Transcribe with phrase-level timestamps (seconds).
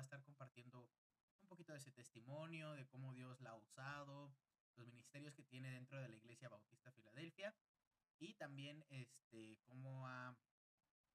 [0.00, 0.88] Va a estar compartiendo
[1.42, 4.32] un poquito de ese testimonio, de cómo Dios la ha usado,
[4.76, 7.54] los ministerios que tiene dentro de la Iglesia Bautista Filadelfia
[8.18, 10.34] y también este cómo ha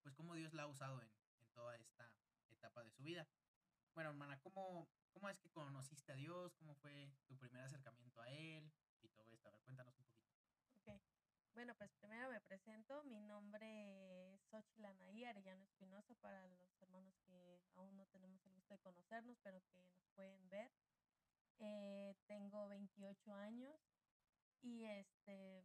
[0.04, 2.14] pues cómo Dios la ha usado en, en toda esta
[2.52, 3.28] etapa de su vida.
[3.96, 6.54] Bueno, hermana, ¿cómo, ¿cómo es que conociste a Dios?
[6.54, 8.72] ¿Cómo fue tu primer acercamiento a Él?
[9.02, 9.48] Y todo esto.
[9.48, 10.38] A ver, cuéntanos un poquito.
[10.76, 11.15] Ok.
[11.56, 13.02] Bueno, pues primero me presento.
[13.06, 18.52] Mi nombre es Xochitl Anaí Arellano Espinosa para los hermanos que aún no tenemos el
[18.52, 20.70] gusto de conocernos, pero que nos pueden ver.
[21.60, 23.80] Eh, tengo 28 años
[24.62, 25.64] y este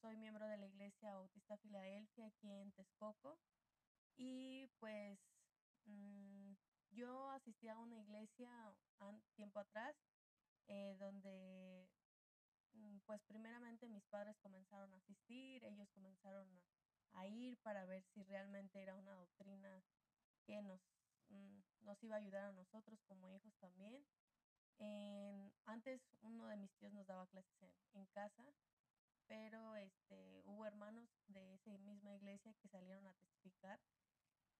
[0.00, 3.38] soy miembro de la Iglesia Bautista Filadelfia aquí en Texcoco.
[4.16, 5.20] Y pues
[5.84, 6.54] mm,
[6.90, 8.50] yo asistí a una iglesia
[9.36, 9.94] tiempo atrás
[10.66, 11.88] eh, donde
[13.06, 16.48] pues primeramente mis padres comenzaron a asistir, ellos comenzaron
[17.12, 19.82] a, ir para ver si realmente era una doctrina
[20.46, 20.80] que nos,
[21.28, 24.04] mm, nos iba a ayudar a nosotros como hijos también.
[24.78, 27.54] En- antes uno de mis tíos nos daba clases
[27.94, 28.44] en, casa,
[29.26, 33.80] pero este, hubo hermanos de esa misma iglesia que salieron a testificar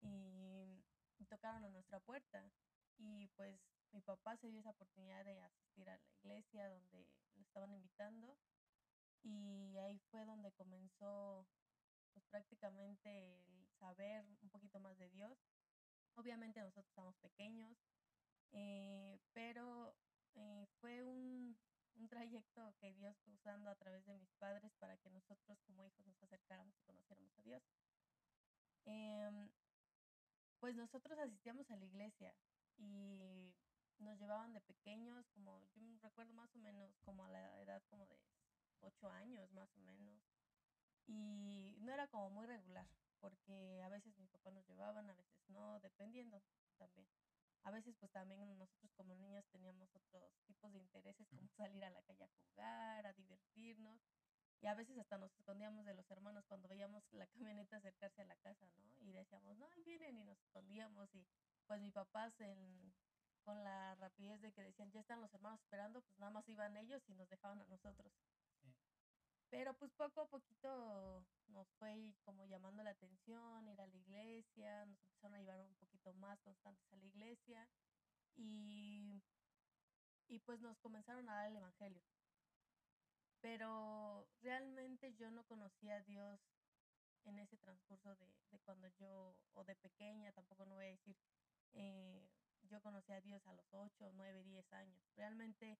[0.03, 2.51] y tocaron a nuestra puerta.
[2.99, 3.59] Y pues
[3.93, 7.07] mi papá se dio esa oportunidad de asistir a la iglesia donde
[7.37, 8.37] lo estaban invitando
[9.23, 11.47] y ahí fue donde comenzó
[12.13, 15.37] pues prácticamente el saber un poquito más de Dios.
[16.15, 17.77] Obviamente nosotros estamos pequeños,
[18.53, 19.97] eh, pero
[20.35, 21.57] eh, fue un,
[21.97, 25.85] un trayecto que Dios fue usando a través de mis padres para que nosotros como
[25.85, 27.63] hijos nos acercáramos y conociéramos a Dios.
[28.87, 29.51] Em,
[30.61, 32.35] pues nosotros asistíamos a la iglesia
[32.77, 33.55] y
[33.99, 37.83] nos llevaban de pequeños, como yo me recuerdo más o menos como a la edad
[37.89, 38.19] como de
[38.81, 40.23] ocho años más o menos.
[41.07, 42.89] Y no era como muy regular,
[43.21, 46.43] porque a veces mis papás nos llevaban, a veces no, dependiendo
[46.77, 47.07] también.
[47.63, 51.91] A veces pues también nosotros como niños teníamos otros tipos de intereses como salir a
[51.91, 54.01] la calle a jugar, a divertirnos.
[54.61, 58.25] Y a veces hasta nos escondíamos de los hermanos cuando veíamos la camioneta acercarse a
[58.25, 58.99] la casa, ¿no?
[59.01, 61.15] Y decíamos, no, ahí vienen y nos escondíamos.
[61.15, 61.27] Y
[61.67, 62.95] pues mis papás en,
[63.45, 66.77] con la rapidez de que decían, ya están los hermanos esperando, pues nada más iban
[66.77, 68.13] ellos y nos dejaban a nosotros.
[68.63, 68.75] Sí.
[69.51, 74.87] Pero pues poco a poquito nos fue como llamando la atención, ir a la iglesia,
[74.87, 77.69] nos empezaron a llevar un poquito más constantes a la iglesia
[78.37, 79.23] y,
[80.27, 82.03] y pues nos comenzaron a dar el Evangelio.
[83.41, 86.41] Pero realmente yo no conocía a Dios
[87.25, 91.17] en ese transcurso de, de cuando yo, o de pequeña, tampoco no voy a decir,
[91.75, 92.27] eh,
[92.71, 95.03] yo conocí a Dios a los 8, 9, 10 años.
[95.17, 95.79] Realmente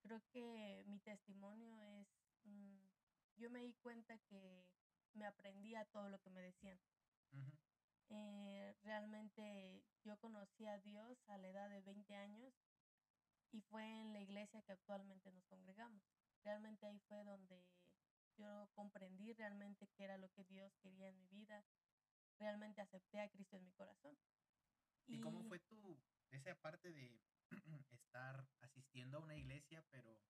[0.00, 2.08] creo que mi testimonio es,
[2.44, 2.78] mm,
[3.36, 4.66] yo me di cuenta que
[5.14, 6.78] me aprendía todo lo que me decían.
[8.10, 12.54] Eh, realmente yo conocí a Dios a la edad de 20 años
[13.50, 16.02] y fue en la iglesia que actualmente nos congregamos.
[16.42, 17.64] Realmente ahí fue donde
[18.36, 21.64] yo comprendí realmente qué era lo que Dios quería en mi vida.
[22.38, 24.16] Realmente acepté a Cristo en mi corazón.
[25.06, 25.98] ¿Y cómo fue tu,
[26.36, 27.20] esa parte de
[27.90, 30.20] estar asistiendo a una iglesia, pero,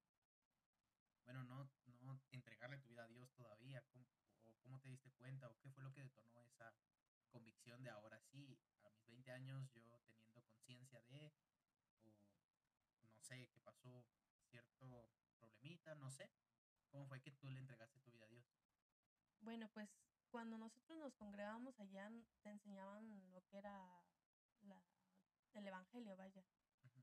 [1.25, 1.71] bueno, no,
[2.01, 3.83] no entregarle tu vida a Dios todavía?
[3.91, 4.07] ¿Cómo,
[4.45, 5.49] o ¿Cómo te diste cuenta?
[5.49, 6.75] ¿O qué fue lo que detonó esa
[7.31, 11.33] convicción de ahora sí, a mis 20 años, yo teniendo conciencia de,
[12.05, 14.07] o no sé, que pasó
[14.50, 16.31] cierto problemita, no sé?
[16.91, 18.47] ¿Cómo fue que tú le entregaste tu vida a Dios?
[19.41, 19.91] Bueno, pues
[20.31, 22.11] cuando nosotros nos congregábamos allá
[22.43, 24.05] te enseñaban lo que era
[24.62, 24.83] la,
[25.56, 26.45] el evangelio, vaya.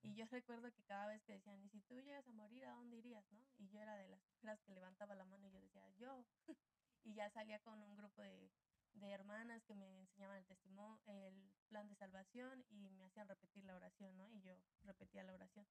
[0.04, 2.72] Y yo recuerdo que cada vez que decían, y si tú llegas a morir, ¿a
[2.74, 3.24] dónde irías?
[3.32, 3.40] ¿no?
[3.58, 6.26] Y yo era de las primeras que levantaba la mano y yo decía, yo.
[7.04, 8.52] y ya salía con un grupo de,
[8.94, 13.64] de hermanas que me enseñaban el testimonio, el plan de salvación y me hacían repetir
[13.64, 14.30] la oración, ¿no?
[14.30, 15.66] Y yo repetía la oración.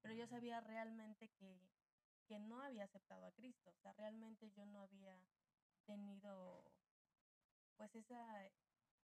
[0.00, 1.60] Pero yo sabía realmente que,
[2.26, 5.16] que no había aceptado a Cristo, o sea, realmente yo no había
[5.84, 6.64] tenido
[7.76, 8.50] pues esa,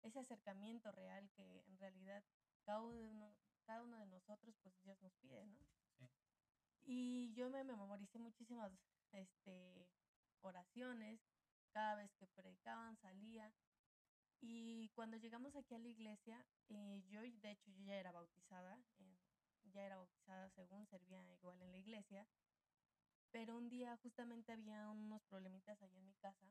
[0.04, 2.24] ese acercamiento real que en realidad
[2.68, 3.34] cada uno,
[3.66, 5.58] cada uno de nosotros, pues Dios nos pide, ¿no?
[6.84, 8.74] Y yo me memoricé muchísimas
[9.14, 9.88] este,
[10.42, 11.22] oraciones,
[11.72, 13.54] cada vez que predicaban, salía.
[14.42, 18.84] Y cuando llegamos aquí a la iglesia, eh, yo, de hecho, yo ya era bautizada,
[19.64, 22.28] ya era bautizada según servía igual en la iglesia,
[23.32, 26.48] pero un día justamente había unos problemitas ahí en mi casa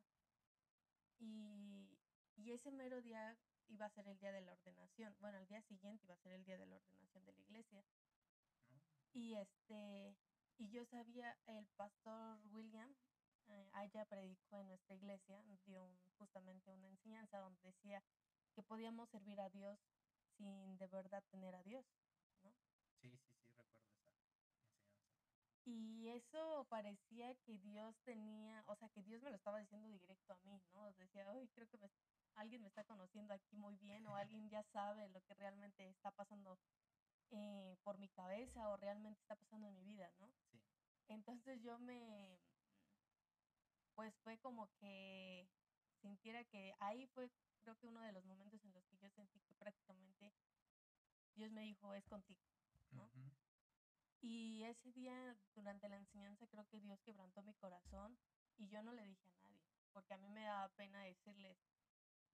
[1.19, 1.99] y,
[2.37, 5.63] y ese mero día iba a ser el día de la ordenación, bueno, el día
[5.63, 7.85] siguiente iba a ser el día de la ordenación de la iglesia.
[9.13, 10.17] Y este,
[10.59, 12.95] y yo sabía, el pastor William,
[13.49, 18.03] eh, allá predicó en nuestra iglesia, dio justamente una enseñanza donde decía
[18.55, 19.79] que podíamos servir a Dios
[20.37, 21.85] sin de verdad tener a Dios,
[22.43, 22.53] ¿no?
[23.01, 24.37] Sí, sí, sí, recuerdo esa enseñanza.
[25.65, 30.33] Y eso parecía que Dios tenía, o sea, que Dios me lo estaba diciendo directo
[30.33, 30.91] a mí, ¿no?
[30.95, 31.79] Decía, hoy creo que
[32.37, 36.11] alguien me está conociendo aquí muy bien o alguien ya sabe lo que realmente está
[36.11, 36.59] pasando
[37.31, 40.33] eh, por mi cabeza o realmente está pasando en mi vida, ¿no?
[40.53, 40.61] Sí.
[41.09, 42.39] Entonces yo me,
[43.95, 45.49] pues fue como que
[46.01, 47.31] sintiera que ahí fue
[47.67, 50.33] creo que uno de los momentos en los que yo sentí que prácticamente
[51.35, 52.41] Dios me dijo, es contigo,
[52.93, 53.11] ¿no?
[54.23, 58.17] Y ese día, durante la enseñanza, creo que Dios quebrantó mi corazón
[58.57, 59.63] y yo no le dije a nadie,
[59.93, 61.59] porque a mí me daba pena decirles,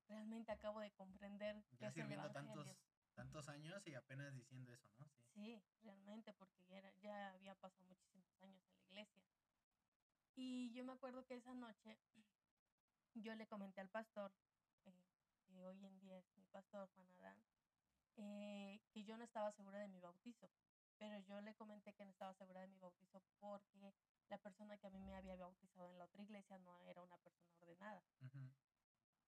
[0.08, 2.66] realmente acabo de comprender ya que sirviendo tantos
[3.14, 5.06] tantos años y apenas diciendo eso, ¿no?
[5.34, 9.22] Sí, sí realmente, porque ya, era, ya había pasado muchísimos años en la iglesia.
[10.34, 11.98] Y yo me acuerdo que esa noche
[13.14, 14.32] yo le comenté al pastor,
[14.86, 15.04] eh,
[15.46, 17.42] que hoy en día es mi pastor, Juan Adán,
[18.16, 20.50] eh, que yo no estaba segura de mi bautizo.
[20.98, 23.92] Pero yo le comenté que no estaba segura de mi bautizo porque
[24.28, 27.18] la persona que a mí me había bautizado en la otra iglesia no era una
[27.18, 28.02] persona ordenada.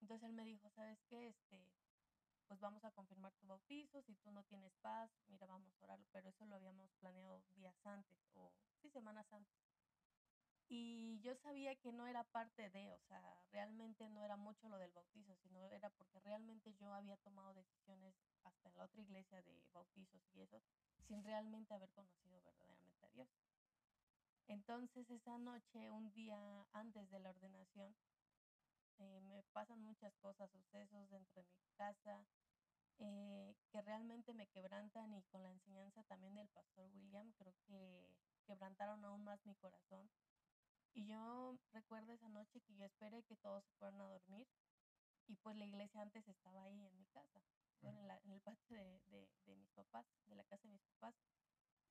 [0.05, 1.29] Entonces él me dijo, ¿sabes qué?
[1.29, 1.65] Este,
[2.47, 6.05] pues vamos a confirmar tu bautizo, si tú no tienes paz, mira, vamos a orarlo,
[6.11, 8.53] pero eso lo habíamos planeado días antes o
[8.83, 9.57] sí, semanas antes.
[10.69, 13.19] Y yo sabía que no era parte de, o sea,
[13.51, 18.13] realmente no era mucho lo del bautizo, sino era porque realmente yo había tomado decisiones
[18.43, 20.61] hasta en la otra iglesia de bautizos y eso,
[21.07, 23.27] sin realmente haber conocido verdaderamente a Dios.
[24.45, 26.37] Entonces esa noche, un día
[26.73, 27.95] antes de la ordenación,
[28.99, 32.25] eh, me pasan muchas cosas, sucesos dentro de mi casa,
[32.99, 38.09] eh, que realmente me quebrantan y con la enseñanza también del pastor William, creo que
[38.45, 40.09] quebrantaron aún más mi corazón.
[40.93, 44.47] Y yo recuerdo esa noche que yo esperé que todos se fueran a dormir
[45.27, 47.41] y pues la iglesia antes estaba ahí en mi casa,
[47.81, 51.15] en, en, el patio de, de, de, mis papás, de la casa de mis papás.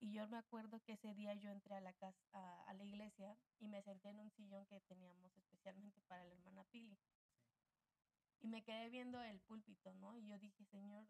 [0.05, 2.85] Y yo me acuerdo que ese día yo entré a la casa, a, a, la
[2.85, 6.99] iglesia y me senté en un sillón que teníamos especialmente para la hermana Pili.
[8.43, 10.15] Y me quedé viendo el púlpito, ¿no?
[10.19, 11.07] Y yo dije, Señor,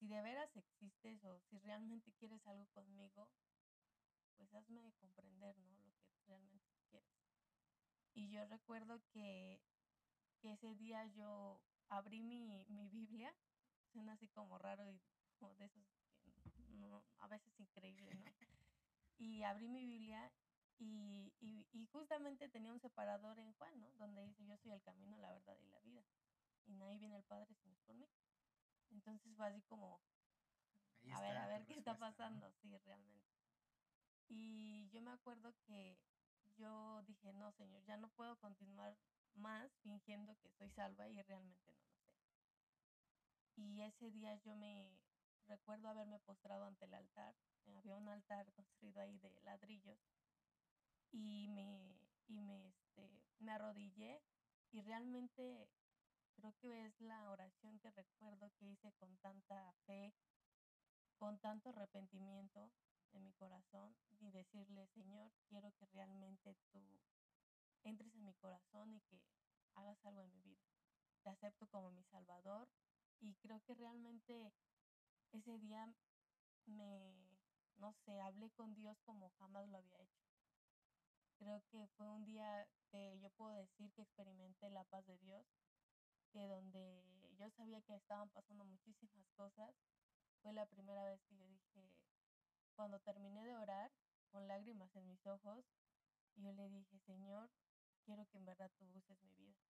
[0.00, 3.28] si de veras existes o si realmente quieres algo conmigo,
[4.36, 5.78] pues hazme comprender, ¿no?
[5.78, 7.08] Lo que realmente quieres.
[8.14, 9.60] Y yo recuerdo que,
[10.40, 13.32] que ese día yo abrí mi, mi Biblia,
[13.92, 15.00] suena así como raro y
[15.38, 16.01] como de esos
[16.88, 18.24] no, a veces increíble, ¿no?
[19.18, 20.32] Y abrí mi Biblia
[20.78, 23.88] y, y, y, justamente tenía un separador en Juan, ¿no?
[23.92, 26.02] Donde dice, yo soy el camino, la verdad y la vida.
[26.66, 28.08] Y nadie viene al Padre si no es por mí.
[28.90, 30.00] Entonces fue así como,
[31.12, 33.32] a ver, a ver qué está pasando, sí, realmente.
[34.28, 35.98] Y yo me acuerdo que
[36.56, 38.96] yo dije, no, Señor, ya no puedo continuar
[39.34, 42.12] más fingiendo que estoy salva y realmente no lo sé.
[43.56, 44.90] Y ese día yo me,
[45.48, 47.34] recuerdo haberme postrado ante el altar.
[47.66, 49.98] Eh, había un altar construido ahí de ladrillos
[51.10, 51.96] y me,
[52.28, 54.22] y me, este, me arrodillé
[54.70, 55.68] y realmente
[56.34, 60.14] creo que es la oración que recuerdo que hice con tanta fe,
[61.18, 62.72] con tanto arrepentimiento
[63.12, 66.82] en mi corazón y decirle, Señor, quiero que realmente tú
[67.84, 69.20] entres en mi corazón y que
[69.74, 70.64] hagas algo en mi vida.
[71.22, 72.68] Te acepto como mi Salvador
[73.20, 74.52] y creo que realmente
[75.32, 75.92] ese día
[76.66, 77.14] me,
[77.76, 80.22] no sé, hablé con Dios como jamás lo había hecho.
[81.38, 85.44] Creo que fue un día que yo puedo decir que experimenté la paz de Dios,
[86.30, 87.02] que donde
[87.38, 89.74] yo sabía que estaban pasando muchísimas cosas,
[90.42, 91.90] fue la primera vez que yo dije,
[92.74, 93.90] cuando terminé de orar,
[94.30, 95.64] con lágrimas en mis ojos,
[96.36, 97.50] yo le dije, Señor,
[98.04, 99.60] quiero que en verdad tú uses mi vida.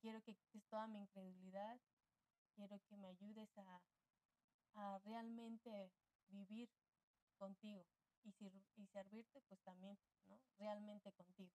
[0.00, 1.80] Quiero que quites toda mi incredulidad,
[2.54, 3.80] quiero que me ayudes a
[4.74, 5.92] a realmente
[6.28, 6.70] vivir
[7.36, 7.86] contigo
[8.22, 8.34] y,
[8.76, 10.40] y servirte pues también, ¿no?
[10.58, 11.52] Realmente contigo.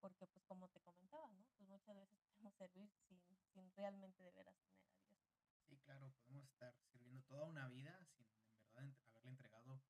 [0.00, 1.44] Porque pues como te comentaba, ¿no?
[1.56, 3.20] Pues muchas veces podemos servir sin,
[3.52, 5.04] sin realmente de veras tener a Dios.
[5.66, 9.82] Sí, claro, podemos estar sirviendo toda una vida sin en verdad haberle entregado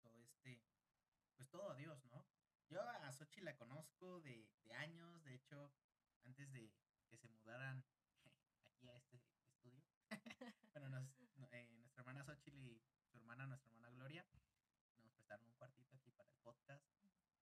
[0.00, 0.62] todo este,
[1.36, 2.24] pues todo a Dios, ¿no?
[2.68, 5.72] Yo a Sochi la conozco de, de años, de hecho,
[6.24, 6.70] antes de
[7.08, 7.84] que se mudaran
[8.64, 9.82] aquí a este estudio.
[10.72, 11.17] bueno, nos,
[12.08, 14.24] hermana Xochitl y su hermana, nuestra hermana Gloria,
[15.02, 16.82] nos prestaron un cuartito aquí para el podcast.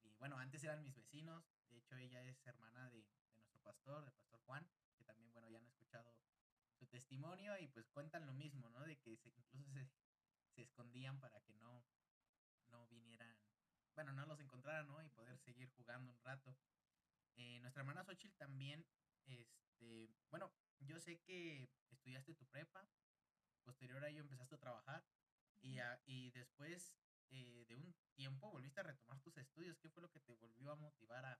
[0.02, 4.02] Y bueno, antes eran mis vecinos, de hecho ella es hermana de, de nuestro pastor,
[4.04, 4.68] del pastor Juan,
[4.98, 6.16] que también, bueno, ya han escuchado
[6.74, 8.80] su testimonio y pues cuentan lo mismo, ¿no?
[8.80, 9.88] De que se, incluso se,
[10.48, 11.86] se escondían para que no,
[12.66, 13.38] no vinieran,
[13.94, 15.00] bueno, no los encontraran, ¿no?
[15.00, 16.56] Y poder seguir jugando un rato.
[17.36, 18.84] Eh, nuestra hermana Xochitl también,
[19.26, 22.84] este, bueno, yo sé que estudiaste tu prepa,
[23.66, 25.04] posterior a ello empezaste a trabajar
[25.60, 26.94] y, y después
[27.30, 29.78] eh, de un tiempo volviste a retomar tus estudios.
[29.78, 31.38] ¿Qué fue lo que te volvió a motivar a,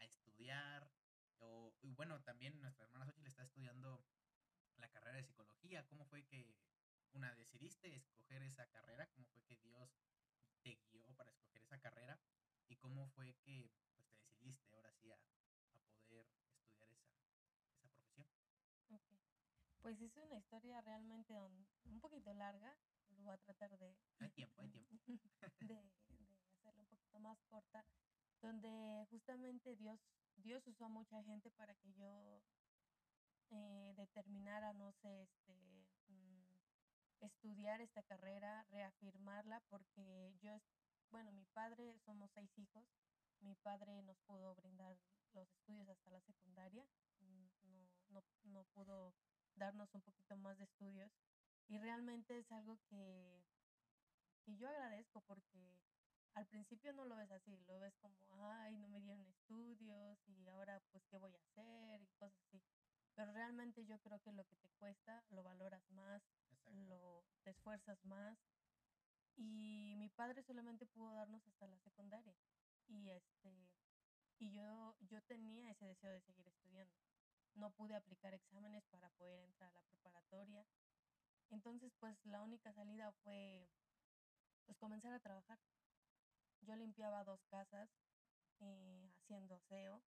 [0.00, 0.90] a estudiar?
[1.38, 4.04] O, y bueno, también nuestra hermana Xochitl está estudiando
[4.76, 5.86] la carrera de psicología.
[5.86, 6.56] ¿Cómo fue que,
[7.12, 9.06] una, decidiste escoger esa carrera?
[9.12, 9.90] ¿Cómo fue que Dios
[10.62, 12.20] te guió para escoger esa carrera?
[12.68, 16.26] ¿Y cómo fue que pues, te decidiste ahora sí a, a poder estudiar
[16.66, 16.84] esa,
[17.76, 18.26] esa profesión?
[18.90, 19.18] Okay.
[19.84, 22.74] Pues es una historia realmente un poquito larga.
[23.18, 23.94] Lo voy a tratar de...
[24.18, 24.94] Hay tiempo, hay tiempo.
[25.60, 27.84] de, de hacerlo un poquito más corta.
[28.40, 30.00] Donde justamente Dios,
[30.36, 32.40] Dios usó a mucha gente para que yo
[33.50, 35.52] eh, determinara, no sé, este,
[36.08, 36.46] mm,
[37.20, 40.62] estudiar esta carrera, reafirmarla, porque yo,
[41.10, 42.86] bueno, mi padre, somos seis hijos,
[43.40, 44.96] mi padre nos pudo brindar
[45.34, 46.86] los estudios hasta la secundaria,
[47.20, 49.12] mm, no, no, no pudo
[49.56, 51.12] darnos un poquito más de estudios
[51.68, 53.44] y realmente es algo que,
[54.44, 55.80] que yo agradezco porque
[56.34, 58.16] al principio no lo ves así, lo ves como,
[58.50, 62.62] ay, no me dieron estudios y ahora pues qué voy a hacer y cosas así.
[63.14, 66.70] Pero realmente yo creo que lo que te cuesta lo valoras más, Exacto.
[66.72, 68.36] lo te esfuerzas más.
[69.36, 72.36] Y mi padre solamente pudo darnos hasta la secundaria.
[72.88, 73.70] Y este
[74.38, 77.03] y yo yo tenía ese deseo de seguir estudiando.
[77.54, 80.64] No pude aplicar exámenes para poder entrar a la preparatoria.
[81.50, 83.68] Entonces, pues la única salida fue
[84.64, 85.58] pues comenzar a trabajar.
[86.62, 87.88] Yo limpiaba dos casas
[88.60, 90.02] eh, haciendo aseo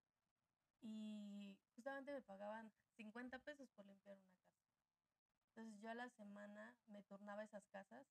[0.82, 4.58] y justamente me pagaban 50 pesos por limpiar una casa.
[5.50, 8.08] Entonces yo a la semana me turnaba esas casas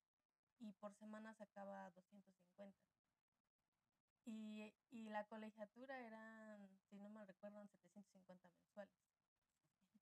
[0.58, 2.76] y por semana sacaba 250.
[4.24, 9.15] Y, y la colegiatura eran, si no me recuerdo, 750 mensuales.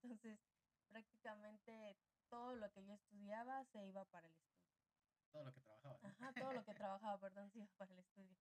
[0.05, 0.39] Entonces
[0.87, 1.97] prácticamente
[2.29, 4.69] todo lo que yo estudiaba se iba para el estudio.
[5.31, 5.99] Todo lo que trabajaba.
[6.03, 8.37] Ajá, todo lo que trabajaba, perdón, se iba para el estudio.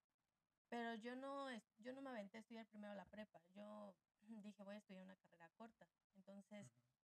[0.68, 3.40] Pero yo no, yo no me aventé a estudiar primero la prepa.
[3.54, 3.94] Yo
[4.42, 5.86] dije, voy a estudiar una carrera corta.
[6.16, 6.66] Entonces,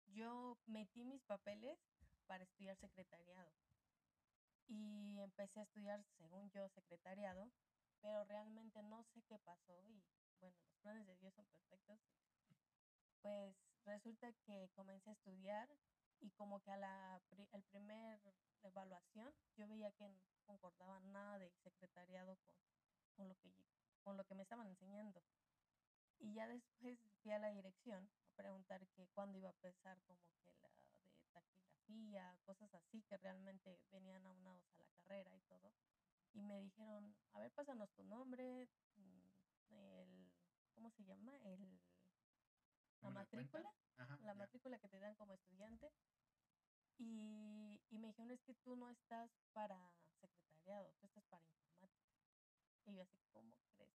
[0.06, 1.78] yo metí mis papeles
[2.26, 3.52] para estudiar secretariado.
[4.66, 7.50] Y empecé a estudiar, según yo, secretariado,
[8.00, 10.02] pero realmente no sé qué pasó y
[10.38, 11.98] bueno, los planes de Dios son perfectos.
[13.22, 15.68] Pues resulta que comencé a estudiar
[16.20, 17.20] y como que a la
[17.52, 18.20] el primer
[18.62, 22.54] evaluación yo veía que no concordaba nada de secretariado con,
[23.16, 23.50] con, lo que,
[24.02, 25.22] con lo que me estaban enseñando.
[26.18, 30.20] Y ya después fui a la dirección a preguntar que cuándo iba a empezar como
[30.44, 35.72] que la de taquigrafía, cosas así que realmente venían aunados a la carrera y todo.
[36.32, 40.32] Y me dijeron, a ver, pásanos tu nombre, mm, el,
[40.74, 41.36] ¿cómo se llama?
[41.42, 41.80] El,
[43.02, 44.34] la matrícula, Ajá, la ya.
[44.34, 45.92] matrícula que te dan como estudiante.
[46.98, 49.90] Y, y me dijeron, es que tú no estás para
[50.20, 52.20] secretariado, tú estás para informática.
[52.86, 53.90] Y yo así, ¿cómo crees?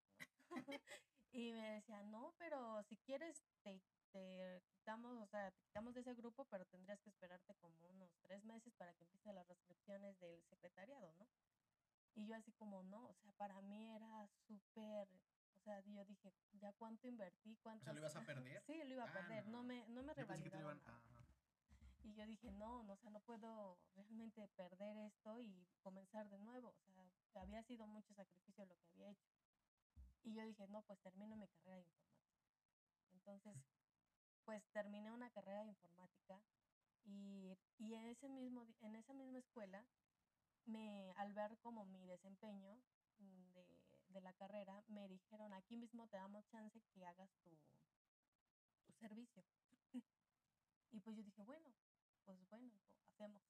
[0.49, 0.51] No?
[1.31, 3.81] Y me decía, no, pero si quieres te,
[4.11, 8.09] te quitamos, o sea, te quitamos de ese grupo, pero tendrías que esperarte como unos
[8.21, 11.27] tres meses para que empiecen las restricciones del secretariado, ¿no?
[12.15, 15.09] Y yo así como, no, o sea, para mí era súper,
[15.65, 17.57] sea, yo dije, ¿ya cuánto invertí?
[17.63, 17.81] ¿Cuánto?
[17.81, 18.63] O sea, ¿lo ibas a perder?
[18.65, 19.63] Sí, lo iba a Ah, perder, no, no.
[19.63, 20.97] me, no me Yo pensé que te revalidaban iban nada.
[20.97, 21.01] a...
[22.03, 26.39] Y yo dije, no, no, o sea, no puedo realmente perder esto y comenzar de
[26.39, 26.69] nuevo.
[26.69, 29.29] O sea, había sido mucho sacrificio lo que había hecho.
[30.23, 32.45] Y yo dije, no, pues termino mi carrera de informática.
[33.13, 33.55] Entonces,
[34.45, 36.41] pues terminé una carrera de informática
[37.05, 39.85] y, y en, ese mismo, en esa misma escuela,
[40.65, 42.75] me, al ver como mi desempeño
[43.19, 43.74] mm, de,
[44.15, 47.49] de la carrera, me dijeron, aquí mismo te damos chance que hagas tu,
[48.85, 49.43] tu servicio.
[50.91, 51.73] Y pues yo dije, bueno,
[52.23, 53.43] pues bueno, lo hacemos.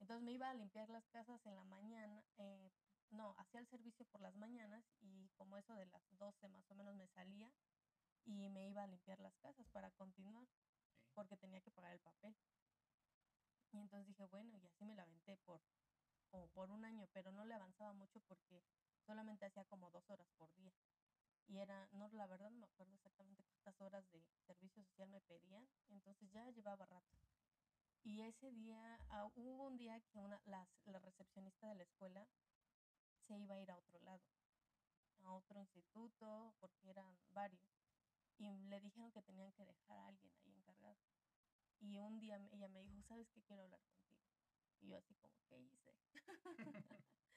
[0.00, 2.72] Entonces me iba a limpiar las casas en la mañana, eh,
[3.10, 6.74] no, hacía el servicio por las mañanas y como eso de las 12 más o
[6.74, 7.52] menos me salía
[8.24, 10.48] y me iba a limpiar las casas para continuar
[11.14, 12.34] porque tenía que pagar el papel.
[13.72, 15.60] Y Entonces dije, bueno, y así me la aventé por,
[16.30, 18.62] como por un año, pero no le avanzaba mucho porque
[19.06, 20.72] solamente hacía como dos horas por día.
[21.46, 25.20] Y era, no, la verdad no me acuerdo exactamente cuántas horas de servicio social me
[25.20, 27.18] pedían, entonces ya llevaba rato.
[28.02, 32.26] Y ese día, ah, hubo un día que una, la, la recepcionista de la escuela
[33.26, 34.22] se iba a ir a otro lado,
[35.18, 37.62] a otro instituto, porque eran varios.
[38.38, 40.98] Y le dijeron que tenían que dejar a alguien ahí encargado.
[41.80, 43.42] Y un día ella me dijo, ¿sabes qué?
[43.42, 44.20] Quiero hablar contigo.
[44.80, 45.94] Y yo así como, ¿qué hice?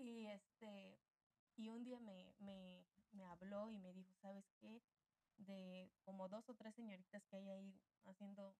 [0.00, 0.98] y este,
[1.56, 4.82] y un día me, me, me habló y me dijo, ¿sabes qué?
[5.36, 8.56] De como dos o tres señoritas que hay ahí haciendo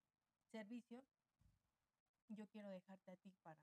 [0.51, 1.05] servicio,
[2.29, 3.61] yo quiero dejarte a ti para,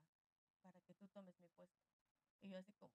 [0.62, 1.86] para que tú tomes mi puesto.
[2.40, 2.92] Y yo así como,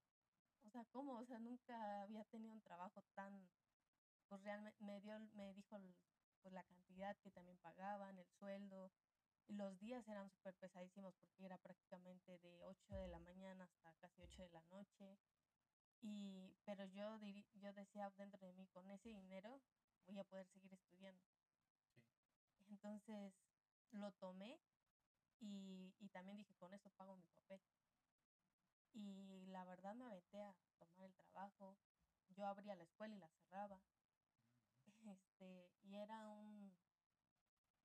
[0.66, 1.18] o sea, ¿cómo?
[1.18, 3.50] O sea, nunca había tenido un trabajo tan,
[4.28, 5.80] pues realmente me dio, me dijo
[6.42, 8.92] pues la cantidad que también pagaban, el sueldo,
[9.48, 14.22] los días eran súper pesadísimos porque era prácticamente de 8 de la mañana hasta casi
[14.22, 15.18] 8 de la noche.
[16.02, 17.20] Y, pero yo,
[17.56, 19.62] yo decía dentro de mí, con ese dinero
[20.06, 21.24] voy a poder seguir estudiando.
[22.70, 23.34] Entonces
[23.92, 24.60] lo tomé
[25.40, 27.62] y, y también dije, con eso pago mi papel.
[28.94, 31.78] Y la verdad me aventé a tomar el trabajo.
[32.30, 33.82] Yo abría la escuela y la cerraba.
[35.06, 36.74] Este, y era un,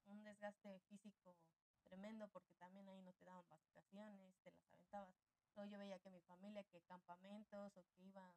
[0.08, 1.36] un desgaste físico
[1.82, 5.14] tremendo porque también ahí no te daban vacaciones, te las aventabas.
[5.54, 8.34] Luego yo veía que mi familia, que campamentos o que iba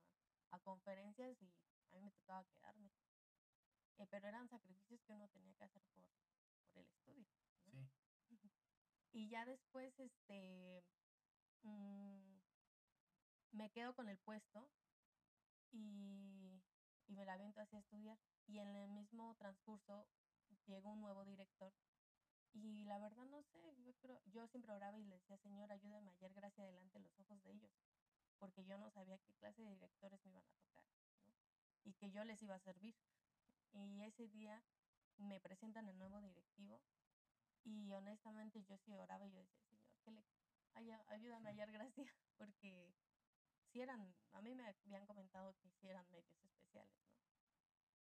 [0.52, 1.54] a conferencias y
[1.92, 2.92] a mí me tocaba quedarme.
[3.98, 6.06] Eh, pero eran sacrificios que uno tenía que hacer por,
[6.74, 7.28] por el estudio.
[9.12, 10.84] y ya después, este,
[11.64, 12.40] mmm,
[13.52, 14.70] me quedo con el puesto
[15.72, 16.64] y,
[17.08, 18.18] y me la aviento así a estudiar.
[18.48, 20.08] Y en el mismo transcurso
[20.68, 21.74] llegó un nuevo director
[22.54, 26.10] y la verdad no sé, yo creo, yo siempre oraba y le decía, Señor, ayúdame
[26.10, 27.72] a hallar gracia delante de los ojos de ellos,
[28.40, 30.84] porque yo no sabía qué clase de directores me iban a tocar,
[31.26, 31.34] ¿no?
[31.84, 32.96] Y que yo les iba a servir.
[33.72, 34.62] Y ese día
[35.18, 36.82] me presentan el nuevo directivo
[37.64, 39.64] y honestamente yo sí oraba y yo decía,
[40.04, 40.24] Señor,
[40.74, 42.06] que le ayúdame a hallar gracia,
[42.38, 42.94] porque
[43.72, 47.41] si eran, a mí me habían comentado que si eran medios especiales, ¿no?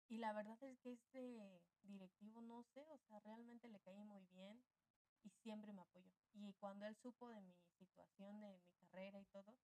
[0.08, 4.24] Y la verdad es que este directivo, no sé, o sea, realmente le caí muy
[4.26, 4.62] bien
[5.22, 6.12] y siempre me apoyó.
[6.32, 9.54] Y cuando él supo de mi situación, de mi carrera y todo,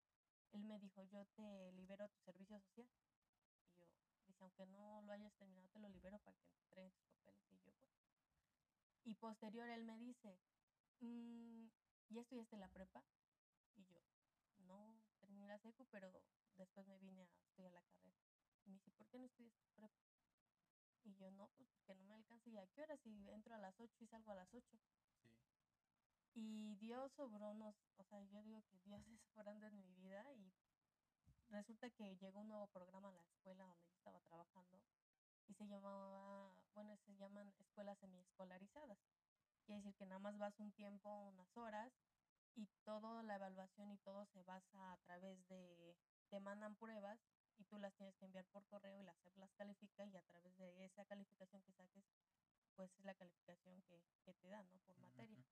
[0.53, 2.87] él me dijo, yo te libero tu servicio social.
[3.65, 3.87] Y yo,
[4.27, 7.43] dice, aunque no lo hayas terminado, te lo libero para que entreguen tus papeles.
[7.51, 7.95] Y yo, pues.
[9.05, 10.39] Y posterior él me dice,
[11.01, 11.67] mmm,
[12.11, 13.03] ¿ya estudiaste la prepa?
[13.77, 13.99] Y yo,
[14.59, 16.13] no, terminé la secu, pero
[16.57, 18.17] después me vine a estudiar la carrera.
[18.65, 20.14] Y me dice, ¿por qué no estudias prepa?
[21.05, 22.51] Y yo, no, pues porque no me alcanza.
[22.51, 22.97] ¿Y a qué hora?
[22.97, 24.79] Si entro a las 8 y salgo a las 8.
[25.21, 25.31] Sí.
[26.35, 30.25] Y Dios sobró nos, o sea, yo digo que Dios es obrando en mi vida
[30.35, 30.53] y
[31.49, 34.81] resulta que llegó un nuevo programa a la escuela donde yo estaba trabajando
[35.47, 38.99] y se llamaba, bueno, se llaman escuelas semiescolarizadas.
[39.65, 41.93] Quiere decir que nada más vas un tiempo, unas horas
[42.55, 45.97] y toda la evaluación y todo se basa a través de,
[46.31, 47.19] te mandan pruebas
[47.59, 50.23] y tú las tienes que enviar por correo y la SEP las califica y a
[50.23, 52.05] través de esa calificación que saques,
[52.77, 54.81] pues es la calificación que, que te dan, ¿no?
[54.81, 55.45] Por materia.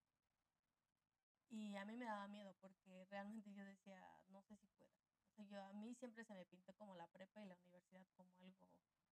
[1.51, 4.91] Y a mí me daba miedo porque realmente yo decía, no sé si pueda.
[5.33, 8.07] O sea, yo a mí siempre se me pintó como la prepa y la universidad
[8.17, 8.67] como algo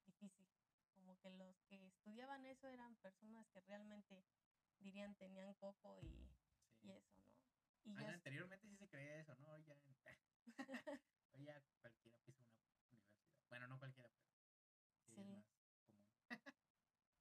[0.06, 0.48] difícil.
[0.94, 4.24] Como que los que estudiaban eso eran personas que realmente
[4.80, 6.36] dirían tenían coco y,
[6.84, 7.34] y eso, ¿no?
[7.86, 9.58] Y yo, anteriormente sí se creía eso, ¿no?
[9.60, 9.76] Ya,
[11.34, 12.47] ya cualquiera pisa
[13.50, 14.10] bueno, no cualquiera,
[15.06, 15.44] pero sí, común.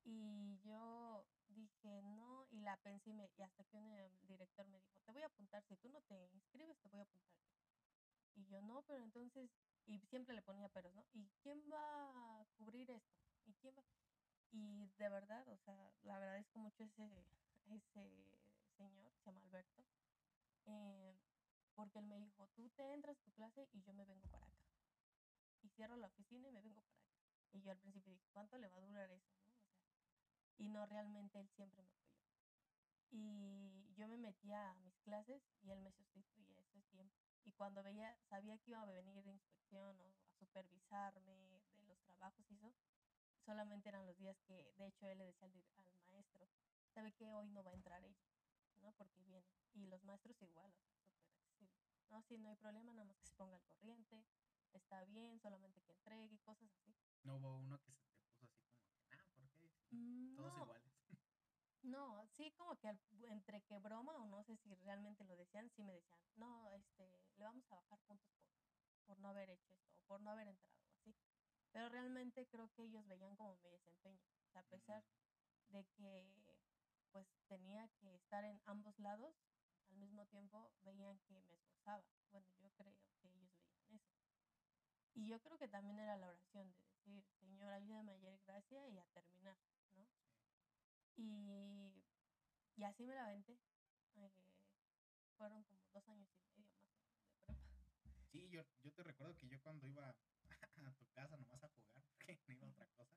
[0.04, 4.78] y yo dije, no, y la pensé y, me, y hasta que un director me
[4.78, 7.36] dijo, te voy a apuntar, si tú no te inscribes, te voy a apuntar.
[8.34, 9.50] Y yo, no, pero entonces,
[9.86, 11.06] y siempre le ponía peros, ¿no?
[11.12, 13.16] ¿Y quién va a cubrir esto?
[13.46, 13.84] ¿Y quién va?
[14.50, 17.04] Y de verdad, o sea, la agradezco mucho ese,
[17.70, 18.36] ese
[18.76, 19.84] señor, se llama Alberto,
[20.66, 21.14] eh,
[21.74, 24.46] porque él me dijo, tú te entras a tu clase y yo me vengo para
[24.46, 24.65] acá
[25.66, 27.10] y cierro la oficina y me vengo para acá.
[27.52, 29.34] Y yo al principio dije, ¿cuánto le va a durar eso?
[29.44, 29.50] ¿no?
[29.50, 29.66] O sea,
[30.58, 32.16] y no, realmente él siempre me apoyó.
[33.10, 37.14] Y yo me metía a mis clases y él me sustituía, eso es tiempo.
[37.44, 41.34] Y cuando veía, sabía que iba a venir de inspección o a supervisarme
[41.76, 42.72] de los trabajos y eso,
[43.44, 45.54] solamente eran los días que, de hecho, él le decía al,
[46.10, 46.48] maestro,
[46.94, 48.26] sabe que hoy no va a entrar ella,
[48.82, 48.92] ¿no?
[48.92, 49.46] Porque viene.
[49.74, 50.98] Y los maestros igual, o sea,
[51.58, 51.84] súper.
[52.10, 54.24] No, sí, no hay problema, nada más que se ponga al corriente,
[54.72, 56.94] está bien, solamente que entregue y cosas así.
[57.24, 59.70] No hubo uno que se te puso así como que, nada, ¿por qué?
[59.90, 60.92] Mm, Todos iguales.
[61.82, 62.88] No, sí, como que
[63.28, 67.04] entre que broma o no sé si realmente lo decían, sí me decían, no, este,
[67.36, 68.50] le vamos a bajar puntos por,
[69.04, 71.14] por no haber hecho esto, o por no haber entrado, así.
[71.70, 75.04] Pero realmente creo que ellos veían como mi desempeño, o sea, a pesar
[75.68, 76.56] de que
[77.12, 79.36] pues tenía que estar en ambos lados,
[79.88, 82.04] al mismo tiempo veían que me esforzaba.
[82.32, 83.52] Bueno, yo creo que ellos veían
[83.90, 84.25] eso.
[85.16, 86.70] Y yo creo que también era la oración
[87.06, 89.56] de decir, Señor, ayúdame a hallar gracia y a terminar,
[89.94, 90.06] ¿no?
[91.16, 92.04] Y,
[92.76, 93.58] y así me la aventé.
[94.16, 94.30] Eh,
[95.38, 97.56] fueron como dos años y medio más o menos de prepa.
[98.30, 100.14] Sí, yo, yo te recuerdo que yo cuando iba
[100.86, 103.16] a tu casa nomás a jugar, porque no iba a otra cosa,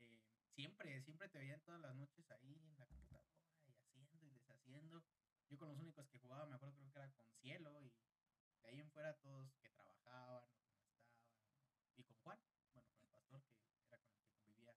[0.00, 0.18] eh,
[0.54, 3.36] siempre, siempre te veía todas las noches ahí en la computadora
[3.66, 5.04] y haciendo y deshaciendo.
[5.50, 7.92] Yo con los únicos que jugaba, me acuerdo, creo que era con Cielo y
[8.62, 11.58] de ahí en fuera todos que trabajaban o que no estaban.
[11.96, 12.38] Y con Juan,
[12.74, 14.74] bueno, con el pastor que era con el que convivía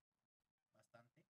[0.75, 1.21] bastante.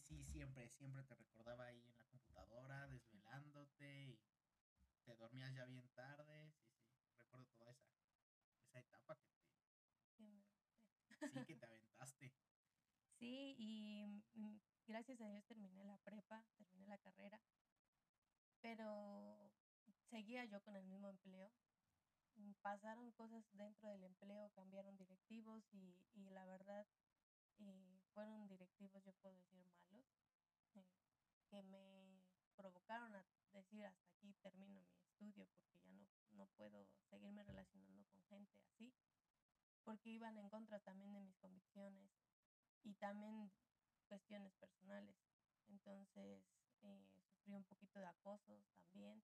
[0.00, 4.20] Sí, siempre, siempre te recordaba ahí en la computadora, desvelándote y
[5.04, 6.54] te dormías ya bien tarde.
[6.80, 7.90] Sí, sí, recuerdo toda esa,
[8.62, 9.50] esa etapa que te,
[10.16, 10.44] sí,
[11.46, 12.32] que te aventaste.
[13.18, 17.40] Sí, y mm, gracias a Dios terminé la prepa, terminé la carrera,
[18.60, 19.52] pero
[20.10, 21.52] seguía yo con el mismo empleo.
[22.36, 26.86] Mm, pasaron cosas dentro del empleo, cambiaron directivos y, y la verdad
[27.58, 30.06] eh, fueron directivos, yo puedo decir, malos,
[30.74, 30.86] eh,
[31.50, 32.22] que me
[32.56, 38.06] provocaron a decir hasta aquí termino mi estudio porque ya no, no puedo seguirme relacionando
[38.06, 38.90] con gente así,
[39.84, 42.10] porque iban en contra también de mis convicciones
[42.84, 43.52] y también
[44.08, 45.14] cuestiones personales.
[45.68, 46.42] Entonces
[46.84, 49.22] eh, sufrí un poquito de acoso también.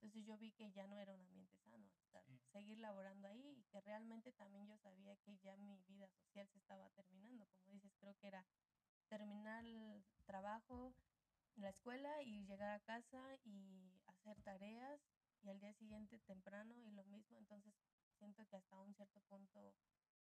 [0.00, 3.64] Entonces yo vi que ya no era un ambiente sano estar, seguir laborando ahí y
[3.64, 7.48] que realmente también yo sabía que ya mi vida social se estaba terminando.
[7.48, 8.46] Como dices, creo que era
[9.08, 10.94] terminar el trabajo,
[11.56, 15.00] la escuela y llegar a casa y hacer tareas
[15.42, 17.36] y al día siguiente temprano y lo mismo.
[17.36, 17.74] Entonces
[18.18, 19.74] siento que hasta un cierto punto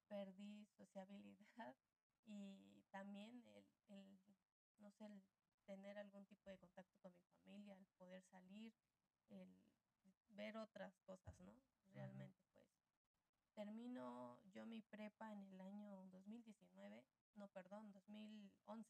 [0.08, 1.76] perdí sociabilidad
[2.26, 4.20] y también el, el,
[4.80, 5.24] no sé, el
[5.66, 8.74] tener algún tipo de contacto con mi familia, el poder salir,
[9.32, 9.60] el
[10.30, 11.54] ver otras cosas, ¿no?
[11.94, 12.68] Realmente, pues.
[13.54, 17.04] Termino yo mi prepa en el año 2019,
[17.36, 18.90] no, perdón, 2011.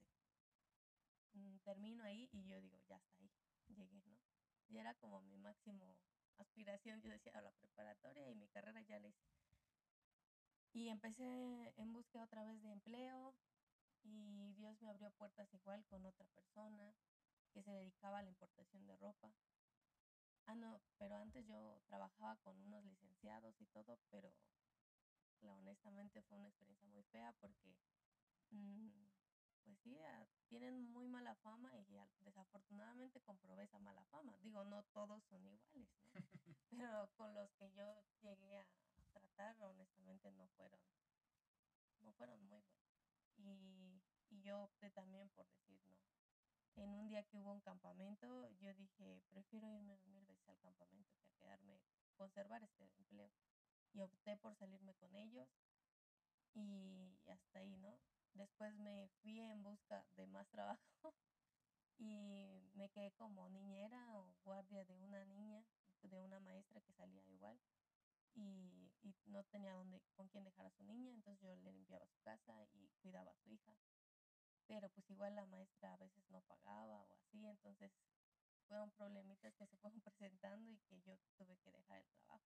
[1.33, 3.31] Mm, termino ahí y yo digo, ya está ahí,
[3.67, 4.19] llegué, ¿no?
[4.67, 5.97] Y era como mi máximo
[6.37, 9.29] aspiración, yo decía, a la preparatoria y mi carrera ya la hice.
[10.73, 13.35] Y empecé en búsqueda otra vez de empleo
[14.03, 16.95] y Dios me abrió puertas igual con otra persona
[17.51, 19.33] que se dedicaba a la importación de ropa.
[20.49, 24.33] Ah, no, pero antes yo trabajaba con unos licenciados y todo, pero
[25.41, 27.75] la, honestamente fue una experiencia muy fea porque,
[28.51, 28.89] mm,
[29.63, 31.85] pues sí, ah, tienen muy mala fama y
[32.21, 34.37] desafortunadamente comprobé esa mala fama.
[34.39, 36.13] Digo, no todos son iguales, ¿no?
[36.71, 38.65] pero con los que yo llegué a
[39.13, 40.81] tratar, honestamente no fueron,
[42.01, 42.97] no fueron muy buenos.
[43.37, 46.18] Y, y yo opté también por decir no.
[46.79, 51.13] En un día que hubo un campamento, yo dije, prefiero irme mil veces al campamento
[51.19, 51.77] que a quedarme,
[52.15, 53.29] conservar este empleo.
[53.91, 55.49] Y opté por salirme con ellos
[56.53, 57.99] y hasta ahí, ¿no?
[58.33, 60.79] Después me fui en busca de más trabajo
[61.97, 65.65] y me quedé como niñera o guardia de una niña,
[66.03, 67.59] de una maestra que salía igual
[68.35, 68.93] y,
[69.25, 72.53] no tenía dónde, con quién dejar a su niña, entonces yo le limpiaba su casa
[72.73, 73.73] y cuidaba a su hija.
[74.69, 77.91] Pero pues igual la maestra a veces no pagaba o así, entonces
[78.67, 82.45] fueron problemitas que se fueron presentando y que yo tuve que dejar el trabajo.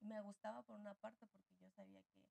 [0.00, 2.22] Me gustaba por una parte porque yo sabía que,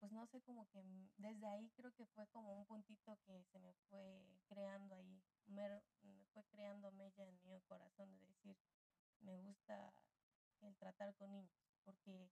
[0.00, 0.82] pues no sé, como que
[1.18, 5.68] desde ahí creo que fue como un puntito que se me fue creando ahí, me,
[6.02, 8.56] me fue creando mella en mi corazón de decir,
[9.20, 9.92] me gusta
[10.62, 11.52] el tratar con niños,
[11.84, 12.30] porque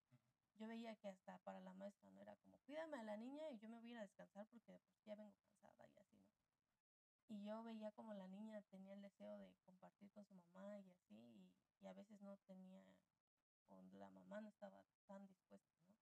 [0.58, 3.58] yo veía que hasta para la maestra no era como, cuídame a la niña y
[3.58, 6.34] yo me voy a descansar porque ya vengo cansada y así, ¿no?
[7.28, 10.90] Y yo veía como la niña tenía el deseo de compartir con su mamá y
[10.90, 12.84] así, y, y a veces no tenía,
[13.68, 15.94] o la mamá no estaba tan dispuesta, ¿no?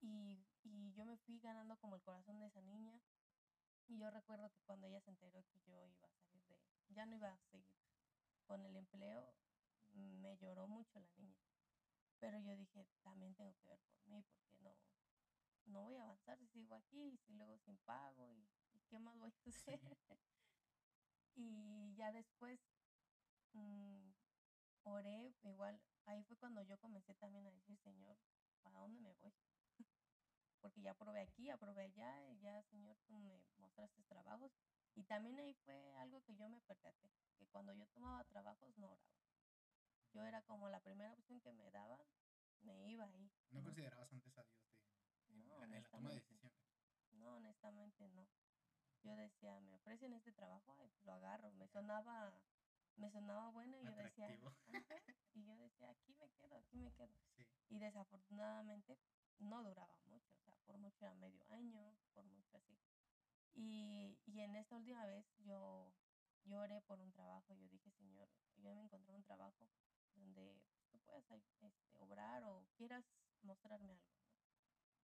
[0.00, 2.98] Y, y yo me fui ganando como el corazón de esa niña,
[3.88, 7.06] y yo recuerdo que cuando ella se enteró que yo iba a salir de, ya
[7.06, 7.76] no iba a seguir
[8.46, 9.32] con el empleo,
[9.94, 11.55] me lloró mucho la niña.
[12.18, 14.76] Pero yo dije, también tengo que ver por mí, porque no,
[15.66, 18.48] no voy a avanzar si sigo aquí, y si luego sin pago, y,
[18.88, 19.80] qué más voy a hacer.
[21.34, 22.60] y ya después
[23.52, 24.10] mm,
[24.84, 28.16] oré, igual, ahí fue cuando yo comencé también a decir, Señor,
[28.62, 29.32] ¿para dónde me voy?
[30.60, 34.52] porque ya probé aquí, ya probé allá, y ya, Señor, tú me mostraste trabajos.
[34.94, 38.90] Y también ahí fue algo que yo me percaté, que cuando yo tomaba trabajos no
[38.90, 39.25] oraba
[40.24, 42.00] era como la primera opción que me daban,
[42.62, 43.30] me iba ahí.
[43.50, 44.60] ¿No, considerabas antes a Dios
[45.28, 46.58] de, No, en, la, en la toma de decisiones?
[47.12, 48.26] No, honestamente no.
[49.02, 51.52] Yo decía, me ofrecen este trabajo, ay, pues lo agarro.
[51.52, 52.32] Me sonaba,
[52.96, 54.28] me sonaba bueno y yo decía,
[55.34, 57.14] y yo decía, aquí me quedo, aquí me quedo.
[57.36, 57.46] Sí.
[57.68, 58.98] Y desafortunadamente
[59.38, 62.78] no duraba mucho, o sea, por mucho era medio año, por mucho así.
[63.54, 65.94] Y, y en esta última vez yo,
[66.44, 69.68] yo oré por un trabajo, yo dije, Señor, yo me encontré un trabajo
[70.16, 73.04] donde tú puedas ay- este, obrar o quieras
[73.42, 74.36] mostrarme algo, ¿no?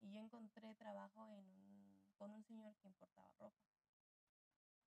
[0.00, 3.64] Y yo encontré trabajo en un, con un señor que importaba ropa.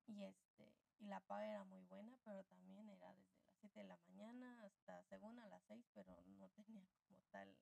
[0.06, 3.86] Y este, y la paga era muy buena, pero también era desde las 7 de
[3.88, 7.58] la mañana hasta según a las 6, pero no tenía como tal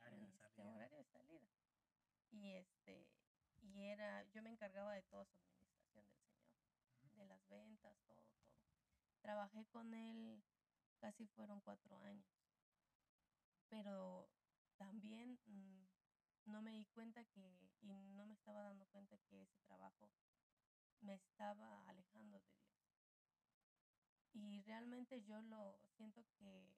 [0.00, 0.74] Horario de este, salida.
[0.74, 1.48] horario de salida.
[2.30, 3.06] Y este,
[3.62, 8.24] y era, yo me encargaba de toda su administración del señor, de las ventas, todo,
[8.40, 8.54] todo.
[9.20, 10.42] Trabajé con él,
[10.98, 12.26] casi fueron cuatro años.
[13.68, 14.28] Pero
[14.76, 15.84] también mm,
[16.46, 20.10] no me di cuenta que, y no me estaba dando cuenta que ese trabajo
[21.00, 22.68] me estaba alejando de Dios.
[24.32, 26.74] Y realmente yo lo siento que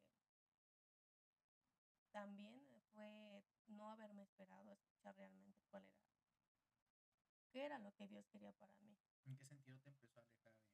[2.13, 2.61] también
[2.93, 6.01] fue no haberme esperado a escuchar realmente cuál era,
[7.53, 8.97] qué era lo que Dios quería para mí.
[9.25, 10.67] ¿En qué sentido te empezó a alejar en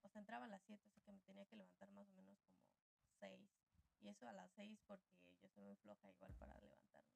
[0.03, 2.13] o sea, entraba a las 7, o sea que me tenía que levantar más o
[2.15, 2.59] menos como
[3.21, 3.49] 6.
[4.01, 5.07] Y eso a las 6 porque
[5.41, 7.15] yo soy muy floja igual para levantarme.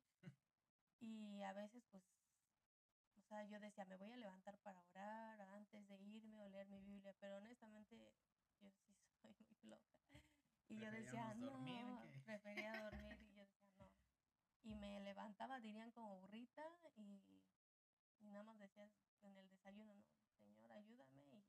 [1.01, 2.03] Y a veces pues,
[3.17, 6.69] o sea, yo decía, me voy a levantar para orar antes de irme o leer
[6.69, 8.15] mi Biblia, pero honestamente
[8.61, 9.85] yo sí soy muy floja.
[10.69, 13.91] Y yo decía, dormir no, que- prefería dormir y yo decía, no.
[14.65, 16.65] Y me levantaba, dirían como burrita
[16.97, 17.23] y,
[18.21, 18.91] y nada más decías
[19.23, 20.07] en el desayuno, no,
[20.41, 21.47] Señor, ayúdame y,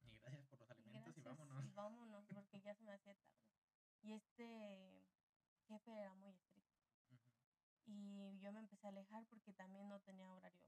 [0.00, 0.10] y ya.
[0.10, 1.64] Y gracias por los Y alimentos y gracias, vámonos.
[1.64, 3.42] y vámonos, porque ya se me hacía tarde.
[4.02, 5.06] Y este
[5.68, 6.82] jefe era muy estricto.
[7.84, 10.60] Y yo me empecé a alejar porque también no tenía horario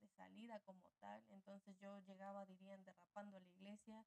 [0.00, 1.24] de salida como tal.
[1.28, 4.04] Entonces yo llegaba, dirían, derrapando a la iglesia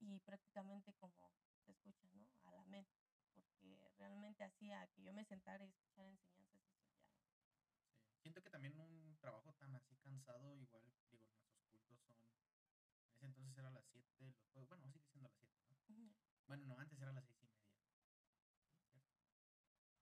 [0.00, 1.32] y prácticamente como
[1.64, 2.28] se escucha, ¿no?
[2.44, 3.00] A la mente.
[3.34, 7.32] Porque realmente hacía que yo me sentara y escuchara enseñanzas y eso ya no.
[7.70, 7.82] Sí.
[8.22, 11.56] Siento que también un trabajo tan así cansado, igual, digo, nuestros
[11.86, 12.16] cultos son.
[13.06, 14.68] En ese entonces era a las 7, los jueves.
[14.68, 15.78] Bueno, sigue siendo a las 7, ¿no?
[15.88, 16.12] Ujú.
[16.46, 17.72] Bueno, no, antes era a las 6 y media.
[18.92, 19.00] Sí.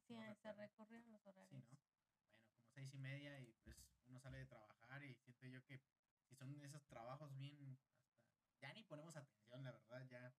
[0.06, 1.52] Sí, No eh, se recorrían los Sí, horarios.
[1.52, 1.78] ¿no?
[1.78, 5.80] Bueno, como 6 y media y pues uno sale de trabajar y siento yo que
[6.28, 7.78] si son esos trabajos bien.
[7.78, 10.34] Hasta, ya ni ponemos atención, la verdad, ya.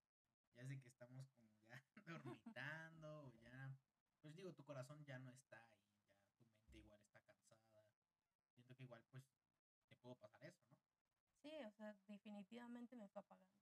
[0.56, 3.78] Ya es de que estamos como ya dormitando o ya.
[4.22, 7.88] Pues digo, tu corazón ya no está ahí, ya tu mente igual está cansada.
[8.54, 9.24] Siento que igual pues
[9.88, 10.78] te puedo pasar eso, ¿no?
[11.42, 13.56] Sí, o sea, definitivamente me fue apagando.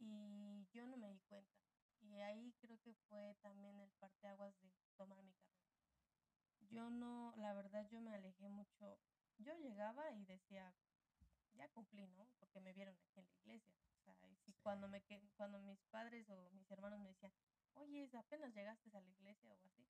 [0.00, 1.56] Y yo no me di cuenta.
[2.00, 5.70] Y ahí creo que fue también el parteaguas de tomar mi carrera.
[6.68, 8.98] Yo no, la verdad, yo me alejé mucho.
[9.38, 10.74] Yo llegaba y decía,
[11.54, 12.26] ya cumplí, ¿no?
[12.40, 13.74] Porque me vieron aquí en la iglesia.
[14.06, 15.02] O sea, y si cuando, me,
[15.36, 17.32] cuando mis padres o mis hermanos me decían,
[17.74, 19.86] oye, apenas llegaste a la iglesia o así,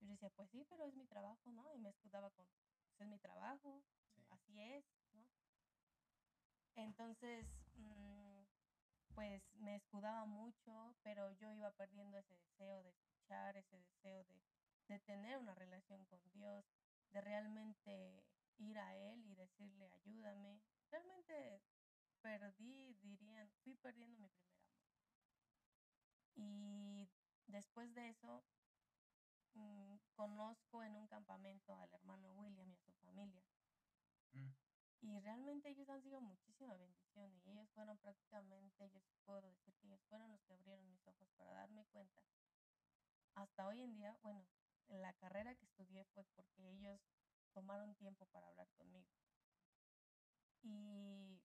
[0.00, 1.72] yo decía, pues sí, pero es mi trabajo, ¿no?
[1.74, 2.46] Y me escudaba con,
[3.04, 3.82] es mi trabajo,
[4.14, 4.22] Sí.
[4.30, 5.26] así es, ¿no?
[6.76, 8.42] Entonces, mm,
[9.14, 14.42] pues me escudaba mucho, pero yo iba perdiendo ese deseo de escuchar, ese deseo de,
[14.88, 16.64] de tener una relación con Dios,
[17.10, 18.24] de realmente
[18.58, 20.60] ir a Él y decirle, ayúdame.
[20.90, 21.60] Realmente
[22.22, 24.88] perdí, dirían, fui perdiendo mi primer amor.
[26.36, 27.08] Y
[27.46, 28.44] después de eso,
[29.58, 33.44] mm, conozco en un campamento al hermano William y a su familia.
[34.34, 34.52] Mm,
[35.00, 39.86] Y realmente ellos han sido muchísima bendición y ellos fueron prácticamente, yo puedo decir que
[39.88, 42.22] ellos fueron los que abrieron mis ojos para darme cuenta.
[43.34, 44.46] Hasta hoy en día, bueno,
[44.88, 47.00] en la carrera que estudié fue porque ellos
[47.54, 49.08] tomaron tiempo para hablar conmigo.
[50.62, 51.40] Y,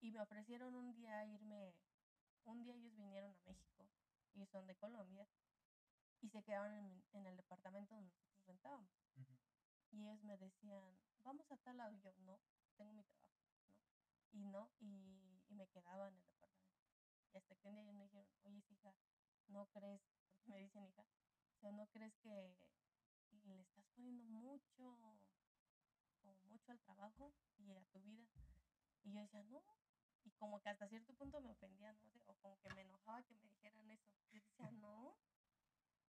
[0.00, 1.74] y me ofrecieron un día irme,
[2.44, 3.88] un día ellos vinieron a México,
[4.34, 5.26] y son de Colombia,
[6.22, 8.90] y se quedaron en, en el departamento donde nosotros rentábamos.
[9.92, 11.92] Y ellos me decían, vamos a tal lado.
[11.92, 12.40] Y yo, no,
[12.76, 13.78] tengo mi trabajo, ¿no?
[14.32, 16.86] Y no, y, y me quedaba en el departamento.
[17.32, 18.94] Y hasta que un día ellos me dijeron, oye, hija,
[19.48, 20.00] ¿no crees?
[20.02, 22.56] Porque me dicen hija, o sea, ¿no crees que
[23.44, 24.98] le estás poniendo mucho,
[26.22, 28.26] como mucho al trabajo y a tu vida?
[29.02, 29.62] Y yo decía, no.
[30.22, 33.22] Y como que hasta cierto punto me ofendía, no sé, o como que me enojaba
[33.22, 34.10] que me dijeran eso.
[34.30, 35.16] Yo decía, no.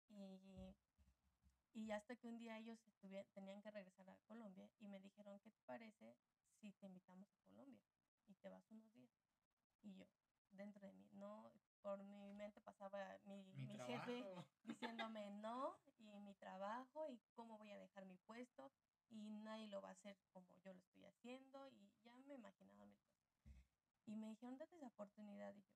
[0.10, 0.76] Y,
[1.74, 2.80] Y hasta que un día ellos
[3.34, 6.16] tenían que regresar a Colombia y me dijeron, ¿qué te parece
[6.62, 7.84] si te invitamos a Colombia
[8.28, 9.12] y te vas unos días?
[9.82, 10.06] Y yo,
[10.52, 14.26] dentro de mí, no, por mi mente pasaba mi, Mi, mi jefe
[14.64, 18.72] diciéndome no y mi trabajo y cómo voy a dejar mi puesto
[19.10, 22.86] y nadie lo va a hacer como yo lo estoy haciendo y ya me imaginaba
[22.86, 23.36] mil cosas.
[24.06, 25.76] Y me dijeron, date esa oportunidad y yo,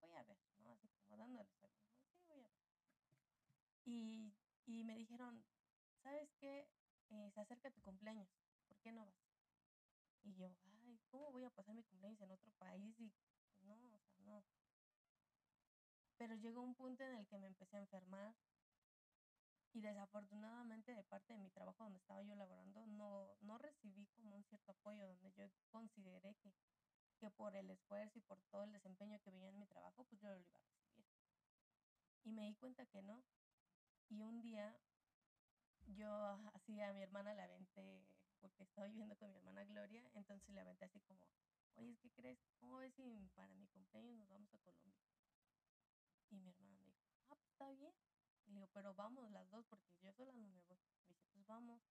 [0.00, 0.70] voy a ver, ¿no?
[0.70, 2.04] Así como dándoles algo, ¿no?
[2.26, 2.70] Sí, voy a ver.
[3.92, 4.32] Y,
[4.66, 5.44] y me dijeron,
[6.04, 6.68] ¿sabes qué?
[7.10, 8.28] Eh, se acerca tu cumpleaños,
[8.68, 9.20] ¿por qué no vas?
[10.22, 10.46] Y yo,
[10.84, 12.94] ay, ¿cómo voy a pasar mi cumpleaños en otro país?
[13.00, 13.12] Y
[13.62, 14.44] no, o sea, no.
[16.18, 18.36] Pero llegó un punto en el que me empecé a enfermar
[19.72, 24.36] y desafortunadamente de parte de mi trabajo donde estaba yo laborando no, no recibí como
[24.36, 26.52] un cierto apoyo donde yo consideré que,
[27.18, 30.20] que por el esfuerzo y por todo el desempeño que veía en mi trabajo, pues
[30.20, 31.06] yo lo iba a recibir.
[32.22, 33.22] Y me di cuenta que no.
[34.10, 34.76] Y un día
[35.86, 36.12] yo
[36.54, 38.04] así a mi hermana la aventé,
[38.40, 41.26] porque estaba viviendo con mi hermana Gloria, entonces le aventé así como,
[41.76, 42.38] oye, ¿qué crees?
[42.58, 45.00] ¿Cómo ves si para mi cumpleaños nos vamos a Colombia?
[46.30, 47.92] Y mi hermana me dijo, ah, pues está bien.
[48.46, 50.78] Y le digo, pero vamos las dos porque yo sola no me voy.
[51.06, 51.82] Me dice, pues vamos.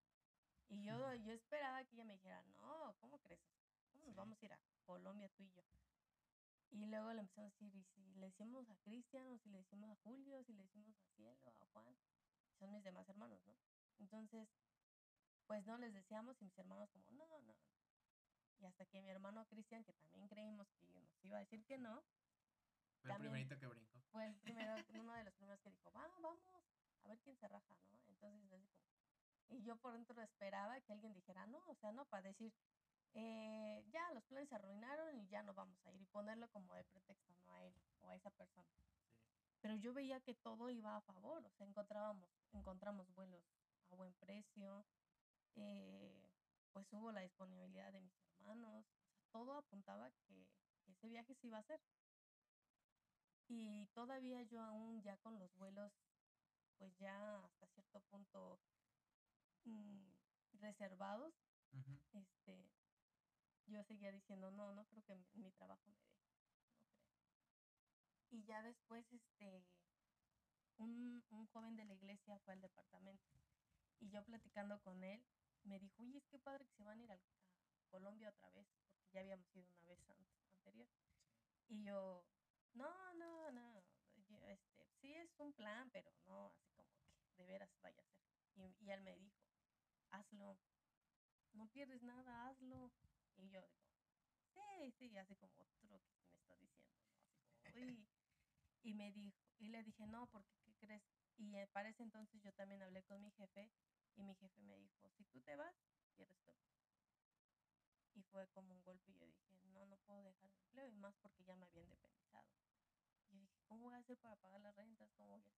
[0.69, 3.41] Y yo, yo esperaba que ella me dijera, no, ¿cómo crees?
[3.91, 4.15] ¿Cómo nos Sí.
[4.15, 5.63] vamos a ir a Colombia tú y yo?
[6.71, 9.59] Y luego le empezamos a decir, ¿y si le decimos a Cristian o si le
[9.59, 11.97] decimos a Julio, si le decimos a Cielo, a Juan?
[12.59, 13.55] Son mis demás hermanos, ¿no?
[13.99, 14.49] Entonces,
[15.47, 17.55] pues no les decíamos y mis hermanos como, no, no.
[18.59, 21.77] Y hasta que mi hermano Cristian, que también creímos que nos iba a decir que
[21.77, 22.03] no,
[23.01, 24.01] Fue el primerito que brincó.
[24.11, 26.39] fue el primero, uno de los primeros que dijo, va, vamos,
[27.03, 27.97] a ver quién se raja, ¿no?
[28.07, 28.67] Entonces, así como,
[29.49, 32.53] y yo por dentro esperaba que alguien dijera, no, o sea, no, para decir,
[33.13, 36.75] eh, ya los planes se arruinaron y ya no vamos a ir y ponerlo como
[36.75, 37.53] de pretexto, ¿no?
[37.53, 38.69] A él o a esa persona.
[38.75, 38.83] Sí.
[39.61, 43.43] Pero yo veía que todo iba a favor, o sea, encontrábamos, encontramos vuelos
[43.89, 44.85] a buen precio,
[45.55, 46.29] eh,
[46.71, 50.47] pues hubo la disponibilidad de mis hermanos, o sea, todo apuntaba que,
[50.87, 51.79] ese viaje se iba a hacer.
[53.47, 55.93] Y todavía yo aún ya con los vuelos,
[56.77, 58.59] pues ya hasta cierto punto
[59.65, 60.09] mm,
[60.53, 61.33] reservados,
[62.13, 62.71] este,
[63.67, 67.19] yo seguía diciendo, no, no creo que mi, mi trabajo me dé, no creo.
[68.31, 69.63] Y ya después, este,
[70.79, 73.41] un, un joven de la iglesia fue al departamento
[73.99, 75.25] y yo platicando con él,
[75.63, 77.21] me dijo, oye, es que padre que se van a ir a
[77.89, 80.89] Colombia otra vez, porque ya habíamos ido una vez an- anterior.
[81.67, 82.27] Y yo,
[82.73, 87.45] no, no, no, yo, este, sí es un plan, pero no, así como que de
[87.45, 88.23] veras vaya a ser.
[88.55, 89.37] Y, y él me dijo,
[90.11, 90.59] hazlo,
[91.53, 92.93] no pierdes nada, hazlo.
[93.35, 93.93] Y yo digo,
[94.53, 96.69] sí, sí, así como otro que me está diciendo, ¿no?
[96.69, 97.19] Así como, "Uy".
[98.83, 101.03] Y me dijo, y le dije, no, porque, ¿qué crees?
[101.37, 103.69] Y eh, para ese entonces yo también hablé con mi jefe
[104.15, 105.75] y mi jefe me dijo, si tú te vas,
[106.15, 106.79] pierdes empleo.
[108.13, 110.95] Y fue como un golpe y yo dije, no, no puedo dejar el empleo y
[110.97, 112.47] más porque ya me había independizado.
[113.29, 115.11] Y yo dije, ¿cómo voy a hacer para pagar las rentas?
[115.13, 115.53] ¿Cómo voy a hacer?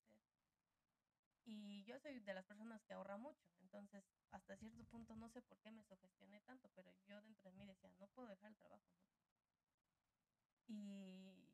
[1.45, 5.41] Y yo soy de las personas que ahorra mucho, entonces hasta cierto punto no sé
[5.41, 8.57] por qué me sugestioné tanto, pero yo dentro de mí decía, no puedo dejar el
[8.57, 8.85] trabajo.
[10.67, 11.51] Y,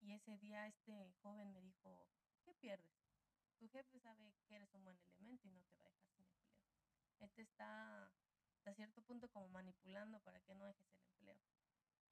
[0.00, 2.08] y ese día este joven me dijo,
[2.44, 3.05] ¿qué pierdes?
[3.58, 6.26] Tu jefe sabe que eres un buen elemento y no te va a dejar sin
[6.26, 6.56] empleo.
[7.20, 8.12] Él te está
[8.52, 11.40] hasta cierto punto como manipulando para que no dejes el empleo.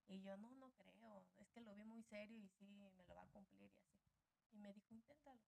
[0.06, 3.14] Y yo, no, no creo, es que lo vi muy serio y sí, me lo
[3.14, 4.00] va a cumplir y así.
[4.52, 5.40] Y me dijo, inténtalo.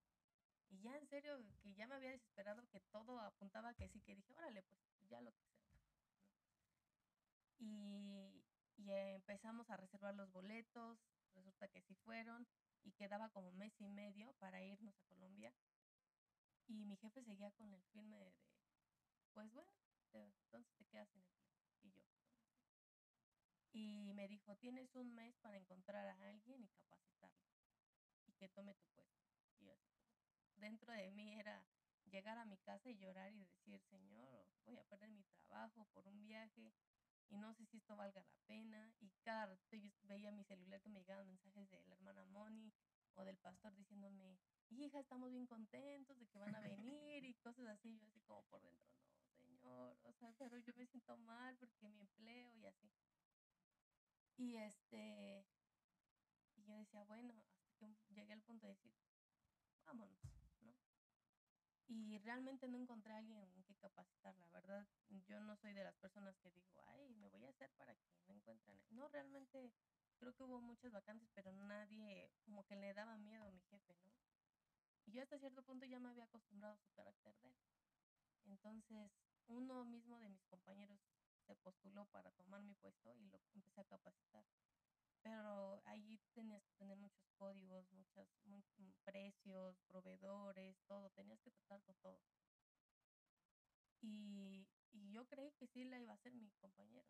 [0.68, 4.16] Y ya en serio, que ya me había desesperado, que todo apuntaba que sí, que
[4.16, 5.56] dije, órale, pues ya lo que sea.
[7.59, 8.42] Y,
[8.88, 10.98] empezamos a reservar los boletos,
[11.35, 12.46] resulta que sí fueron,
[12.85, 15.52] y quedaba como mes y medio para irnos a Colombia.
[16.68, 18.35] Y mi jefe seguía con el filme de,
[19.33, 19.70] pues bueno,
[20.12, 21.46] entonces te quedas sin empleo.
[21.83, 22.02] Y yo.
[23.72, 27.46] Y me dijo, tienes un mes para encontrar a alguien y capacitarlo
[28.26, 29.26] y que tome tu puesto.
[29.59, 29.70] Y
[30.57, 31.64] dentro de mí era
[32.11, 36.07] llegar a mi casa y llorar y decir, Señor, voy a perder mi trabajo por
[36.07, 36.72] un viaje
[37.28, 38.93] y no sé si esto valga la pena.
[39.01, 42.72] Y cada rato yo veía mi celular que me llegaban mensajes de la hermana Moni
[43.14, 44.38] o del pastor diciéndome,
[44.70, 47.98] hija, estamos bien contentos de que van a venir y cosas así.
[47.98, 49.14] Yo así como por dentro, no,
[49.46, 52.90] Señor, o sea, pero yo me siento mal porque mi empleo y así.
[54.36, 55.46] Y este,
[56.56, 58.92] y yo decía, bueno, hasta que llegué al punto de decir,
[59.86, 60.18] vámonos,
[60.60, 60.74] ¿no?
[61.88, 64.86] Y realmente no encontré a alguien en que capacitar, la verdad.
[65.26, 68.08] Yo no soy de las personas que digo, ay, me voy a hacer para que
[68.26, 68.80] no encuentren.
[68.90, 69.72] No, realmente
[70.18, 73.94] creo que hubo muchas vacantes, pero nadie, como que le daba miedo a mi jefe,
[74.02, 74.12] ¿no?
[75.07, 77.57] Y yo hasta cierto punto ya me había acostumbrado a su carácter de él.
[78.44, 79.12] Entonces,
[79.46, 81.00] uno mismo de mis compañeros
[81.46, 84.44] se postuló para tomar mi puesto y lo empecé a capacitar.
[85.22, 88.28] Pero ahí tenías que tener muchos códigos, muchos
[89.04, 91.11] precios, proveedores, todo.
[91.11, 92.20] Tenías que tratar con todo.
[94.00, 97.09] Y, y yo creí que sí la iba a hacer mi compañero.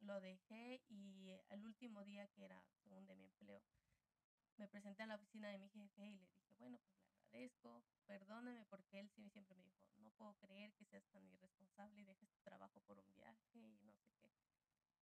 [0.00, 3.62] Lo dejé y el último día que era según de mi empleo,
[4.56, 7.82] me presenté a la oficina de mi jefe y le dije, bueno, pues le agradezco,
[8.06, 12.04] perdóneme porque él sí siempre me dijo, no puedo creer que seas tan irresponsable y
[12.04, 14.32] dejes tu trabajo por un viaje y no sé qué.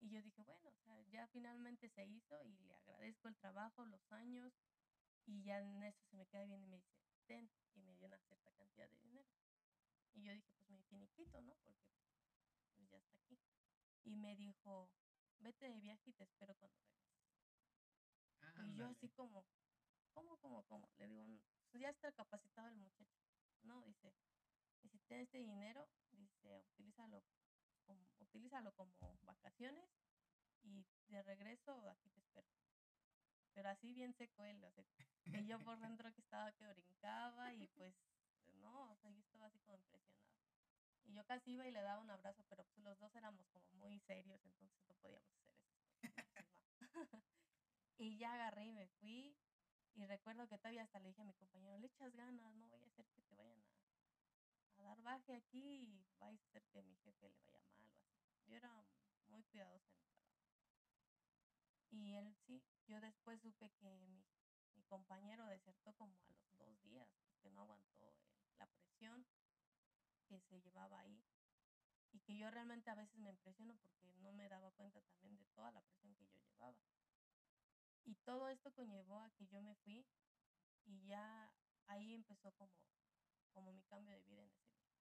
[0.00, 3.84] Y yo dije, bueno, o sea, ya finalmente se hizo y le agradezco el trabajo,
[3.84, 4.52] los años
[5.26, 6.94] y ya en eso se me queda bien y me dice,
[7.26, 9.28] ten, y me dio una cierta cantidad de dinero.
[10.12, 11.54] Y yo dije, pues mi finiquito, ¿no?
[11.64, 11.88] Porque
[12.74, 13.38] pues ya está aquí.
[14.04, 14.90] Y me dijo,
[15.40, 17.20] vete de viaje y te espero cuando regreses.
[18.66, 19.44] y yo así como,
[20.12, 20.88] ¿cómo, cómo, cómo?
[20.98, 21.24] Le digo,
[21.70, 23.20] pues ya está capacitado el muchacho,
[23.62, 23.82] ¿no?
[23.82, 24.12] Dice,
[24.82, 27.22] y si tienes este dinero, dice, utilízalo
[27.84, 28.92] como, utilízalo como
[29.22, 29.88] vacaciones
[30.62, 32.48] y de regreso aquí te espero.
[33.52, 34.84] Pero así bien seco él, o sea,
[35.46, 37.94] yo por dentro que estaba que brincaba y pues,
[38.60, 40.20] no, o sea, yo estaba así como impresionada.
[41.04, 43.66] Y yo casi iba y le daba un abrazo, pero pues los dos éramos como
[43.72, 45.70] muy serios, entonces no podíamos hacer eso.
[47.98, 49.36] y ya agarré y me fui.
[49.94, 52.82] Y recuerdo que todavía hasta le dije a mi compañero, le echas ganas, no voy
[52.82, 56.96] a hacer que te vayan a, dar baje aquí y vais a hacer que mi
[56.96, 58.16] jefe le vaya mal o así.
[58.46, 58.84] Yo era
[59.28, 60.40] muy cuidadosa en mi trabajo.
[61.90, 64.24] Y él sí, yo después supe que mi,
[64.74, 68.14] mi compañero desertó como a los dos días, porque no aguantó
[68.58, 69.26] la presión
[70.26, 71.22] que se llevaba ahí
[72.12, 75.46] y que yo realmente a veces me impresiono porque no me daba cuenta también de
[75.54, 76.76] toda la presión que yo llevaba.
[78.04, 80.06] Y todo esto conllevó a que yo me fui
[80.84, 81.52] y ya
[81.86, 82.72] ahí empezó como,
[83.52, 85.00] como mi cambio de vida en ese viaje.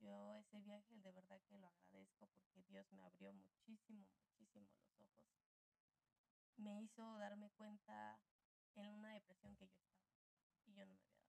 [0.00, 4.06] Yo ese viaje de verdad que lo agradezco porque Dios me abrió muchísimo,
[4.38, 4.66] muchísimo
[4.98, 5.24] los ojos.
[6.56, 8.20] Me hizo darme cuenta
[8.76, 10.14] en una depresión que yo estaba
[10.66, 11.20] y yo no me había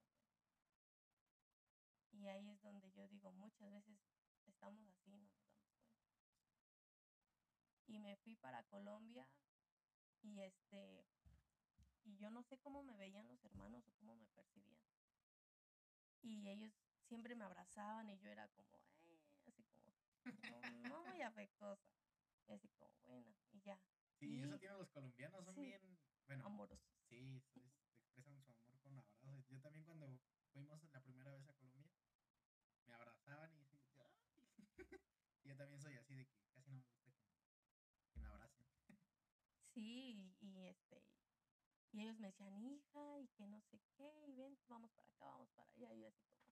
[2.22, 3.98] y ahí es donde yo digo, muchas veces
[4.46, 5.82] estamos así no nos damos cuenta.
[7.88, 9.28] Y me fui para Colombia
[10.22, 11.06] y este
[12.04, 14.82] y yo no sé cómo me veían los hermanos o cómo me percibían.
[16.22, 16.74] Y ellos
[17.08, 21.90] siempre me abrazaban y yo era como, eh, así como, no, muy afectuosa.
[22.48, 23.80] Y así como, bueno, y ya.
[24.20, 25.82] Sí, y eso tienen los colombianos, son bien,
[26.28, 26.80] bueno, amorosos.
[27.10, 27.44] Sí,
[28.16, 29.48] expresan su amor con abrazos.
[29.50, 30.20] Yo también cuando
[30.52, 31.92] fuimos la primera vez a Colombia,
[32.86, 33.72] me abrazaban y
[35.44, 37.01] yo también soy así de que casi no me gusta.
[39.74, 41.04] Sí, y, este
[41.92, 45.26] y ellos me decían, hija, y que no sé qué, y ven, vamos para acá,
[45.26, 46.52] vamos para allá, y así como.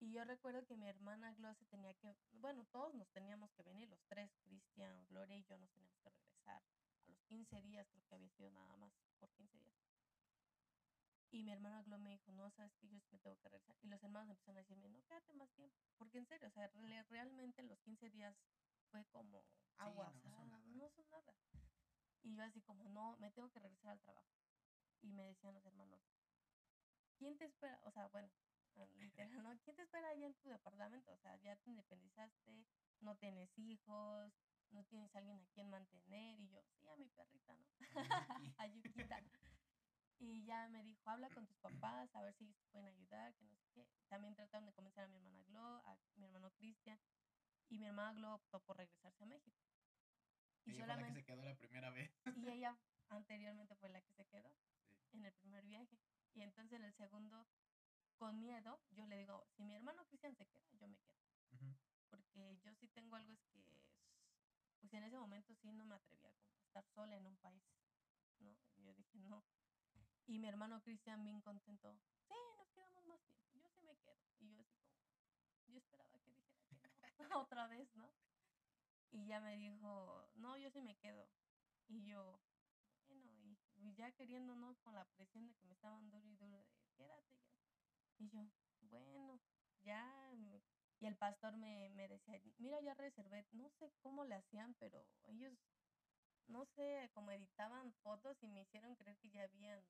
[0.00, 3.88] Y yo recuerdo que mi hermana Glosse tenía que, bueno, todos nos teníamos que venir,
[3.88, 6.62] los tres, Cristian, Gloria y yo nos teníamos que regresar.
[7.04, 9.80] A los 15 días, creo que había sido nada más, por 15 días.
[11.32, 13.76] Y mi hermana Glo me dijo, no, sabes que yo me tengo que regresar.
[13.82, 15.76] Y los hermanos empezaron a decirme, no, quédate más tiempo.
[15.96, 16.68] Porque en serio, o sea,
[17.08, 18.36] realmente los 15 días
[18.90, 19.44] fue como
[19.76, 20.58] agua, no, son nada.
[20.66, 21.34] no son nada.
[22.22, 24.28] Y yo así como, no, me tengo que regresar al trabajo.
[25.02, 26.00] Y me decían los hermanos,
[27.16, 27.80] ¿quién te espera?
[27.84, 28.30] O sea, bueno,
[28.76, 29.58] ah, literal, ¿no?
[29.64, 31.12] ¿Quién te espera allá en tu departamento?
[31.12, 32.66] O sea, ya te independizaste,
[33.00, 34.32] no tienes hijos,
[34.70, 36.38] no tienes alguien a quien mantener.
[36.40, 37.66] Y yo, sí, a mi perrita, ¿no?
[38.58, 39.22] a Yukita.
[40.18, 43.34] Y ya me dijo, habla con tus papás, a ver si ellos te pueden ayudar,
[43.36, 43.86] que no sé qué.
[44.08, 47.00] También trataron de convencer a mi hermana Glo, a mi hermano Cristian.
[47.70, 49.69] Y mi hermana Glo optó por regresarse a México.
[50.64, 52.10] Y ella solamente, fue la que se quedó la primera vez.
[52.24, 54.52] Y ella anteriormente fue la que se quedó
[55.12, 55.98] en el primer viaje.
[56.34, 57.46] Y entonces en el segundo,
[58.16, 61.18] con miedo, yo le digo, si mi hermano Cristian se queda, yo me quedo.
[62.10, 63.64] Porque yo sí tengo algo es que,
[64.80, 67.62] pues en ese momento sí no me atrevía a estar sola en un país,
[68.40, 68.56] ¿no?
[68.76, 69.44] Y yo dije, no,
[70.26, 71.92] y mi hermano Cristian bien contento,
[72.28, 74.22] sí, nos quedamos más tiempo, yo sí me quedo.
[74.38, 75.02] Y yo así como,
[75.66, 78.08] yo esperaba que dijera que no, otra vez, ¿no?
[79.12, 81.28] Y ya me dijo, no, yo sí me quedo.
[81.88, 82.40] Y yo,
[83.06, 83.28] bueno,
[83.76, 84.76] y, ya queriendo, ¿no?
[84.84, 87.50] Con la presión de que me estaban duro y duro, de quédate ya.
[88.18, 88.46] Y yo,
[88.82, 89.40] bueno,
[89.82, 90.32] ya.
[91.00, 95.04] Y el pastor me, me decía, mira, ya reservé, no sé cómo le hacían, pero
[95.24, 95.58] ellos,
[96.46, 99.82] no sé, como editaban fotos y me hicieron creer que ya habían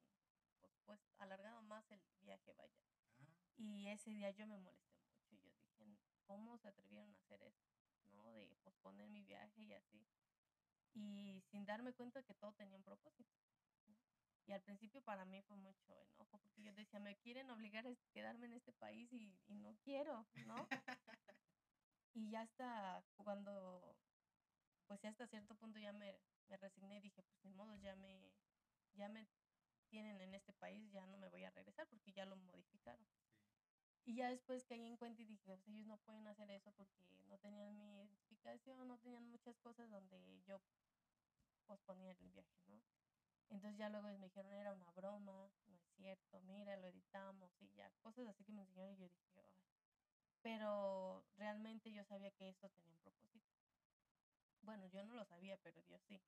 [0.60, 2.78] pues, pues alargado más el viaje, vaya.
[3.18, 3.26] Ah.
[3.56, 7.42] Y ese día yo me molesté mucho y yo dije, ¿cómo se atrevieron a hacer
[7.42, 7.79] esto?
[8.22, 8.32] ¿No?
[8.32, 10.06] De posponer mi viaje y así.
[10.94, 13.38] Y sin darme cuenta que todo tenía un propósito.
[14.46, 17.94] Y al principio para mí fue mucho enojo, porque yo decía, me quieren obligar a
[18.12, 20.66] quedarme en este país y, y no quiero, ¿no?
[22.14, 23.96] y ya hasta cuando,
[24.86, 26.18] pues ya hasta cierto punto ya me,
[26.48, 28.32] me resigné y dije, pues ni modo, ya me,
[28.94, 29.28] ya me
[29.88, 33.06] tienen en este país, ya no me voy a regresar porque ya lo modificaron.
[34.04, 37.38] Y ya después caí en cuenta y dije, ellos no pueden hacer eso porque no
[37.38, 40.60] tenían mi identificación, no tenían muchas cosas donde yo
[41.66, 42.80] posponía el viaje, ¿no?
[43.50, 47.68] Entonces ya luego me dijeron, era una broma, no es cierto, mira, lo editamos y
[47.74, 49.60] ya, cosas así que me enseñaron y yo dije, ay.
[50.42, 53.52] Pero realmente yo sabía que esto tenía un propósito.
[54.62, 56.20] Bueno, yo no lo sabía, pero Dios sí.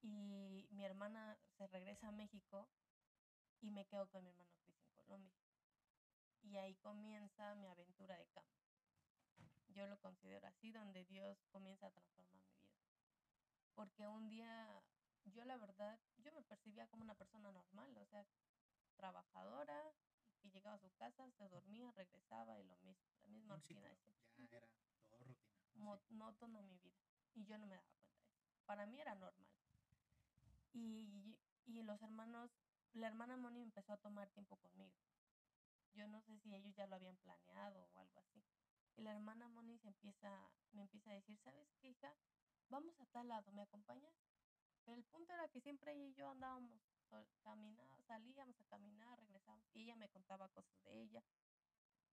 [0.00, 2.68] Y mi hermana se regresa a México
[3.60, 5.47] y me quedo con mi hermano Cris en Colombia.
[6.42, 8.58] Y ahí comienza mi aventura de cambio.
[9.68, 12.72] Yo lo considero así, donde Dios comienza a transformar mi vida.
[13.74, 14.82] Porque un día,
[15.24, 18.26] yo la verdad, yo me percibía como una persona normal, o sea,
[18.96, 19.92] trabajadora,
[20.40, 23.80] que llegaba a su casa, se dormía, regresaba y lo mismo, la misma Un rutina.
[23.96, 25.26] ciclo, ya era todo rutina.
[25.26, 25.36] sí.
[25.74, 26.98] monótono mi vida.
[27.34, 28.64] Y yo no me daba cuenta de eso.
[28.66, 29.48] Para mí era normal.
[30.72, 32.50] Y, y los hermanos,
[32.94, 34.94] la hermana Moni empezó a tomar tiempo conmigo.
[35.98, 38.44] Yo no sé si ellos ya lo habían planeado o algo así.
[38.96, 40.30] Y la hermana Moni se empieza,
[40.72, 42.14] me empieza a decir, ¿sabes qué, hija?
[42.68, 44.14] Vamos a tal lado, ¿me acompañas?
[44.84, 46.80] Pero el punto era que siempre ella y yo andábamos,
[47.10, 49.68] sol- camina- salíamos a caminar, regresábamos.
[49.74, 51.24] Y ella me contaba cosas de ella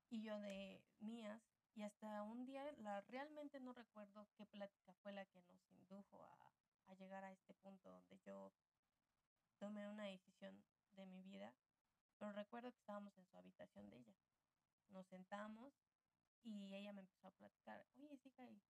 [0.09, 1.41] y yo de mías.
[1.73, 6.23] Y hasta un día, la, realmente no recuerdo qué plática fue la que nos indujo
[6.85, 8.51] a llegar a este punto donde yo
[9.57, 11.53] tomé una decisión de mi vida.
[12.21, 14.13] Pero recuerdo que estábamos en su habitación de ella.
[14.89, 15.73] Nos sentamos
[16.43, 17.83] y ella me empezó a platicar.
[17.95, 18.61] Oye, hija, ¿y,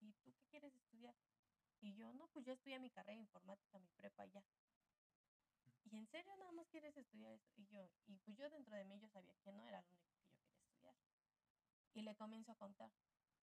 [0.00, 1.14] ¿y tú qué quieres estudiar?
[1.80, 4.44] Y yo, no, pues yo estudié mi carrera de informática, mi prepa y ya.
[5.84, 7.52] ¿Y en serio nada más quieres estudiar eso?
[7.54, 10.10] Y yo, y pues yo dentro de mí yo sabía que no era lo único
[10.16, 10.96] que yo quería estudiar.
[11.92, 12.90] Y le comienzo a contar,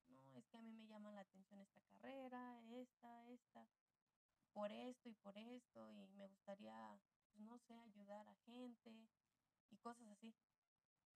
[0.09, 3.65] no, es que a mí me llama la atención esta carrera, esta, esta,
[4.51, 6.99] por esto y por esto, y me gustaría,
[7.31, 9.07] pues no sé, ayudar a gente
[9.71, 10.35] y cosas así.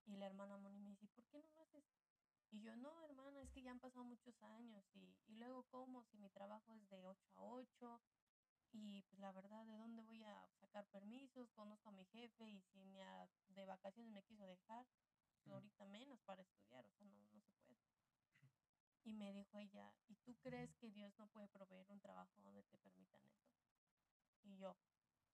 [0.05, 1.83] Y la hermana Moni me dice, ¿por qué no lo haces?
[2.51, 6.03] Y yo, no, hermana, es que ya han pasado muchos años y, y luego, ¿cómo?
[6.05, 8.01] Si mi trabajo es de 8 a 8
[8.71, 11.51] y pues la verdad, ¿de dónde voy a sacar permisos?
[11.51, 14.87] Conozco a mi jefe y si ni a- de vacaciones me quiso dejar,
[15.43, 15.53] pues Ujú.
[15.53, 17.79] ahorita menos para estudiar, o sea, no, no se puede.
[19.03, 22.63] Y me dijo ella, ¿y tú crees que Dios no puede proveer un trabajo donde
[22.63, 23.45] te permitan eso?
[24.43, 24.77] Y yo,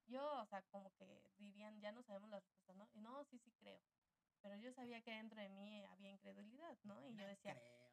[0.07, 2.89] yo, o sea, como que dirían, ya no sabemos la respuesta, ¿no?
[2.93, 3.83] Y no, sí, sí creo.
[4.41, 7.07] Pero yo sabía que dentro de mí había incredulidad, ¿no?
[7.07, 7.91] Y yo decía, creo.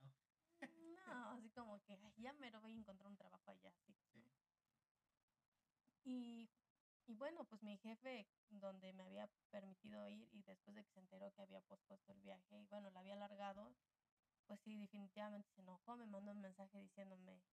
[1.06, 3.94] no, así como que "Ay, ya me lo voy a encontrar un trabajo allá, así.
[4.12, 4.20] Sí.
[4.20, 4.32] ¿no?
[6.04, 6.50] Y,
[7.06, 11.00] y bueno, pues mi jefe, donde me había permitido ir y después de que se
[11.00, 13.76] enteró que había pospuesto el viaje y bueno, lo había alargado,
[14.46, 17.44] pues sí, definitivamente se enojó, me mandó un mensaje diciéndome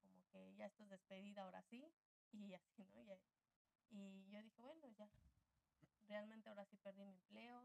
[0.00, 1.92] como que ya estás despedida ahora sí
[2.32, 3.02] y así, ¿no?
[3.02, 3.10] Y,
[3.90, 5.08] y yo dije, bueno, ya,
[6.08, 7.62] realmente ahora sí perdí mi empleo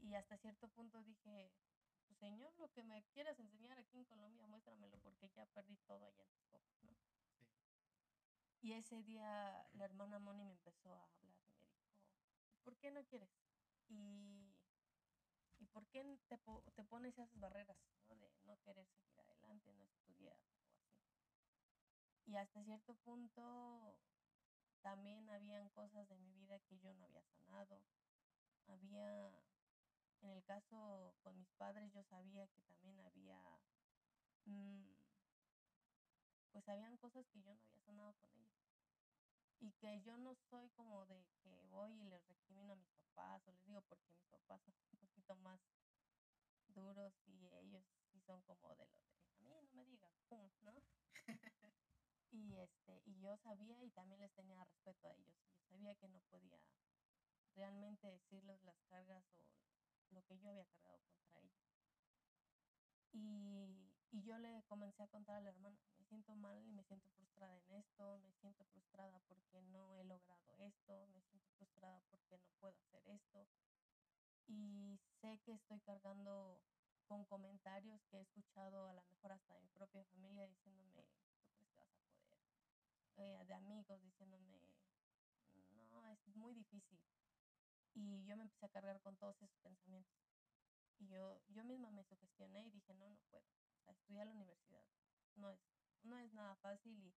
[0.00, 1.52] y hasta cierto punto dije,
[2.06, 6.04] pues señor, lo que me quieras enseñar aquí en Colombia, muéstramelo porque ya perdí todo
[6.04, 6.92] allá en Texcoco, ¿no?
[7.38, 7.46] Sí.
[8.60, 11.82] Y ese día la hermana Moni me empezó a hablar y me dijo,
[12.64, 13.30] ¿por qué no quieres?
[13.88, 14.54] Y,
[15.58, 16.38] ¿y por qué te,
[16.74, 17.76] te pones esas barreras
[18.08, 18.16] ¿no?
[18.16, 20.72] de no querer seguir adelante, no estudiar o así?
[22.26, 23.98] Y hasta cierto punto
[24.82, 27.82] también habían cosas de mi vida que yo no había sanado.
[28.68, 29.30] Había,
[30.22, 33.38] en el caso con mis padres, yo sabía que también había,
[34.46, 34.84] mm,
[36.52, 38.62] pues habían cosas que yo no había sanado con ellos.
[39.60, 43.46] Y que yo no soy como de que voy y les recrimino a mis papás,
[43.48, 45.60] o les digo porque mis papás son un poquito más
[46.66, 50.12] duros y ellos sí son como de lo de, a mí no me digas,
[50.62, 50.74] ¿no?
[52.32, 55.36] y este, y yo sabía y también les tenía respeto a ellos.
[55.54, 56.58] Yo sabía que no podía
[57.54, 61.62] realmente decirles las cargas o lo que yo había cargado contra ellos.
[63.12, 66.84] Y, y yo le comencé a contar a la hermana, me siento mal y me
[66.84, 72.00] siento frustrada en esto, me siento frustrada porque no he logrado esto, me siento frustrada
[72.10, 73.46] porque no puedo hacer esto.
[74.48, 76.60] Y sé que estoy cargando
[77.06, 81.52] con comentarios que he escuchado a lo mejor hasta de mi propia familia diciéndome, ¿tú
[81.54, 82.38] crees que vas a poder?
[83.16, 84.58] Eh, de amigos diciéndome,
[85.90, 86.98] no, es muy difícil.
[87.94, 90.16] Y yo me empecé a cargar con todos esos pensamientos.
[90.98, 93.44] Y yo, yo misma me sugestioné y dije, no, no puedo.
[93.86, 94.84] O sea, la universidad
[95.34, 95.60] no es,
[96.02, 97.14] no es nada fácil y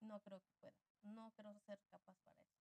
[0.00, 0.76] no creo que pueda.
[1.02, 2.58] No creo ser capaz para eso.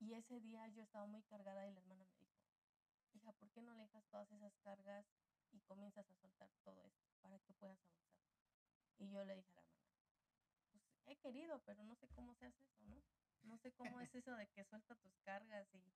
[0.00, 2.44] Y ese día yo estaba muy cargada y la hermana me dijo,
[3.14, 5.06] hija, ¿por qué no dejas todas esas cargas
[5.52, 8.18] y comienzas a soltar todo esto para que puedas avanzar?
[8.98, 9.73] Y yo le dije a la hermana,
[11.06, 13.02] he querido, pero no sé cómo se hace eso, ¿no?
[13.42, 15.92] No sé cómo es eso de que suelta tus cargas y,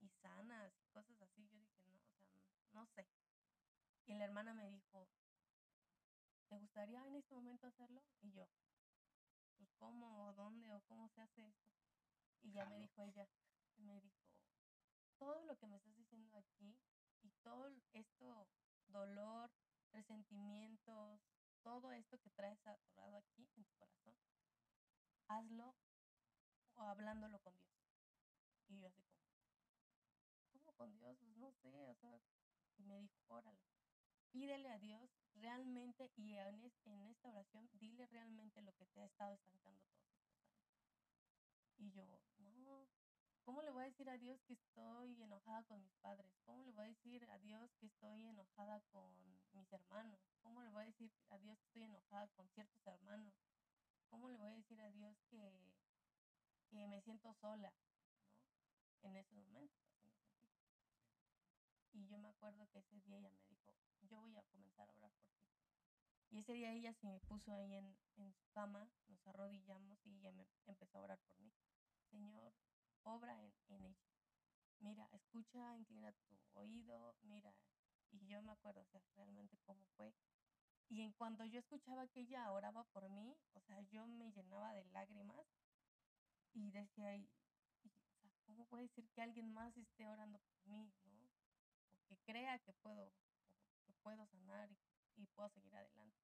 [0.00, 1.48] y sanas y cosas así.
[1.48, 3.06] Yo dije, no, o sea, no, no sé.
[4.06, 5.08] Y la hermana me dijo,
[6.48, 8.02] ¿te gustaría en este momento hacerlo?
[8.20, 8.48] Y yo,
[9.56, 11.70] pues cómo, o dónde, o cómo se hace esto.
[12.42, 13.28] Y ya me dijo ella,
[13.76, 14.26] me dijo,
[15.18, 16.76] todo lo que me estás diciendo aquí
[17.22, 18.48] y todo esto,
[18.86, 19.50] dolor,
[19.92, 21.20] resentimientos,
[21.62, 24.16] todo esto que traes atorado aquí en tu corazón,
[25.30, 25.74] hazlo
[26.74, 27.70] o hablándolo con Dios.
[28.68, 29.20] Y yo así como,
[30.52, 31.16] ¿cómo con Dios?
[31.18, 32.20] Pues no sé, o sea,
[32.76, 33.58] y me dijo, órale,
[34.32, 39.00] pídele a Dios realmente y en, es- en esta oración dile realmente lo que te
[39.02, 40.06] ha estado estancando años.
[41.78, 42.04] Y yo,
[42.38, 42.88] no,
[43.42, 46.32] ¿cómo le voy a decir a Dios que estoy enojada con mis padres?
[46.44, 49.16] ¿Cómo le voy a decir a Dios que estoy enojada con
[49.52, 50.20] mis hermanos?
[50.42, 53.34] ¿Cómo le voy a decir a Dios que estoy enojada con ciertos hermanos?
[54.10, 55.72] ¿Cómo le voy a decir a Dios que,
[56.68, 59.08] que me siento sola, ¿no?
[59.08, 59.70] En me sentí.
[61.92, 64.94] Y yo me acuerdo que ese día ella me dijo, yo voy a comenzar a
[64.94, 65.48] orar por ti.
[66.30, 70.16] Y ese día ella se me puso ahí en, en su cama, nos arrodillamos y
[70.16, 71.52] ella me empezó a orar por mí.
[72.10, 72.52] Señor,
[73.04, 74.10] obra en, en ella.
[74.80, 77.54] Mira, escucha, inclina tu oído, mira.
[78.12, 80.12] Y yo me acuerdo, o sea, realmente cómo fue.
[80.90, 84.74] Y en cuanto yo escuchaba que ella oraba por mí, o sea, yo me llenaba
[84.74, 85.46] de lágrimas
[86.52, 87.18] y decía,
[88.44, 91.30] ¿cómo puede ser que alguien más esté orando por mí, no?
[91.94, 93.12] O que crea que puedo,
[93.86, 94.78] que puedo sanar y,
[95.22, 96.18] y puedo seguir adelante.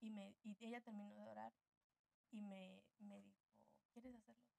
[0.00, 1.52] Y, me, y ella terminó de orar
[2.30, 3.40] y me, me dijo,
[3.92, 4.58] ¿quieres hacerlo tú?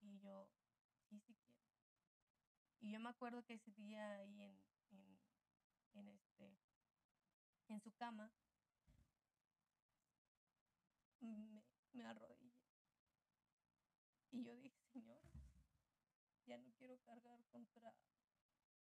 [0.00, 0.48] Y yo,
[1.08, 1.60] sí, sí quiero.
[2.80, 5.18] Y yo me acuerdo que ese día ahí en, en,
[5.94, 6.58] en este,
[7.68, 8.30] en su cama,
[11.20, 12.52] me, me arrodillé.
[14.30, 15.22] Y yo dije, Señor,
[16.46, 17.94] ya no quiero cargar contra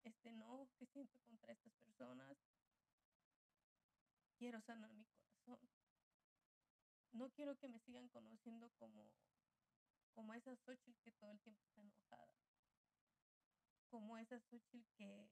[0.03, 2.37] este enojo que siento contra estas personas.
[4.37, 5.05] Quiero sanar mi
[5.43, 5.69] corazón.
[7.11, 9.11] No quiero que me sigan conociendo como,
[10.13, 12.35] como esa Xochitl que todo el tiempo está enojada.
[13.89, 15.29] Como esa Xochitl que,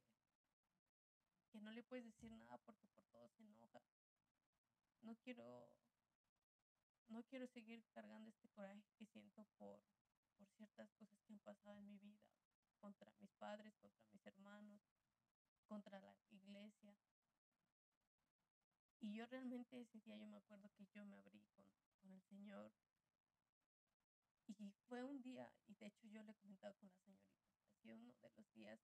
[1.50, 3.82] que no le puedes decir nada porque por todo se enoja.
[5.02, 5.70] No quiero,
[7.08, 9.82] no quiero seguir cargando este coraje que siento por,
[10.38, 12.22] por ciertas cosas que han pasado en mi vida,
[12.80, 14.82] contra mis padres, contra mis hermanos,
[15.66, 16.96] contra la iglesia.
[19.00, 21.66] Y yo realmente ese día yo me acuerdo que yo me abrí con,
[22.02, 22.72] con el Señor.
[24.48, 27.36] Y fue un día, y de hecho yo le he comentado con la señorita,
[27.68, 28.80] ha sido uno de los días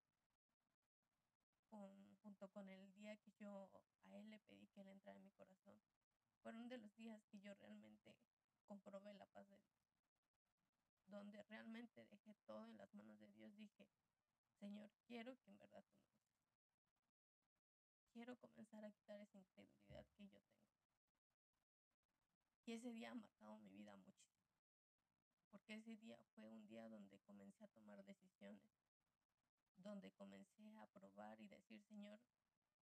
[1.69, 3.69] con, junto con el día que yo
[4.05, 5.79] a él le pedí que él entrara en mi corazón,
[6.41, 8.15] fueron de los días que yo realmente
[8.65, 9.77] comprobé la paz de Dios.
[11.07, 13.87] Donde realmente dejé todo en las manos de Dios, dije,
[14.59, 16.43] Señor, quiero que en verdad tú me uses.
[18.11, 20.73] Quiero comenzar a quitar esa incredulidad que yo tengo.
[22.65, 24.47] Y ese día ha marcado mi vida muchísimo.
[25.51, 28.63] Porque ese día fue un día donde comencé a tomar decisiones,
[29.77, 32.19] donde comencé a probar y decir, Señor,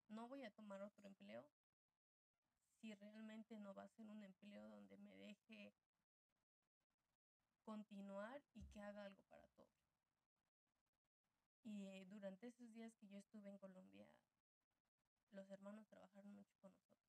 [0.09, 1.47] no voy a tomar otro empleo
[2.79, 5.73] si realmente no va a ser un empleo donde me deje
[7.63, 9.71] continuar y que haga algo para todos.
[11.63, 14.07] Y eh, durante esos días que yo estuve en Colombia,
[15.31, 17.01] los hermanos trabajaron mucho con nosotros.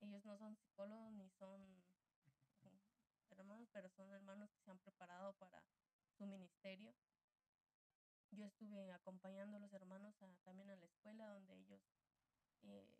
[0.00, 1.84] Ellos no son psicólogos ni son
[3.30, 5.62] hermanos, pero son hermanos que se han preparado para
[6.16, 6.94] su ministerio.
[8.30, 11.80] Yo estuve acompañando a los hermanos a, también a la escuela donde ellos
[12.62, 12.94] eh,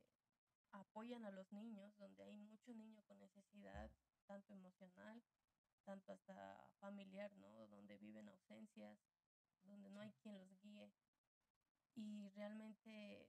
[0.73, 3.91] apoyan a los niños, donde hay muchos niños con necesidad,
[4.27, 5.23] tanto emocional,
[5.85, 7.67] tanto hasta familiar, ¿no?
[7.69, 8.99] Donde viven ausencias,
[9.65, 10.93] donde no hay quien los guíe.
[11.95, 13.29] Y realmente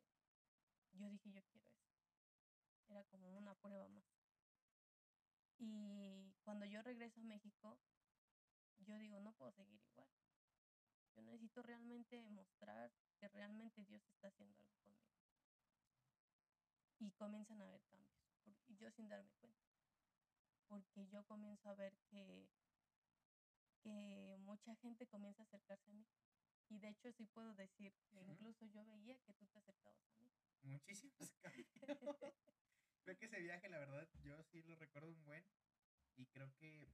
[0.93, 1.88] yo dije, yo quiero eso.
[2.89, 4.06] Era como una prueba más.
[5.60, 7.80] Y cuando yo regreso a México,
[8.80, 10.08] yo digo, no puedo seguir igual.
[11.18, 15.01] Yo necesito realmente mostrar que realmente Dios está haciendo algo conmigo.
[16.99, 18.22] Y comienzan a haber cambios,
[18.68, 19.65] y yo sin darme cuenta.
[20.68, 22.47] Porque yo comienzo a ver que,
[23.82, 26.05] que mucha gente comienza a acercarse a mí.
[26.70, 30.13] Y de hecho sí puedo decir que incluso yo veía que tú te acercabas a
[30.20, 30.32] mí.
[30.61, 31.68] Muchísimos cambios.
[33.03, 35.43] creo que ese viaje, la verdad, yo sí lo recuerdo un buen.
[36.15, 36.93] Y creo que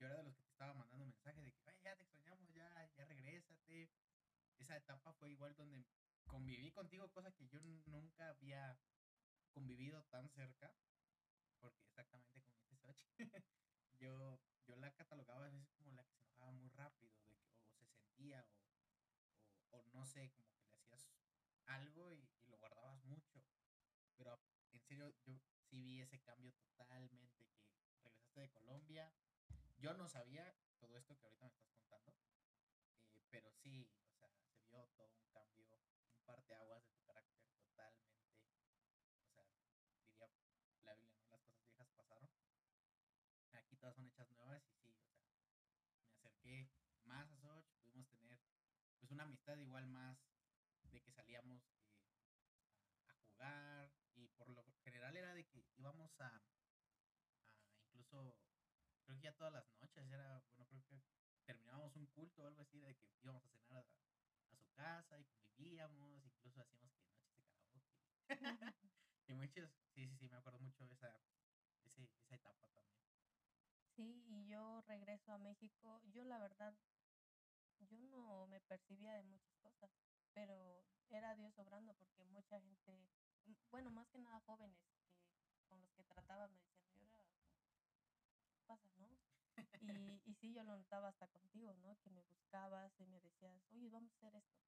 [0.00, 2.50] yo era de los que te estaba mandando mensajes de que, ay, ya te extrañamos,
[2.54, 3.90] ya, ya regrésate.
[4.56, 5.84] Esa etapa fue igual donde
[6.26, 8.78] conviví contigo, cosa que yo nunca había
[9.50, 10.72] convivido tan cerca,
[11.60, 13.06] porque exactamente como dice Sochi,
[14.00, 17.52] yo, yo la catalogaba a veces como la que se enojaba muy rápido, de que
[17.66, 18.46] o se sentía,
[19.70, 21.10] o, o, no sé, como que le hacías
[21.66, 23.42] algo y, lo guardabas mucho.
[24.16, 24.40] Pero
[24.72, 25.38] en serio, yo
[25.68, 27.46] sí vi ese cambio totalmente, que
[28.02, 29.12] regresaste de Colombia.
[29.80, 32.12] Yo no sabía todo esto que ahorita me estás contando,
[33.14, 35.64] eh, pero sí, o sea, se vio todo un cambio,
[36.12, 39.46] un par de tu carácter totalmente, o sea, diría
[40.16, 40.84] la Biblia, ¿no?
[40.84, 40.98] Las
[41.30, 42.28] cosas viejas pasaron.
[43.54, 45.16] Aquí todas son hechas nuevas y sí, o sea,
[46.08, 46.70] me acerqué
[47.04, 48.38] más a Soch, pudimos tener
[48.98, 50.18] pues una amistad igual más
[50.82, 56.42] de que salíamos eh, a, jugar y por lo general era de que íbamos a,
[59.28, 61.02] todas las noches era, bueno, creo que
[61.44, 65.24] terminábamos un culto o algo así, de que íbamos a cenar a, su casa y
[65.24, 67.82] convivíamos, incluso hacíamos que noches de karaoke.
[69.28, 71.14] y muchos, sí, sí, sí, me acuerdo mucho de esa,
[71.84, 72.98] ese, esa etapa también.
[73.94, 76.74] Sí, y yo regreso a México, yo la verdad,
[77.78, 79.90] yo no me percibía de muchas cosas,
[80.32, 83.08] pero era Dios obrando porque mucha gente,
[83.70, 85.00] bueno, más que nada jóvenes que
[85.68, 87.30] con los que trataba me decían, yo era
[88.70, 89.08] pasa, no?
[89.80, 91.96] Y, y sí, yo lo notaba hasta contigo, ¿no?
[92.00, 94.60] Que me buscabas y me decías, oye, vamos a hacer esto.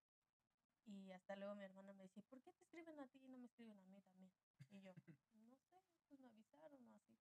[0.84, 3.38] Y hasta luego mi hermana me decía, ¿por qué te escriben a ti y no
[3.38, 4.32] me escriben a mí también?
[4.70, 4.92] Y yo,
[5.34, 7.18] no sé, pues me avisaron o así.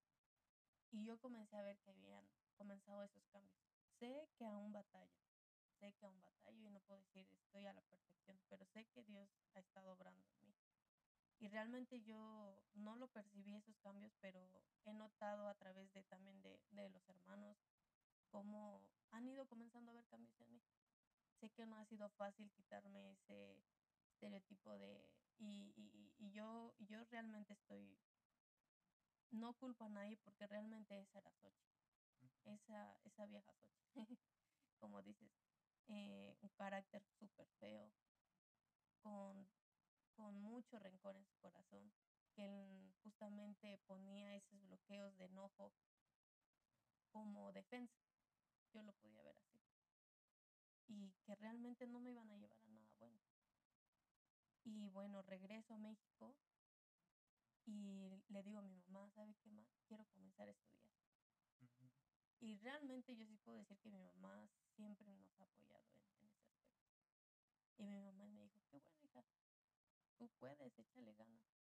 [0.92, 3.58] Y yo comencé a ver que habían comenzado esos cambios.
[4.00, 5.22] Sé que aún batallo,
[5.80, 9.04] sé que aún batallo y no puedo decir estoy a la perfección, pero sé que
[9.04, 10.51] Dios ha estado obrando en mí.
[11.42, 14.40] Y realmente yo no lo percibí esos cambios, pero
[14.86, 17.58] he notado a través de también de, de los hermanos
[18.30, 20.62] cómo han ido comenzando a haber cambios en mí.
[21.40, 23.58] Sé que no ha sido fácil quitarme ese
[24.12, 25.04] estereotipo de...
[25.40, 27.98] Y, y, y yo, yo realmente estoy...
[29.32, 31.72] No culpo a nadie porque realmente esa era Sochi.
[32.46, 33.90] Esa, esa vieja Sochi.
[34.80, 35.32] Como dices,
[35.88, 37.92] eh, un carácter súper feo,
[39.02, 39.48] con
[40.16, 41.92] con mucho rencor en su corazón,
[42.34, 45.74] que él justamente ponía esos bloqueos de enojo
[47.10, 48.02] como defensa.
[48.74, 49.60] Yo lo podía ver así.
[50.88, 53.20] Y que realmente no me iban a llevar a nada bueno.
[54.64, 56.36] Y bueno, regreso a México
[57.66, 59.68] y le digo a mi mamá, ¿sabe qué más?
[59.88, 60.92] Quiero comenzar a estudiar.
[61.60, 61.92] Uh -huh.
[62.40, 66.28] Y realmente yo sí puedo decir que mi mamá siempre nos ha apoyado en, en
[66.28, 66.82] ese aspecto.
[67.78, 69.24] Y mi mamá me dijo, qué bueno, hija,
[70.22, 71.64] tú puedes, échale ganas, ¿no?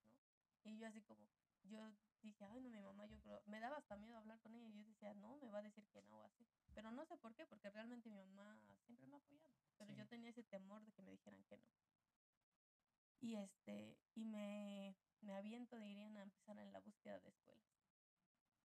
[0.66, 1.26] Y yo así como,
[1.64, 1.80] yo
[2.22, 4.74] dije, ay, no, mi mamá, yo creo, me daba hasta miedo hablar con ella y
[4.74, 6.46] yo decía, no, me va a decir que no o así.
[6.74, 9.98] Pero no sé por qué, porque realmente mi mamá siempre me ha apoyado, pero sí.
[9.98, 11.64] yo tenía ese temor de que me dijeran que no.
[13.22, 17.72] Y este, y me, me aviento, dirían, a empezar en la búsqueda de escuelas.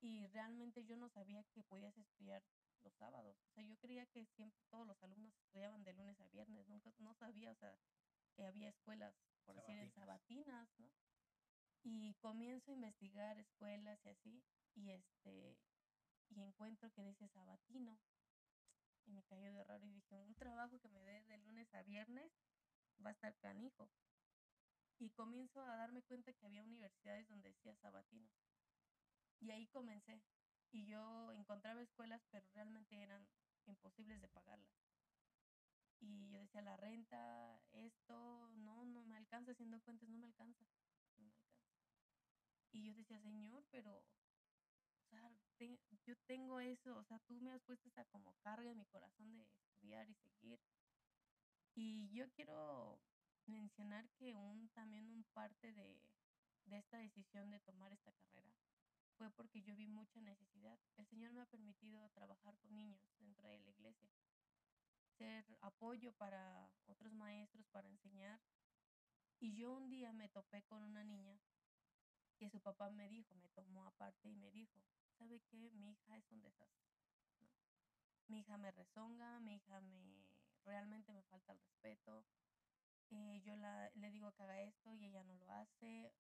[0.00, 2.42] Y realmente yo no sabía que podías estudiar
[2.82, 3.36] los sábados.
[3.44, 6.66] O sea, yo creía que siempre todos los alumnos estudiaban de lunes a viernes.
[6.66, 7.78] Nunca, no sabía, o sea,
[8.34, 9.14] que había escuelas
[9.46, 10.90] por decir, en sabatinas, ¿no?
[11.82, 14.42] Y comienzo a investigar escuelas y así,
[14.74, 15.56] y este,
[16.28, 17.98] y encuentro que dice sabatino,
[19.06, 21.82] y me cayó de raro y dije, un trabajo que me dé de lunes a
[21.82, 22.32] viernes
[23.04, 23.88] va a estar canijo.
[24.98, 28.32] Y comienzo a darme cuenta que había universidades donde decía sabatinos.
[29.40, 30.22] Y ahí comencé.
[30.72, 33.28] Y yo encontraba escuelas, pero realmente eran
[33.66, 34.85] imposibles de pagarlas.
[36.00, 40.64] Y yo decía, la renta, esto, no, no me alcanza, haciendo cuentas, no me alcanza,
[41.16, 41.66] no me alcanza.
[42.72, 47.52] Y yo decía, Señor, pero, o sea, te, yo tengo eso, o sea, tú me
[47.52, 50.60] has puesto esta como carga en mi corazón de estudiar y seguir.
[51.74, 53.00] Y yo quiero
[53.46, 56.00] mencionar que un, también un parte de,
[56.66, 58.52] de esta decisión de tomar esta carrera
[59.16, 60.78] fue porque yo vi mucha necesidad.
[60.96, 64.10] El Señor me ha permitido trabajar con niños dentro de la iglesia
[65.18, 68.40] ser apoyo para otros maestros, para enseñar.
[69.40, 71.38] Y yo un día me topé con una niña
[72.36, 74.82] que su papá me dijo, me tomó aparte y me dijo,
[75.18, 75.70] ¿sabe qué?
[75.72, 76.92] Mi hija es un desastre.
[77.40, 77.48] ¿no?
[78.28, 80.26] Mi hija me rezonga, mi hija me
[80.64, 82.24] realmente me falta el respeto.
[83.10, 86.12] Eh, yo la, le digo que haga esto y ella no lo hace.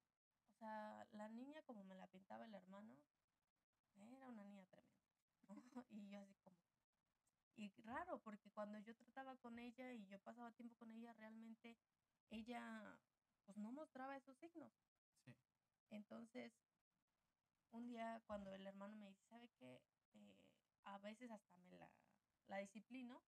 [0.54, 2.96] O sea, la niña como me la pintaba el hermano,
[3.96, 4.96] era una niña tremenda.
[5.90, 6.56] Y yo así como,
[7.56, 11.76] y raro, porque cuando yo trataba con ella y yo pasaba tiempo con ella, realmente
[12.30, 12.98] ella
[13.44, 14.72] pues no mostraba esos signos.
[15.24, 15.34] Sí.
[15.90, 16.52] Entonces,
[17.70, 19.80] un día cuando el hermano me dice, ¿sabe qué?
[20.12, 20.36] Eh,
[20.84, 21.90] a veces hasta me la,
[22.48, 23.22] la disciplino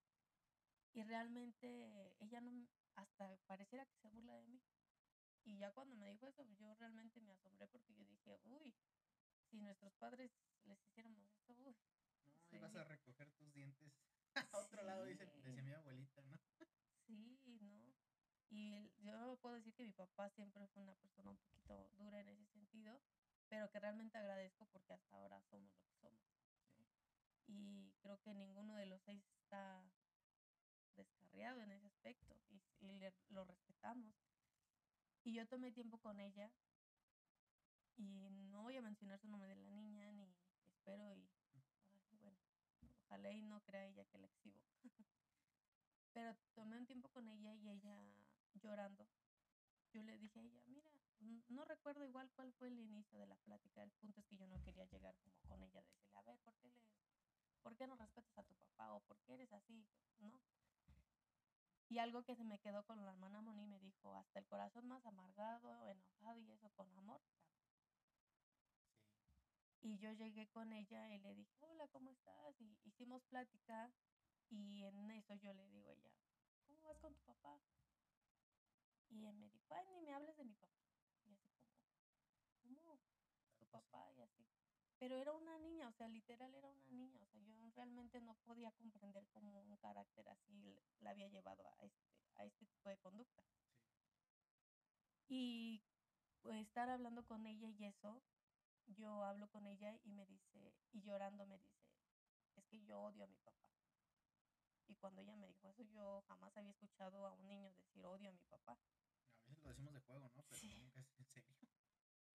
[0.93, 4.63] y realmente ella no, hasta pareciera que se burla de mí.
[5.45, 8.75] Y ya cuando me dijo eso, yo realmente me asombré porque yo dije, uy,
[9.49, 10.31] si nuestros padres
[10.65, 11.75] les hiciéramos eso, uy.
[12.27, 13.95] No, ibas a recoger tus dientes
[14.53, 16.39] a otro lado, dice, decía mi abuelita, ¿no?
[17.07, 17.95] Sí, ¿no?
[18.51, 22.29] Y yo puedo decir que mi papá siempre fue una persona un poquito dura en
[22.29, 23.01] ese sentido,
[23.49, 26.21] pero que realmente agradezco porque hasta ahora somos lo que somos.
[27.47, 29.83] Y creo que ninguno de los seis está
[30.97, 32.61] descarriado en ese aspecto y,
[33.31, 34.15] lo respetamos.
[35.25, 36.51] Y yo tomé tiempo con ella
[37.97, 40.35] y no voy a mencionar su nombre de la niña ni
[40.67, 41.29] espero y
[43.09, 44.61] ojalá y no crea ella que la exhibo.
[46.13, 47.97] Pero tomé un tiempo con ella y ella
[48.55, 49.09] llorando.
[49.93, 50.91] Yo le dije a ella, mira,
[51.49, 53.83] no recuerdo igual cuál fue el inicio de la plática.
[53.83, 56.55] El punto es que yo no quería llegar como con ella, decirle, a ver, ¿por
[56.57, 56.83] qué, le,
[57.63, 58.93] ¿por qué no respetas a tu papá?
[58.93, 59.87] ¿O por qué eres así?
[60.19, 60.39] ¿No?
[61.89, 64.87] Y algo que se me quedó con la hermana Moni me dijo, hasta el corazón
[64.87, 67.23] más amargado, enojado y eso con amor.
[69.81, 72.61] Y yo llegué con ella y le dije, hola, ¿cómo estás?
[72.61, 73.93] Y hicimos plática
[74.51, 76.11] y en eso yo le digo a ella,
[76.67, 77.61] ¿cómo vas con tu papá?
[79.11, 80.85] Y él me dijo, ay, ni me hables de mi papá.
[81.25, 81.73] Y así como,
[82.61, 82.99] ¿cómo?
[83.59, 84.47] Tu papá y así.
[84.99, 88.35] Pero era una niña, o sea, literal era una niña, o sea, yo realmente no
[88.35, 92.99] podía comprender cómo un carácter así la había llevado a este, a este tipo de
[92.99, 93.45] conducta.
[95.29, 95.83] Y
[96.41, 98.21] pues estar hablando con ella y eso,
[98.89, 101.89] yo hablo con ella y me dice, y llorando me dice,
[102.57, 103.69] es que yo odio a mi papá.
[104.89, 108.31] Y cuando ella me dijo eso, yo jamás había escuchado a un niño decir odio
[108.31, 108.79] a mi papá.
[109.45, 110.31] A veces lo decimos de juego, ¿no?
[110.31, 111.53] Pero nunca es en serio.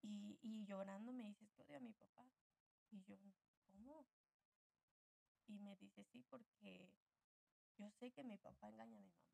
[0.01, 2.29] Y, y llorando me dice, es que odio a mi papá.
[2.91, 3.17] Y yo,
[3.71, 4.05] ¿cómo?
[5.47, 6.91] Y me dice, sí, porque
[7.77, 9.32] yo sé que mi papá engaña a mi mamá.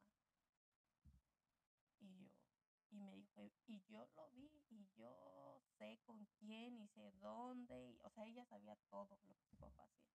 [2.92, 8.00] Y me dijo, y yo lo vi, y yo sé con quién, y sé dónde,
[8.04, 10.10] o sea, ella sabía todo lo que su papá hacía.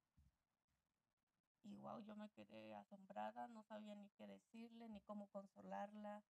[1.62, 6.22] Y wow, yo me quedé asombrada, no sabía ni qué decirle, ni cómo consolarla,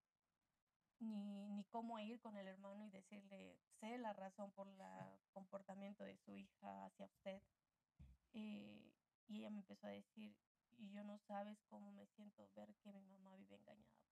[1.01, 4.79] ni, ni cómo ir con el hermano y decirle, sé la razón por el
[5.33, 7.43] comportamiento de su hija hacia usted.
[8.33, 8.93] Eh,
[9.27, 10.37] y ella me empezó a decir,
[10.79, 14.04] y yo no sabes cómo me siento ver que mi mamá vive engañada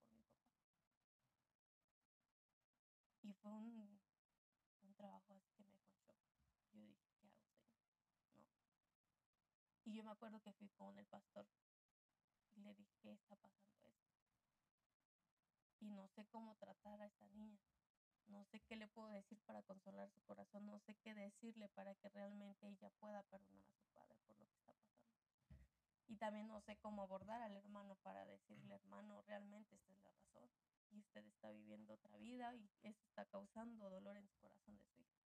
[3.22, 4.00] Y fue un,
[4.82, 6.14] un trabajo así que me dejó
[6.72, 7.88] Yo dije, ¿qué hago, Señor?
[8.34, 8.48] No.
[9.84, 11.46] Y yo me acuerdo que fui con el pastor
[12.54, 14.12] y le dije, ¿qué está pasando esto?
[15.82, 17.60] y no sé cómo tratar a esta niña.
[18.28, 21.94] No sé qué le puedo decir para consolar su corazón, no sé qué decirle para
[21.96, 25.10] que realmente ella pueda perdonar a su padre por lo que está pasando.
[26.06, 30.12] Y también no sé cómo abordar al hermano para decirle, hermano, realmente esta es la
[30.12, 30.48] razón.
[30.92, 34.84] Y usted está viviendo otra vida y eso está causando dolor en su corazón de
[34.84, 35.20] su hija.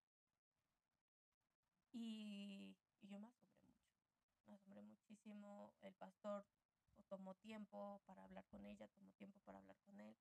[1.92, 3.84] Y, y yo me asombré mucho,
[4.46, 5.74] me asombré muchísimo.
[5.82, 6.46] El pastor
[7.08, 10.16] tomó tiempo para hablar con ella, tomó tiempo para hablar con él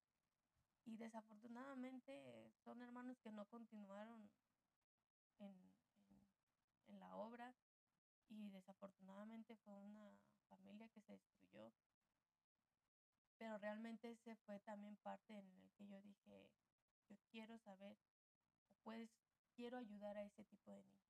[0.85, 4.29] y desafortunadamente son hermanos que no continuaron
[5.39, 5.73] en,
[6.87, 7.53] en, la obra
[8.29, 10.17] y desafortunadamente fue una
[10.47, 11.73] familia que se destruyó.
[13.38, 16.49] Pero realmente ese fue también parte en el que yo dije,
[17.09, 17.97] yo quiero saber,
[18.83, 19.09] pues
[19.55, 21.05] quiero ayudar a ese tipo de niños.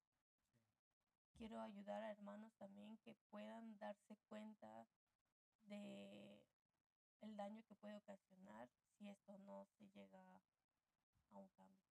[1.38, 4.88] Quiero ayudar a hermanos también que puedan darse cuenta
[5.66, 6.42] de
[7.22, 10.42] el daño que puede ocasionar si esto no se llega
[11.32, 11.86] a un cambio.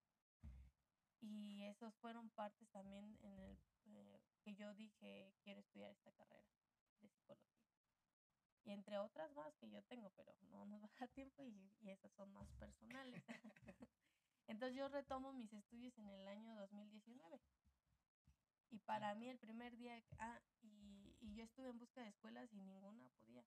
[1.20, 6.48] Y esos fueron partes también en el eh, que yo dije quiero estudiar esta carrera
[7.00, 7.63] de psicología.
[8.64, 11.72] Y entre otras más que yo tengo, pero no nos va a dar tiempo y,
[11.80, 13.22] y esas son más personales.
[14.46, 17.40] Entonces yo retomo mis estudios en el año 2019.
[18.70, 22.52] Y para mí el primer día, ah, y, y yo estuve en busca de escuelas
[22.52, 23.44] y ninguna podía.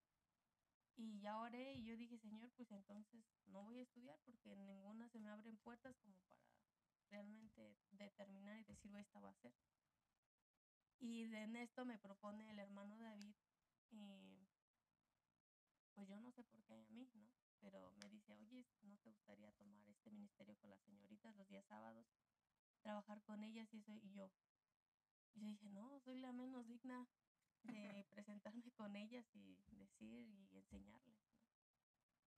[0.95, 5.07] Y ya oré y yo dije, Señor, pues entonces no voy a estudiar porque ninguna
[5.09, 6.41] se me abren puertas como para
[7.09, 9.53] realmente determinar y decir, esta va a ser.
[10.99, 13.35] Y en esto me propone el hermano David,
[13.91, 14.36] eh,
[15.97, 17.27] pues yo no sé por qué a mí, ¿no?
[17.59, 21.65] Pero me dice, oye, ¿no te gustaría tomar este ministerio con las señoritas los días
[21.65, 22.05] sábados?
[22.83, 24.29] Trabajar con ellas y eso, y yo,
[25.33, 27.07] yo dije, no, soy la menos digna
[27.63, 31.17] de presentarme con ellas y decir y enseñarles.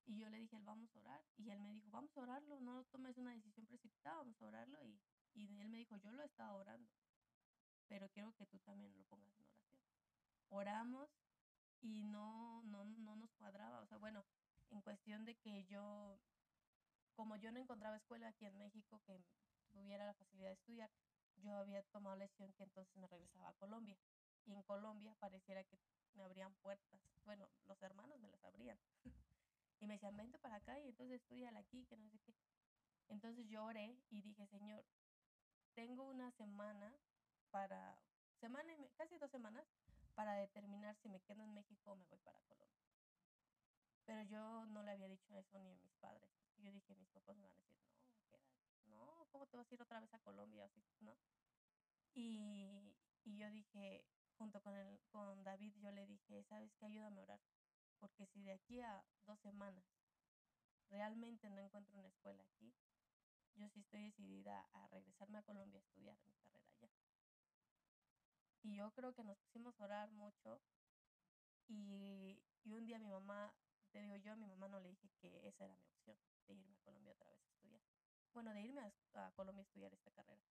[0.05, 1.25] Y yo le dije, vamos a orar.
[1.35, 4.81] Y él me dijo, vamos a orarlo, no tomes una decisión precipitada, vamos a orarlo.
[4.85, 5.01] Y,
[5.33, 6.89] y él me dijo, yo lo estaba orando,
[7.89, 9.81] pero quiero que tú también lo pongas en oración.
[10.47, 11.09] oramos
[11.81, 13.79] y no, no, no nos cuadraba.
[13.81, 14.25] O sea, bueno,
[14.69, 16.19] en cuestión de que yo,
[17.15, 19.23] como yo no encontraba escuela aquí en México que
[19.71, 20.89] tuviera la facilidad de estudiar,
[21.37, 23.97] yo había tomado la decisión que entonces me regresaba a Colombia.
[24.45, 25.77] Y en Colombia pareciera que
[26.15, 27.01] me abrían puertas.
[27.25, 28.77] Bueno, los hermanos me las abrían.
[29.79, 32.33] y me decían, vente para acá y entonces estudiala aquí, que no sé qué.
[33.07, 34.85] Entonces yo oré y dije, Señor,
[35.73, 36.93] tengo una semana
[37.51, 37.97] para,
[38.39, 39.65] semana y casi dos semanas
[40.19, 42.83] para determinar si me quedo en México o me voy para Colombia.
[44.03, 46.29] Pero yo no le había dicho eso ni a mis padres.
[46.57, 48.59] Yo dije, mis papás me van a decir, no, quédate.
[48.87, 50.69] No, ¿cómo te vas a ir otra vez a Colombia?
[50.99, 51.15] ¿no?
[52.13, 54.03] Y, y yo dije,
[54.37, 56.87] junto con, el, con David, yo le dije, ¿sabes qué?
[56.87, 57.39] Ayúdame a orar.
[57.97, 59.85] Porque si de aquí a dos semanas
[60.89, 62.73] realmente no encuentro una escuela aquí,
[63.55, 67.08] yo sí estoy decidida a regresarme a Colombia a estudiar mi carrera allá.
[68.63, 70.61] Y yo creo que nos pusimos a orar mucho
[71.67, 73.53] y, y un día mi mamá,
[73.91, 76.55] te digo yo, a mi mamá no le dije que esa era mi opción, de
[76.55, 77.81] irme a Colombia otra vez a estudiar.
[78.33, 78.81] Bueno, de irme
[79.13, 80.43] a, Colombia a estudiar esta carrera.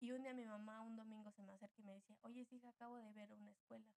[0.00, 2.68] Y un día mi mamá un domingo se me acerca y me dice, oye, hija,
[2.68, 3.94] acabo de ver una escuela,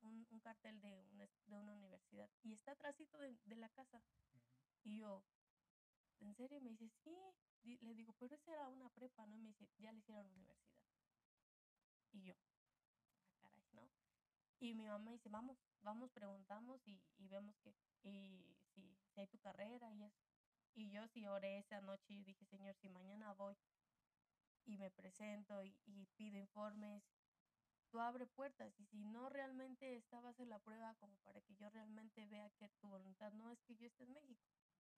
[0.00, 4.02] un, un cartel de una, de una universidad, y está atrásito de, de la casa.
[4.84, 5.24] Y yo,
[6.20, 6.60] ¿en serio?
[6.60, 7.16] Me dice, sí.
[7.80, 9.36] Le digo, pero esa era una prepa, ¿no?
[9.36, 10.83] Y me dice, ya le hicieron universidad.
[12.14, 12.34] Y yo,
[13.42, 13.90] ah, caray, ¿no?
[14.60, 19.26] Y mi mamá dice, vamos, vamos, preguntamos y, y vemos que, y si, si, hay
[19.26, 20.22] tu carrera y eso.
[20.74, 23.56] Y yo sí oré esa noche y dije, Señor, si mañana voy
[24.64, 27.02] y me presento y, y pido informes,
[27.90, 28.72] tú abre puertas.
[28.78, 32.26] Y si no realmente esta va a ser la prueba como para que yo realmente
[32.26, 34.48] vea que tu voluntad no es que yo esté en México,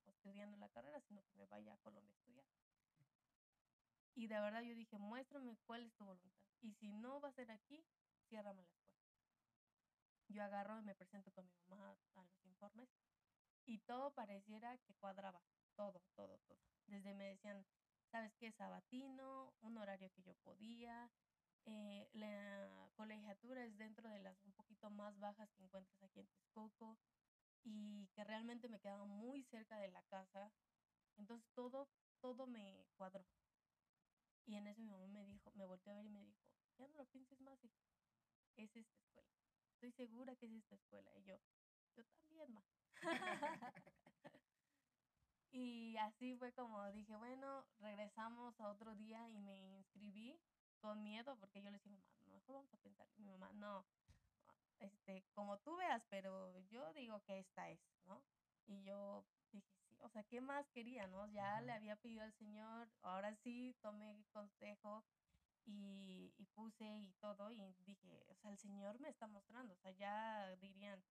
[0.05, 2.47] estudiando la carrera, sino que me vaya a Colombia a estudiar.
[4.15, 6.46] Y de verdad yo dije, muéstrame cuál es tu voluntad.
[6.61, 7.85] Y si no va a ser aquí,
[8.29, 8.97] ciérrame la escuela.
[10.29, 12.89] Yo agarro y me presento con mi mamá a los informes
[13.65, 15.43] y todo pareciera que cuadraba.
[15.75, 16.59] Todo, todo, todo.
[16.87, 17.67] Desde me decían,
[18.11, 18.53] ¿sabes qué?
[18.53, 21.11] Sabatino, un horario que yo podía.
[21.67, 26.29] Eh, la colegiatura es dentro de las un poquito más bajas que encuentras aquí en
[26.29, 26.97] Texcoco
[27.65, 30.53] y que realmente me quedaba muy cerca de la casa.
[31.17, 31.89] Entonces todo,
[32.21, 33.27] todo me cuadró.
[34.47, 36.39] Y en eso mi mamá me dijo, me volteó a ver y me dijo,
[36.79, 37.59] ya no lo pienses más,
[38.57, 39.29] es esta escuela.
[39.75, 41.11] Estoy segura que es esta escuela.
[41.17, 41.37] Y yo,
[41.97, 42.65] yo también, ma.
[45.53, 50.41] y así fue como dije, bueno, regresamos a otro día y me inscribí
[50.81, 53.09] con miedo porque yo le decía, mamá, mejor vamos a pensar.
[53.17, 53.85] Y mi mamá, no,
[54.79, 58.23] este, como tú veas, pero yo digo que esta es, ¿no?
[58.67, 59.69] Y yo dije,
[60.01, 61.27] o sea, ¿qué más quería, no?
[61.29, 65.05] Ya le había pedido al Señor, ahora sí tomé consejo
[65.65, 69.77] y, y, puse y todo, y dije, o sea, el Señor me está mostrando, o
[69.79, 71.03] sea, ya dirían,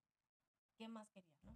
[0.77, 1.55] ¿qué más quería, no?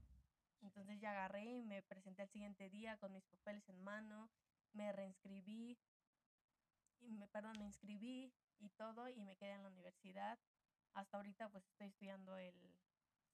[0.61, 4.30] Entonces ya agarré y me presenté el siguiente día con mis papeles en mano,
[4.73, 5.77] me reinscribí,
[7.01, 10.38] y me, perdón, me inscribí y todo, y me quedé en la universidad
[10.93, 12.55] hasta ahorita pues estoy estudiando el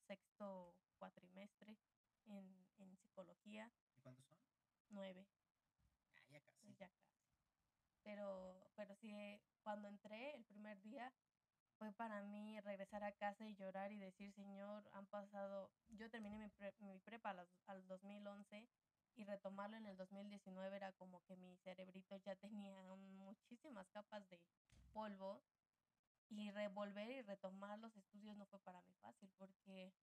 [0.08, 1.78] sexto cuatrimestre
[2.28, 3.72] en, en psicología.
[3.96, 4.38] ¿Y cuántos son?
[4.90, 5.28] Nueve.
[6.16, 6.74] Ah, ya casi.
[6.78, 7.16] Ya casi.
[8.04, 9.14] Pero, pero sí,
[9.64, 11.12] cuando entré el primer día
[11.78, 16.38] fue para mí regresar a casa y llorar y decir, Señor, han pasado, yo terminé
[16.38, 16.50] mi,
[16.80, 18.68] mi prepa al, al 2011
[19.16, 24.40] y retomarlo en el 2019 era como que mi cerebrito ya tenía muchísimas capas de
[24.94, 25.42] polvo
[26.30, 29.94] y revolver y retomar los estudios no fue para mí fácil porque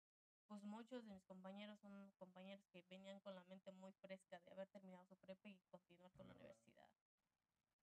[0.52, 4.52] pues muchos de mis compañeros son compañeros que venían con la mente muy fresca de
[4.52, 6.90] haber terminado su prepa y continuar con la universidad.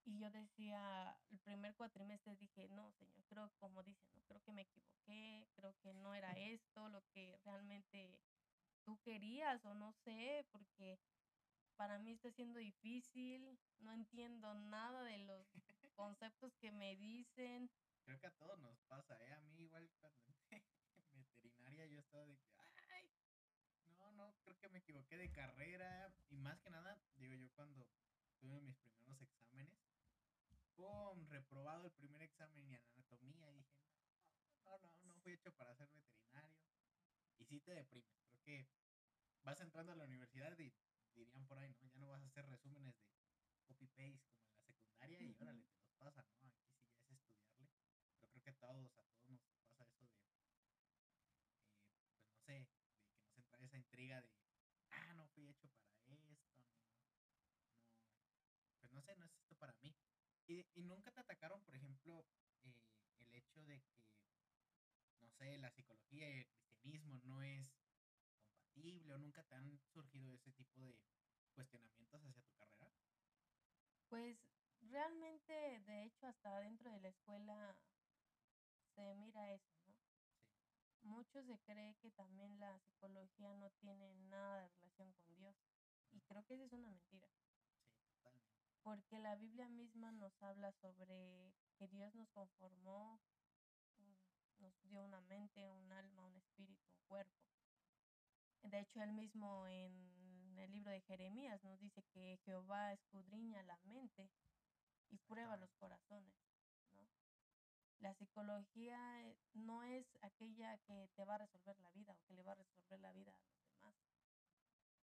[0.05, 4.51] Y yo decía, el primer cuatrimestre dije, no, señor, creo, como dicen, no, creo que
[4.51, 8.21] me equivoqué, creo que no era esto lo que realmente
[8.83, 10.99] tú querías o no sé, porque
[11.75, 15.47] para mí está siendo difícil, no entiendo nada de los
[15.95, 17.71] conceptos que me dicen,
[18.03, 19.33] creo que a todos nos pasa, ¿eh?
[19.33, 20.19] A mí igual cuando
[21.21, 22.51] veterinaria yo estaba de que,
[22.93, 23.11] ay,
[23.99, 26.13] no, no, creo que me equivoqué de carrera.
[26.29, 27.87] Y más que nada, digo yo cuando
[28.39, 29.73] tuve mis primeros exámenes,
[30.75, 31.27] ¡pum!
[31.27, 33.51] Reprobado el primer examen y en anatomía.
[33.51, 33.75] Y dije,
[34.63, 36.55] no, no, no, fui hecho para ser veterinario.
[37.37, 38.13] Y sí te deprime.
[38.27, 38.67] Creo que
[39.43, 40.73] vas entrando a la universidad y
[41.15, 41.87] dirían por ahí, ¿no?
[41.87, 45.75] Ya no vas a hacer resúmenes de copy-paste como en la secundaria y órale, te
[45.77, 46.51] los pasa, ¿no?
[48.29, 49.41] creo que todos, a todos nos
[49.75, 51.27] pasa eso de, eh,
[52.17, 54.29] pues no sé, de que nos entra esa intriga de,
[54.91, 56.37] ah, no fui hecho para esto, no, no,
[58.79, 59.95] pues no sé, no es esto para mí.
[60.49, 62.25] Y, y nunca te atacaron, por ejemplo,
[62.63, 62.75] eh,
[63.19, 64.03] el hecho de que
[65.21, 67.69] no sé, la psicología y el cristianismo no es
[68.43, 70.97] compatible o nunca te han surgido ese tipo de
[71.53, 72.91] cuestionamientos hacia tu carrera?
[74.09, 74.37] Pues
[74.81, 75.53] realmente,
[75.85, 77.77] de hecho, hasta dentro de la escuela
[78.93, 79.95] se mira eso, ¿no?
[81.01, 85.55] Sí, Mucho se cree que también la psicología no tiene nada de relación con Dios.
[86.11, 87.27] Y creo que esa es una mentira.
[88.83, 93.19] Porque la Biblia misma nos habla sobre que Dios nos conformó,
[93.97, 97.49] mm, nos dio una mente, un alma, un espíritu, un cuerpo.
[98.63, 103.77] De hecho, él mismo en el libro de Jeremías nos dice que Jehová escudriña la
[103.83, 104.29] mente
[105.09, 106.35] y prueba los corazones,
[106.93, 107.07] ¿no?
[107.99, 112.33] La psicología eh, no es aquella que te va a resolver la vida o que
[112.33, 113.95] le va a resolver la vida a los demás.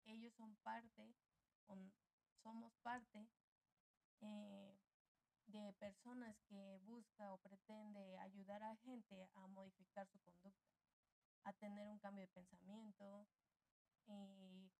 [0.04, 1.14] Ellos son parte,
[2.42, 3.28] somos parte
[4.21, 4.77] eh,
[5.47, 10.71] de personas que busca o pretende ayudar a gente a modificar su conducta,
[11.45, 13.27] a tener un cambio de pensamiento
[14.07, 14.71] y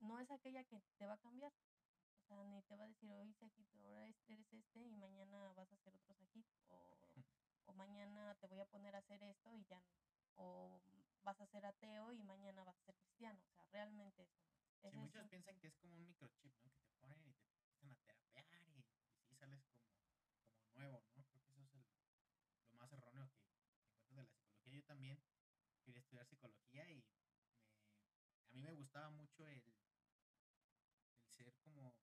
[0.00, 1.52] no es aquella que te va a cambiar.
[1.52, 5.70] O sea, ni te va a decir, hoy Sajito, ahora eres este y mañana vas
[5.70, 6.54] a hacer otro Sajito.
[6.68, 6.98] O,
[7.66, 9.92] o mañana te voy a poner a hacer esto y ya no.
[10.36, 10.80] O
[11.22, 13.40] vas a ser ateo y mañana vas a ser cristiano.
[13.44, 14.90] O sea, realmente eso no.
[14.90, 15.28] Sí, muchos eso.
[15.28, 16.70] piensan que es como un microchip, ¿no?
[16.72, 19.84] Que te ponen y te empiezan a terapear y, y sí sales como,
[20.54, 21.24] como nuevo, ¿no?
[21.24, 21.84] Creo que eso es el,
[22.70, 24.72] lo más erróneo que, que encuentro de la psicología.
[24.72, 25.22] Yo también
[25.92, 27.04] quería estudiar psicología y me,
[28.48, 29.62] a mí me gustaba mucho el,
[31.20, 31.94] el ser como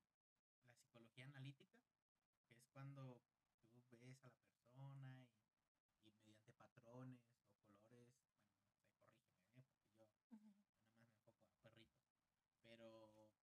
[0.67, 1.81] la psicología analítica,
[2.45, 3.23] que es cuando
[3.89, 5.27] tú ves a la persona y,
[6.03, 7.19] y mediante patrones
[7.65, 8.51] o colores, bueno,
[9.55, 10.53] no sé, corrígeme, ¿eh?
[10.53, 12.05] porque yo nada más me enfoco a perritos,
[12.61, 13.33] pero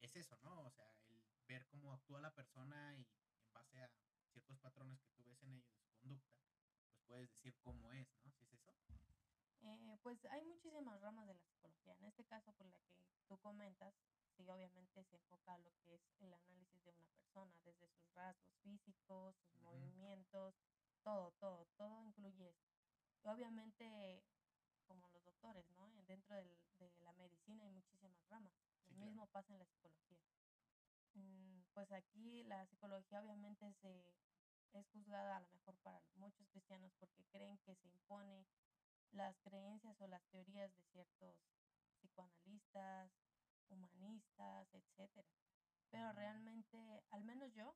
[0.00, 0.62] es eso, ¿no?
[0.62, 3.08] O sea, el ver cómo actúa la persona y
[3.40, 3.90] en base a
[4.30, 6.36] ciertos patrones que tú ves en ellos de su conducta,
[6.86, 8.30] pues puedes decir cómo es, ¿no?
[8.30, 8.72] ¿Sí es eso?
[9.68, 11.94] Eh, pues hay muchísimas ramas de la psicología.
[11.94, 12.94] En este caso, por la que
[13.26, 13.94] tú comentas,
[14.36, 18.14] sí, obviamente se enfoca a lo que es el análisis de una persona, desde sus
[18.14, 20.54] rasgos físicos, sus movimientos,
[21.02, 22.70] todo, todo, todo incluye eso.
[23.24, 24.24] Y obviamente,
[24.86, 25.90] como los doctores, ¿no?
[26.06, 28.54] Dentro del- de la medicina hay muchísimas ramas.
[28.84, 29.06] Lo Sí, claro.
[29.06, 30.20] mismo pasa en la psicología.
[31.14, 34.14] Mm, Pues aquí la psicología obviamente se
[34.72, 38.46] es juzgada a lo mejor para muchos cristianos porque creen que se impone
[39.12, 41.36] las creencias o las teorías de ciertos
[42.00, 43.10] psicoanalistas,
[43.68, 45.28] humanistas, etcétera.
[45.90, 47.74] Pero realmente, al menos yo,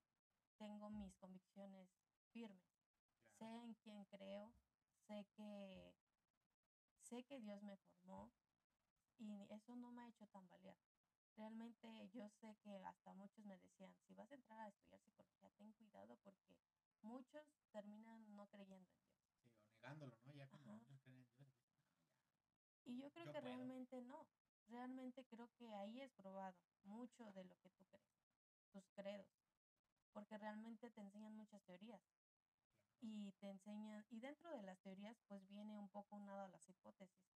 [0.58, 1.88] tengo mis convicciones
[2.32, 2.62] firmes.
[3.38, 4.52] Sé en quién creo,
[5.06, 5.94] sé que
[7.00, 8.30] sé que Dios me formó
[9.18, 10.76] y eso no me ha hecho tambalear.
[11.36, 15.50] Realmente yo sé que hasta muchos me decían, si vas a entrar a estudiar psicología,
[15.56, 16.54] ten cuidado porque
[17.02, 19.09] muchos terminan no creyendo en Dios.
[19.80, 20.32] Sí, o negándolo, ¿no?
[20.34, 20.80] Ya cuando Ajá.
[20.80, 22.04] muchos creen en Dios, dices, no, ya,
[22.84, 23.40] Y yo creo yo que puedo.
[23.40, 24.28] realmente no.
[24.66, 28.08] Realmente creo que ahí es probado mucho de lo que tú crees,
[28.72, 29.28] tus credos,
[30.12, 32.02] porque realmente te enseñan muchas teorías
[32.98, 33.00] Claro.
[33.00, 36.68] y te enseñan, y dentro de las teorías pues viene un poco unado a las
[36.68, 37.26] hipótesis.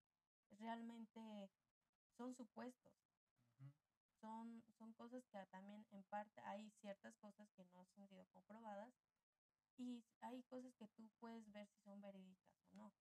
[0.50, 1.50] Realmente
[2.16, 2.94] son supuestos,
[4.20, 8.94] son, son cosas que también en parte hay ciertas cosas que no han sido comprobadas
[9.78, 12.92] y hay cosas que tú puedes ver si son verídicas o no.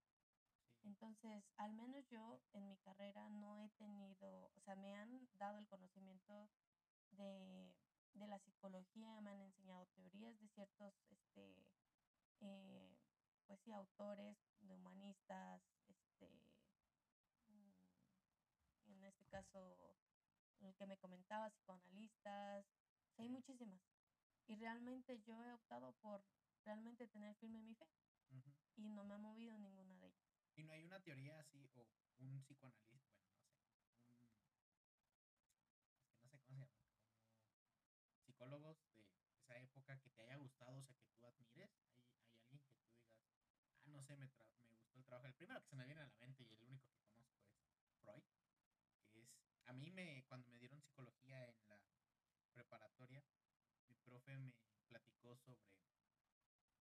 [0.82, 5.28] Sí, Entonces, al menos yo en mi carrera no he tenido, o sea, me han
[5.34, 6.50] dado el conocimiento
[7.12, 7.74] de,
[8.14, 11.56] de la psicología, me han enseñado teorías de ciertos, este,
[12.42, 12.96] eh,
[13.48, 16.30] pues sí, autores, de humanistas, este,
[17.50, 19.78] mm, en este caso,
[20.62, 23.82] el que me comentaba, psicoanalistas, o sea, hay muchísimas.
[24.48, 26.24] Y realmente yo he optado por
[26.66, 27.88] realmente tener firme mi fe
[28.76, 30.24] y no me ha movido ninguna de ellas.
[30.56, 31.88] Y no hay una teoría así, o
[32.20, 33.18] un psicoanalista,
[34.18, 35.08] bueno, no sé, un,
[36.08, 36.68] es que no sé cómo se llama,
[38.04, 39.04] como psicólogos de
[39.38, 41.72] esa época que te haya gustado, o sea, que tú admires.
[41.90, 42.02] ¿Hay,
[42.42, 43.14] hay alguien que tú digas,
[43.84, 45.28] ah, no sé, me, tra- me gustó el trabajo.
[45.28, 47.96] El primero que se me viene a la mente y el único que conozco es
[48.02, 48.24] Freud,
[49.12, 49.30] que es,
[49.66, 51.80] a mí me, cuando me dieron psicología en la
[52.54, 53.26] preparatoria,
[53.90, 54.54] mi profe me
[54.88, 55.62] platicó sobre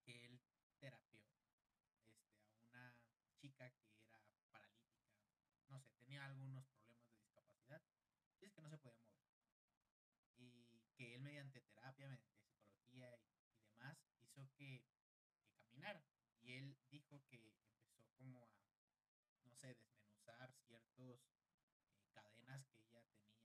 [0.04, 0.40] que él
[0.78, 2.96] terapió este, a una
[3.40, 4.20] chica que era
[4.50, 5.10] paralítica,
[5.68, 7.82] no sé, tenía algunos problemas de discapacidad,
[8.40, 9.22] y es que no se podía mover.
[10.38, 14.84] Y que él mediante terapia, mediante psicología y, y demás, hizo que,
[15.46, 16.04] que caminara.
[16.40, 18.50] Y él dijo que empezó como a,
[19.44, 21.20] no sé, desmenuzar ciertos
[21.60, 23.40] eh, cadenas que ella tenía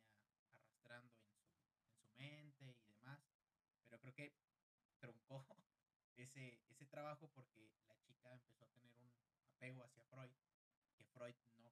[0.55, 1.38] arrastrando en su,
[1.85, 3.19] en su mente y demás.
[3.88, 4.34] Pero creo que
[4.99, 5.45] truncó
[6.15, 9.14] ese, ese trabajo porque la chica empezó a tener un
[9.53, 10.32] apego hacia Freud,
[10.95, 11.72] que Freud no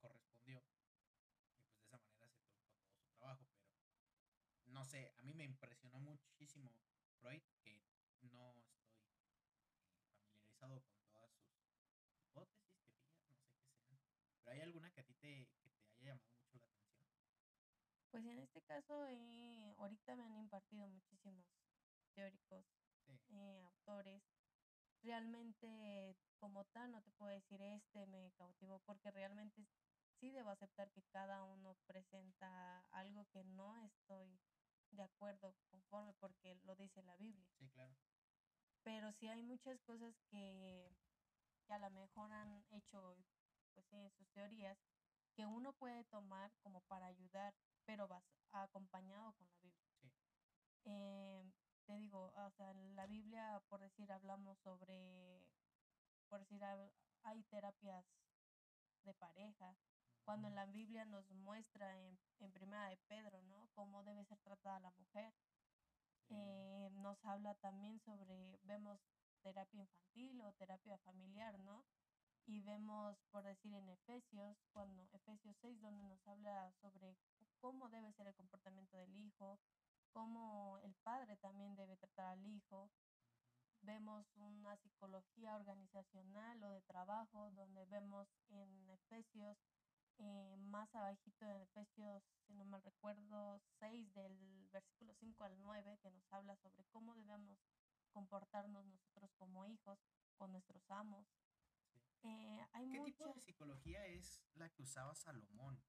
[0.00, 0.64] correspondió,
[1.76, 3.70] y pues de esa manera se truncó todo su trabajo, pero
[4.66, 6.72] no sé, a mí me impresionó muchísimo
[7.20, 7.84] Freud, que
[8.32, 8.98] no estoy
[9.46, 11.78] eh, familiarizado con todas
[12.10, 13.14] sus hipótesis, teorías,
[13.54, 14.00] no sé qué sean,
[14.42, 17.14] pero ¿hay alguna que a ti te, que te haya llamado mucho la atención?
[18.10, 21.46] Pues en este caso, eh, ahorita me han impartido muchísimos
[22.14, 22.66] teóricos,
[23.06, 24.37] Sí, eh, autores.
[25.02, 29.66] Realmente, como tal, no te puedo decir este me cautivó, porque realmente
[30.20, 34.40] sí debo aceptar que cada uno presenta algo que no estoy
[34.90, 37.48] de acuerdo, conforme, porque lo dice la Biblia.
[37.58, 37.96] sí, claro.
[38.82, 40.96] Pero sí hay muchas cosas que,
[41.66, 43.16] que a lo mejor han hecho,
[43.74, 44.78] pues sí, en sus teorías,
[45.34, 47.54] que uno puede tomar como para ayudar,
[47.84, 49.82] pero vas acompañado con la Biblia.
[50.00, 50.10] Sí,
[50.84, 51.52] Eh,
[51.88, 55.42] te digo, o sea, en la Biblia, por decir, hablamos sobre,
[56.28, 56.62] por decir,
[57.22, 58.04] hay terapias
[59.04, 59.74] de pareja,
[60.22, 63.70] cuando en la Biblia nos muestra en, en Primera de Pedro, ¿no?
[63.74, 65.32] Cómo debe ser tratada la mujer.
[66.28, 69.00] Eh, nos habla también sobre, vemos
[69.40, 71.86] terapia infantil o terapia familiar, ¿no?
[72.44, 77.16] Y vemos, por decir, en Efesios, cuando Efesios 6, donde nos habla sobre
[77.60, 79.58] cómo debe ser el comportamiento del hijo,
[80.12, 82.90] cómo el padre también debe tratar al hijo.
[83.82, 89.56] Vemos una psicología organizacional o de trabajo, donde vemos en Efesios,
[90.18, 95.98] eh, más abajito en Efesios, si no mal recuerdo, 6 del versículo 5 al 9,
[96.02, 97.58] que nos habla sobre cómo debemos
[98.10, 100.00] comportarnos nosotros como hijos
[100.36, 101.26] con nuestros amos.
[102.20, 102.28] sí.
[102.28, 105.80] Eh, hay ¿Qué tipo mucha, de psicología es la que usaba Salomón?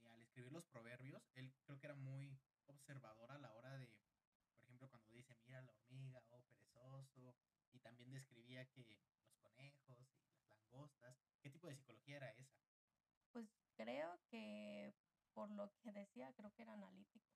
[0.00, 3.88] Eh, al escribir los proverbios, él creo que era muy observador a la hora de,
[4.54, 7.34] por ejemplo, cuando dice, mira la hormiga, oh perezoso,
[7.72, 12.62] y también describía que los conejos y las langostas, ¿qué tipo de psicología era esa?
[13.32, 14.94] pues creo que
[15.32, 17.26] por lo que decía, creo que era analítico.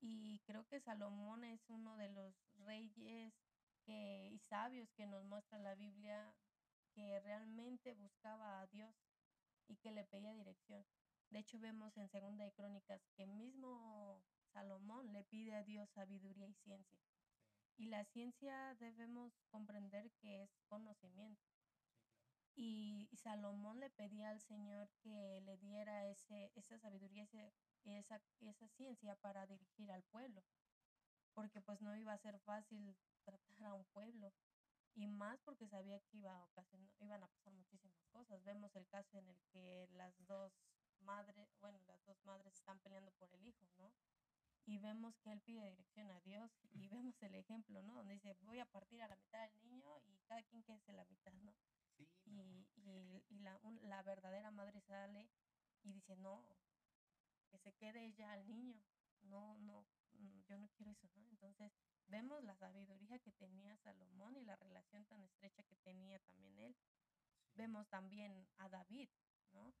[0.00, 2.34] Y creo que Salomón es uno de los
[2.66, 3.32] reyes
[3.84, 6.34] que, y sabios que nos muestra la Biblia
[6.92, 8.94] que realmente buscaba a Dios
[9.66, 10.84] y que le pedía dirección.
[11.30, 16.48] De hecho, vemos en Segunda de Crónicas que mismo Salomón le pide a Dios sabiduría
[16.48, 16.98] y ciencia.
[17.76, 21.42] Sí, Y la ciencia debemos comprender que es conocimiento.
[22.54, 22.54] sí, claro.
[22.56, 27.52] Y, y Salomón le pedía al Señor que le diera ese, esa sabiduría, ese-
[27.84, 30.42] esa, esa ciencia para dirigir al pueblo,
[31.34, 34.32] porque pues no iba a ser fácil tratar a un pueblo,
[34.94, 38.42] y más porque sabía que iba a ocasionar, iban a pasar muchísimas cosas.
[38.44, 40.52] Vemos el caso en el que las dos
[41.04, 43.92] madres, bueno, las dos madres están peleando por el hijo, ¿no?
[44.66, 47.94] Y vemos que él pide dirección a Dios y vemos el ejemplo, ¿no?
[47.96, 51.04] Donde dice, voy a partir a la mitad del niño y cada quien quede la
[51.06, 51.54] mitad, ¿no?
[51.96, 52.42] Sí, no.
[52.44, 55.30] y, y- y la, un- la verdadera madre sale
[55.82, 56.46] y dice, no,
[57.50, 58.82] que se quede ella al niño,
[59.22, 61.28] no, no, mm, yo no quiero eso, ¿no?
[61.30, 61.72] Entonces
[62.06, 66.76] vemos la sabiduría que tenía Salomón y la relación tan estrecha que tenía también él.
[67.36, 69.08] Sí, Vemos también a David,
[69.52, 69.74] ¿no?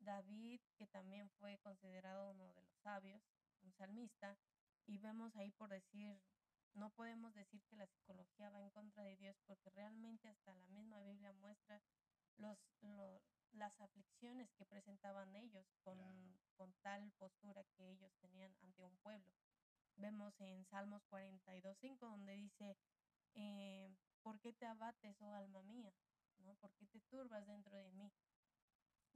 [0.00, 3.22] David, que también fue considerado uno de los sabios,
[3.62, 4.36] un salmista,
[4.86, 6.20] y vemos ahí por decir,
[6.74, 10.66] no podemos decir que la psicología va en contra de Dios, porque realmente hasta la
[10.68, 11.80] misma Biblia muestra
[12.36, 16.38] los, lo- las aflicciones que presentaban ellos con, Claro.
[16.56, 19.32] con tal postura que ellos tenían ante un pueblo.
[19.96, 22.76] Vemos en Salmos 42.5 donde dice,
[23.34, 23.90] eh,
[24.22, 25.92] ¿por qué te abates, oh alma mía?
[26.38, 26.54] ¿No?
[26.56, 28.12] ¿Por qué te turbas dentro de mí?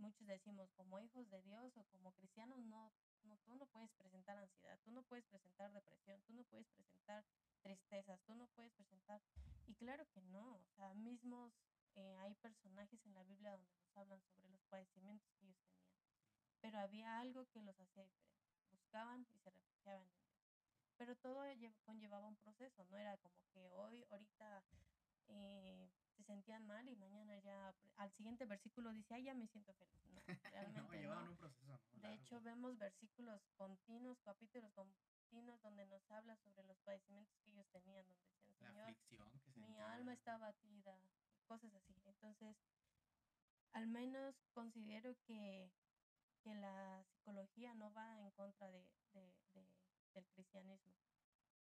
[0.01, 2.91] Muchos decimos, como hijos de Dios o como cristianos, no,
[3.23, 7.25] no, tú no puedes presentar ansiedad, tú no puedes presentar depresión, tú no puedes presentar
[7.63, 9.21] tristezas, tú no puedes presentar...
[9.67, 11.53] Y claro que no, o sea, mismos
[11.97, 15.93] eh, hay personajes en la Biblia donde nos hablan sobre los padecimientos que ellos tenían,
[16.61, 20.41] pero había algo que los hacía diferentes, buscaban y se refugiaban en Dios.
[20.97, 24.65] Pero todo lle- conllevaba un proceso, no era como que hoy, ahorita
[25.29, 25.91] eh,
[26.21, 30.03] se sentían mal y mañana ya, al siguiente versículo dice, ay, ya me siento feliz.
[30.13, 30.21] No,
[30.53, 31.31] realmente llevaban no.
[31.33, 31.79] un proceso, ¿no?
[32.03, 37.67] De hecho, vemos versículos continuos, capítulos continuos, donde nos habla sobre los padecimientos que ellos
[37.71, 38.07] tenían,
[38.61, 40.99] donde decían, Señor, mi alma está abatida,
[41.47, 41.95] cosas así.
[42.07, 42.57] Entonces,
[43.73, 45.71] al menos considero que,
[46.43, 49.69] que la psicología no va en contra de, de- de-
[50.15, 50.95] del cristianismo.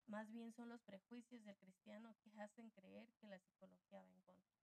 [0.07, 4.21] Más bien son los prejuicios del cristiano que hacen creer que la psicología va en
[4.21, 4.55] contra.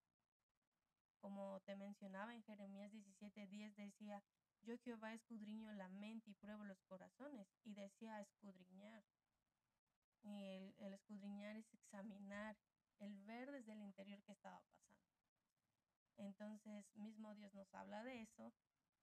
[1.19, 4.23] Como te mencionaba en Jeremías 17:10 decía,
[4.63, 7.47] yo Jehová escudriño la mente y pruebo los corazones.
[7.63, 9.03] Y decía escudriñar.
[10.23, 12.55] Y el, el escudriñar es examinar,
[12.99, 15.01] el ver desde el interior qué estaba pasando.
[16.17, 18.53] Entonces, mismo Dios nos habla de eso.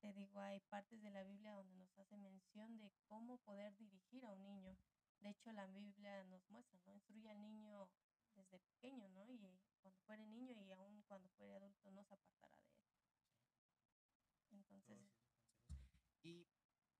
[0.00, 4.24] Te digo, hay partes de la Biblia donde nos hace mención de cómo poder dirigir
[4.24, 4.76] a un niño.
[5.20, 6.94] De hecho, la Biblia nos muestra, ¿no?
[6.94, 7.90] Instruye al niño
[8.34, 9.24] desde pequeño, ¿no?
[9.32, 9.38] Y
[9.80, 12.88] cuando fuere niño y aún cuando fuere adulto no se apartará de él.
[14.50, 14.98] Entonces...
[16.22, 16.46] Y,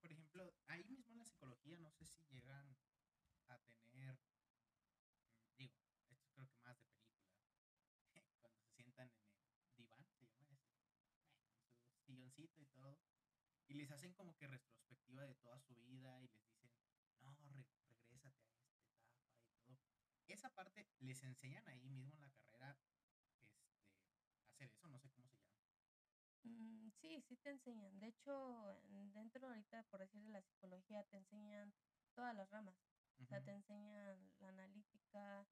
[0.01, 2.77] por ejemplo, ahí mismo en la psicología, no sé si llegan
[3.49, 4.19] a tener,
[4.53, 5.77] mm, digo,
[6.09, 7.35] esto creo que más de película,
[8.41, 10.75] cuando se sientan en el diván, se llama ese,
[11.75, 12.99] en su silloncito y todo,
[13.67, 16.71] y les hacen como que retrospectiva de toda su vida y les dicen,
[17.21, 17.67] no, re
[18.09, 19.13] regrésate a esta etapa
[19.67, 20.18] y todo.
[20.29, 23.51] Esa parte les enseñan ahí mismo en la carrera, este,
[24.47, 25.59] hacer eso, no sé cómo se llama.
[26.45, 27.99] Mm, sí, sí te enseñan.
[27.99, 28.81] De hecho,
[29.15, 31.73] dentro ahorita, por decir de la psicología, te enseñan
[32.15, 32.77] todas las ramas.
[33.21, 35.47] O sea, te enseñan la analítica,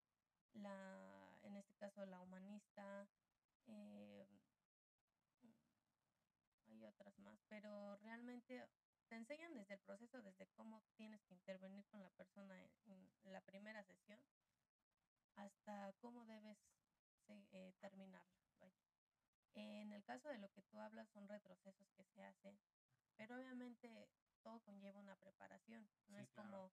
[0.53, 3.09] la, en este caso, la humanista,
[3.67, 4.27] eh,
[6.69, 8.65] hay otras más, pero realmente
[9.09, 12.55] te enseñan desde el proceso, desde cómo tienes que intervenir con la persona
[12.87, 14.21] en, la primera sesión,
[15.37, 16.59] hasta cómo debes
[17.29, 18.37] eh, terminarlo.
[19.55, 22.59] En el caso de lo que tú hablas son retrocesos que se hacen,
[23.17, 24.11] pero obviamente
[24.43, 25.89] todo conlleva una preparación.
[26.09, 26.71] No es como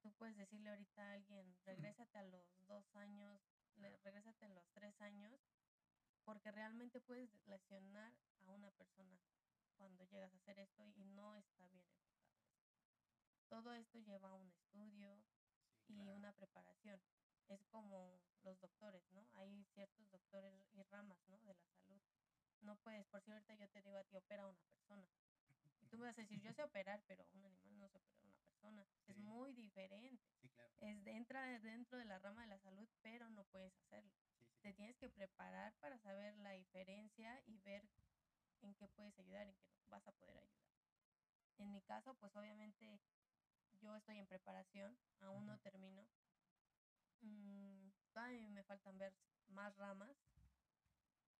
[0.00, 3.40] tú puedes decirle ahorita a alguien, regrésate a los dos años,
[4.04, 5.40] regrésate a los tres años,
[6.24, 8.12] porque realmente puedes lesionar
[8.42, 9.18] a una persona
[9.76, 12.38] cuando llegas a hacer esto y no está bien enfocado
[13.48, 15.18] Todo esto lleva un estudio
[15.88, 17.00] y una preparación.
[17.48, 19.26] Es como los doctores, ¿no?
[19.34, 21.38] Hay ciertos doctores y ramas, ¿no?
[21.40, 22.02] De la salud.
[22.62, 25.06] No puedes, por cierto, yo te digo a ti, opera a una persona.
[25.80, 28.24] Y tú me vas a decir, yo sé operar, pero un animal no se opera
[28.62, 29.12] a una persona.
[29.12, 30.24] Es muy diferente.
[30.40, 30.72] Sí, claro.
[30.80, 34.12] Es, entra dentro de la rama de la salud, pero no puedes hacerlo.
[34.62, 37.86] Te tienes que preparar para saber la diferencia y ver
[38.62, 40.64] en qué puedes ayudar, en qué vas a poder ayudar.
[41.58, 42.98] En mi caso, pues obviamente
[43.80, 46.06] yo estoy en preparación, aún no termino.
[47.20, 49.14] Mm, todavía me faltan ver
[49.48, 50.16] más ramas,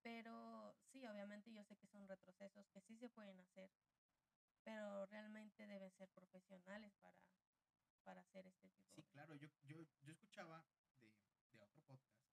[0.03, 3.71] pero sí, obviamente yo sé que son retrocesos que sí se pueden hacer,
[4.63, 7.19] pero realmente deben ser profesionales para,
[8.03, 8.93] para hacer este tipo.
[8.95, 10.65] Sí, claro, yo, yo, yo escuchaba
[11.01, 11.11] de,
[11.51, 12.25] de otro podcast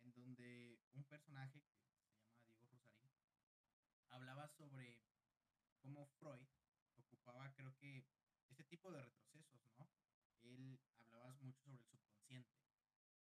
[0.00, 2.12] en donde un personaje que se llama
[2.60, 3.12] Diego Rosarín
[4.10, 5.02] hablaba sobre
[5.80, 6.46] cómo Freud
[6.96, 8.06] ocupaba, creo que,
[8.48, 9.88] este tipo de retrocesos, ¿no?
[10.42, 12.67] Él hablaba mucho sobre el subconsciente.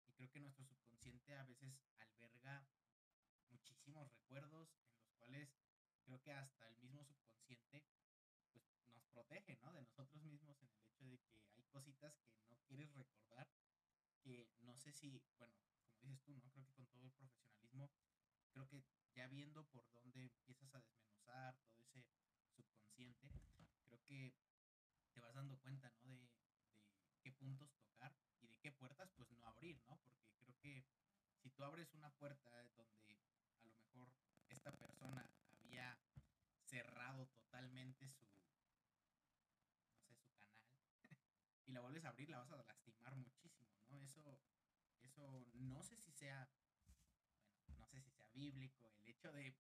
[0.07, 2.67] Y creo que nuestro subconsciente a veces alberga
[3.51, 5.55] muchísimos recuerdos en los cuales
[6.05, 7.85] creo que hasta el mismo subconsciente
[8.53, 9.73] pues nos protege, ¿no?
[9.73, 13.49] De nosotros mismos en el hecho de que hay cositas que no quieres recordar,
[14.23, 15.55] que no sé si, bueno,
[16.01, 16.49] como dices tú, ¿no?
[16.49, 17.91] Creo que con todo el profesionalismo,
[18.53, 18.85] creo que
[19.15, 22.05] ya viendo por dónde empiezas a desmenuzar todo ese
[22.55, 23.31] subconsciente,
[23.85, 24.35] creo que
[25.13, 26.03] te vas dando cuenta, ¿no?
[26.05, 29.99] De, de qué puntos tocar y de qué puertas, pues no abrir, ¿no?
[29.99, 30.87] Porque creo que
[31.47, 32.83] si tú abres una puerta donde
[33.61, 34.13] a lo mejor
[34.49, 35.97] esta persona había
[36.65, 38.27] cerrado totalmente su,
[40.09, 41.17] no sé, su canal,
[41.67, 44.03] y la vuelves a abrir, la vas a lastimar muchísimo, ¿no?
[44.03, 44.41] Eso,
[45.03, 46.51] eso no sé si sea
[47.79, 49.57] no sé si sea bíblico, el hecho de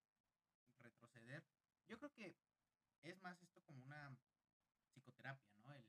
[0.80, 1.46] retroceder.
[1.86, 2.36] Yo creo que
[3.02, 4.18] es más esto como una
[4.90, 5.72] psicoterapia, ¿no?
[5.72, 5.84] El,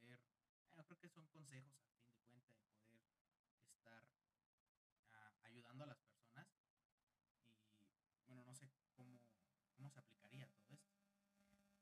[0.00, 0.20] poder,
[0.74, 3.14] yo creo que son consejos a fin de cuentas, de poder
[3.70, 4.04] estar
[5.12, 6.48] ah, ayudando a las personas
[8.26, 9.20] y bueno, no sé cómo,
[9.74, 10.94] cómo se aplicaría todo esto.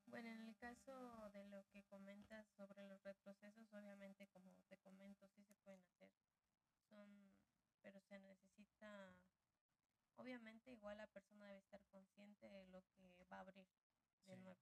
[0.07, 5.29] Bueno, en el caso de lo que comentas sobre los retrocesos, obviamente como te comento,
[5.29, 6.11] sí se pueden hacer.
[6.89, 7.33] Son,
[7.83, 9.15] pero se necesita
[10.17, 13.67] obviamente igual la persona debe estar consciente de lo que va a abrir
[14.27, 14.61] de nuevo.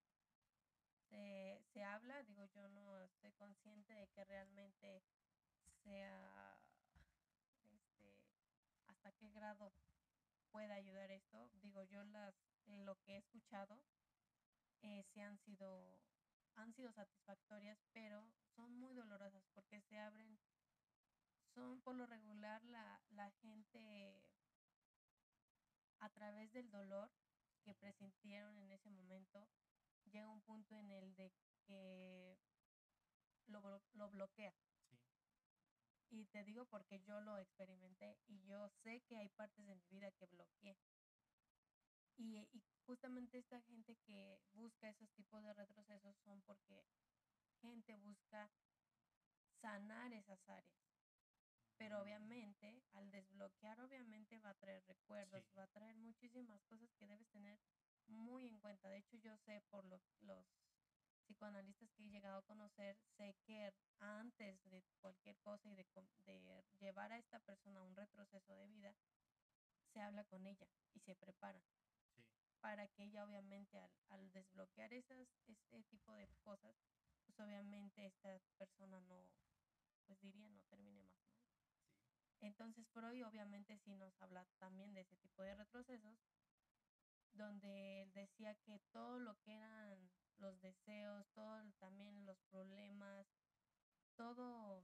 [1.09, 5.02] Se, se, habla, digo, yo no estoy consciente de que realmente
[5.84, 6.59] sea,
[7.64, 8.12] este,
[8.88, 9.72] hasta qué grado
[10.51, 11.48] pueda ayudar esto.
[11.62, 12.34] Digo, yo las,
[12.66, 13.80] lo que he escuchado
[14.82, 16.01] eh, se han sido,
[16.55, 20.39] han sido satisfactorias, pero son muy dolorosas porque se abren,
[21.55, 24.23] son por lo regular la, la gente
[26.01, 27.11] a través del dolor
[27.65, 29.48] que presintieron en ese momento,
[30.05, 31.32] llega un punto en el de
[31.66, 32.39] que
[33.47, 34.55] lo, lo bloquea.
[36.11, 39.86] Y te digo porque yo lo experimenté y yo sé que hay partes de mi
[39.90, 40.77] vida que bloqueé.
[42.18, 46.86] Y, y justamente esta gente que busca esos tipos de retrocesos son porque
[47.60, 48.51] gente busca
[49.60, 50.76] sanar esas áreas.
[51.78, 52.02] Pero Mm.
[52.02, 55.59] obviamente, al desbloquear, obviamente va a traer recuerdos, Sí.
[55.59, 57.60] va a traer muchísimas cosas que debes tener
[58.06, 58.88] muy en cuenta.
[58.88, 60.47] De hecho, yo sé por lo- los
[61.26, 65.84] psicoanalistas que he llegado a conocer, sé que antes de cualquier cosa y de,
[66.24, 68.97] de llevar a esta persona a un retroceso de vida,
[69.93, 71.62] se habla con ella y se prepara.
[72.66, 76.74] Para que ella obviamente al, al desbloquear esas, este tipo de cosas,
[77.24, 79.30] pues obviamente esta persona no,
[80.05, 81.38] pues diría, no termine más mal.
[82.40, 82.47] Sí.
[82.47, 86.18] Entonces Freud obviamente sí nos habla también de ese tipo de retrocesos,
[87.34, 93.28] donde él decía que todo lo que eran los deseos, todo también los problemas,
[94.16, 94.82] todo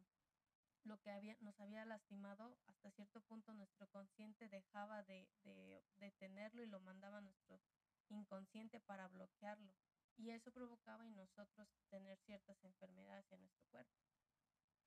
[0.85, 6.63] lo que había, nos había lastimado, hasta cierto punto nuestro consciente dejaba de, de, tenerlo
[6.63, 7.61] y lo mandaba a nuestro
[8.09, 9.73] inconsciente para bloquearlo.
[10.17, 14.03] Y eso provocaba en nosotros tener ciertas enfermedades en nuestro cuerpo.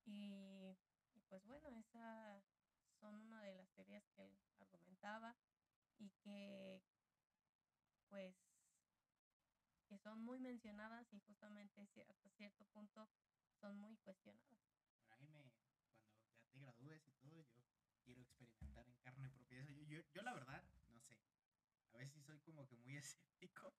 [0.06, 0.78] Y,
[1.30, 2.44] pues bueno, esas
[3.00, 5.36] son una de las teorías que él argumentaba
[5.98, 6.82] y que
[8.10, 8.36] pues
[9.88, 13.08] que son muy mencionadas y justamente hasta cierto punto
[13.60, 14.58] son muy cuestionadas.
[15.00, 15.52] Bueno, a mí me,
[16.52, 16.74] cuando ya
[17.04, 19.72] gradúes y todo, yo quiero experimentar en carne propia eso.
[19.72, 21.20] Yo, yo, yo la verdad, no sé,
[21.94, 23.74] a veces soy como que muy escéptico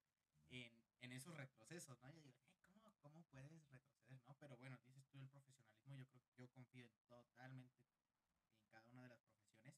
[0.48, 2.10] en, en esos retrocesos, ¿no?
[2.10, 4.36] Yo digo, "Ay, ¿cómo, ¿cómo puedes retroceder, no?
[4.38, 7.94] Pero bueno, dices tú el profesionalismo, yo creo que yo confío en totalmente
[8.54, 9.74] en cada una de las profesiones.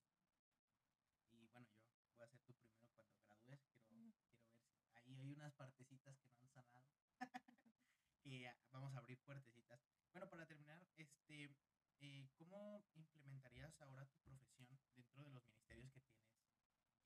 [1.31, 1.69] Y bueno,
[2.07, 4.13] yo voy a ser tu primero cuando gradúes, quiero, Mm.
[4.13, 4.51] quiero ver
[4.83, 6.89] si ahí hay unas partecitas que no han sanado.
[8.23, 9.81] que vamos a abrir puertecitas.
[10.13, 11.57] Bueno, para terminar, este,
[12.01, 16.37] eh, ¿cómo implementarías ahora tu profesión dentro de los ministerios que tienes,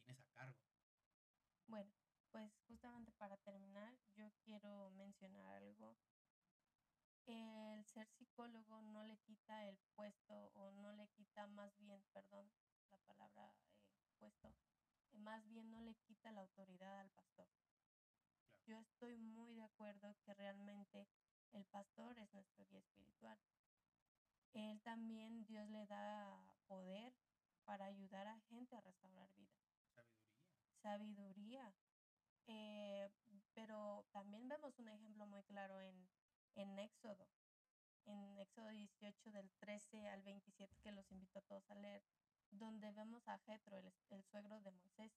[0.04, 0.58] tienes a cargo?
[1.66, 1.92] Bueno,
[2.30, 5.96] pues justamente para terminar, yo quiero mencionar algo.
[7.26, 12.50] El ser psicólogo no le quita el puesto o no le quita más bien, perdón,
[12.90, 13.54] la palabra
[14.00, 14.48] eh, puesto,
[15.12, 17.46] eh, más bien no le quita la autoridad al pastor.
[17.46, 17.82] Claro.
[18.66, 21.06] Yo estoy muy de acuerdo que realmente
[21.52, 23.38] el pastor es nuestro guía espiritual.
[24.54, 27.12] Él también, Dios le da poder
[27.64, 29.52] para ayudar a gente a restaurar vida
[29.94, 30.32] Sabiduría.
[30.82, 31.74] sabiduría.
[32.46, 33.10] Eh,
[33.54, 36.08] pero también vemos un ejemplo muy claro en,
[36.56, 37.28] en Éxodo,
[38.06, 42.02] en Éxodo 18 del 13 al 27 que los invito a todos a leer,
[42.50, 45.12] donde vemos a Jetro, el, el suegro de Moisés,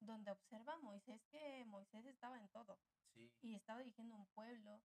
[0.00, 2.78] donde observa a Moisés que Moisés estaba en todo
[3.14, 4.82] Sí, y estaba dirigiendo un pueblo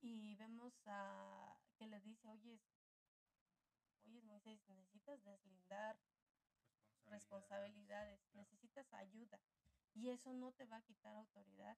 [0.00, 2.60] y vemos a que le dice, oye,
[4.44, 5.98] necesitas deslindar
[7.06, 8.38] responsabilidades, claro.
[8.38, 9.40] necesitas ayuda.
[9.94, 11.76] Y eso no te va a quitar autoridad,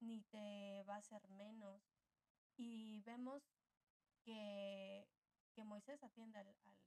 [0.00, 1.82] ni te va a hacer menos.
[2.56, 3.42] Y vemos
[4.22, 5.08] que,
[5.54, 6.80] que Moisés atiende al, al,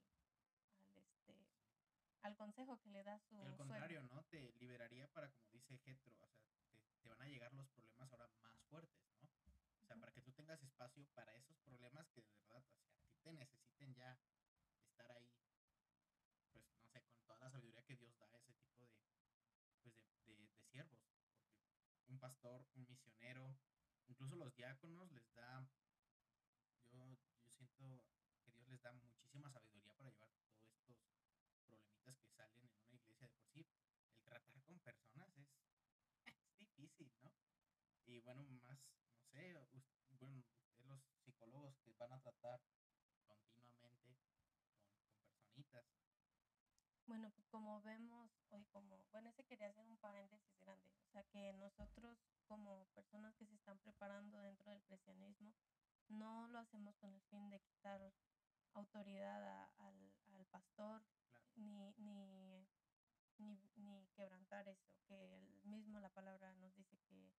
[0.90, 1.48] al, este,
[2.22, 4.22] al consejo que le da su al contrario, ¿no?
[4.24, 6.28] Te liberaría para, como dice Getro, o sea,
[6.70, 9.28] te, te van a llegar los problemas ahora más fuertes, ¿no?
[9.82, 12.98] O sea, para que tú tengas espacio para esos problemas que de verdad, o sea,
[12.98, 14.18] a ti te necesiten ya
[14.96, 15.30] estar ahí,
[16.50, 18.98] pues, no sé, con toda la sabiduría que Dios da a ese tipo de,
[19.82, 19.94] pues,
[20.26, 21.00] de, de, de siervos.
[21.94, 23.58] Porque un pastor, un misionero,
[24.08, 25.68] incluso los diáconos les da,
[26.90, 28.02] yo, yo siento que
[28.52, 30.30] Dios les da muchísima sabiduría para llevar
[30.84, 33.66] todos estos problemitas que salen en una iglesia de por sí.
[34.14, 35.48] El tratar con personas es,
[36.24, 37.32] es difícil, ¿no?
[38.06, 39.84] Y bueno, más, no sé, us-
[40.18, 42.62] bueno, ustedes los psicólogos que van a tratar
[43.26, 43.98] continuamente con,
[45.54, 45.86] con personitas.
[47.06, 51.24] Bueno, pues como vemos hoy, como, bueno, ese quería hacer un paréntesis grande, o sea
[51.24, 55.54] que nosotros como personas que se están preparando dentro del cristianismo,
[56.08, 58.12] no lo hacemos con el fin de quitar
[58.74, 61.46] autoridad a- al, al pastor, Claro.
[61.56, 62.68] ni, ni,
[63.38, 67.32] ni, ni quebrantar eso, que el mismo la palabra nos dice que,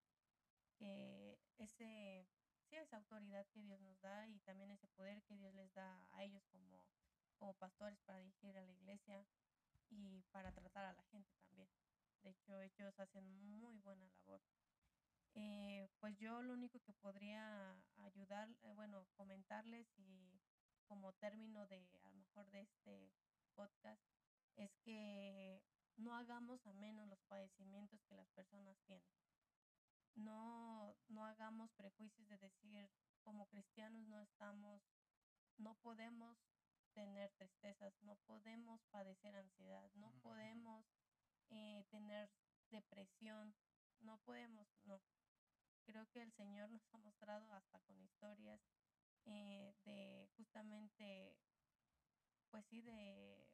[0.78, 2.26] que ese,
[2.68, 6.04] sí, esa autoridad que Dios nos da y también ese poder que Dios les da
[6.10, 6.82] a ellos como,
[7.36, 9.24] como pastores para dirigir a la iglesia
[9.90, 11.68] y para tratar a la gente también.
[12.22, 14.40] De hecho, ellos hacen muy buena labor.
[15.34, 20.40] Eh, pues yo lo único que podría ayudar, eh, bueno, comentarles y
[20.86, 23.12] como término de a lo mejor de este
[23.54, 24.02] podcast
[24.56, 25.62] es que
[25.96, 29.04] no hagamos a menos los padecimientos que las personas tienen.
[30.14, 32.90] No, no hagamos prejuicios de decir
[33.22, 34.82] como cristianos no estamos,
[35.58, 36.38] no podemos
[36.98, 40.84] tener tristezas, no podemos padecer ansiedad, no podemos
[41.50, 42.28] eh, tener
[42.70, 43.54] depresión,
[44.00, 45.00] no podemos, no.
[45.84, 48.60] Creo que el Señor nos ha mostrado hasta con historias
[49.26, 51.36] eh, de justamente,
[52.50, 53.46] pues sí, de,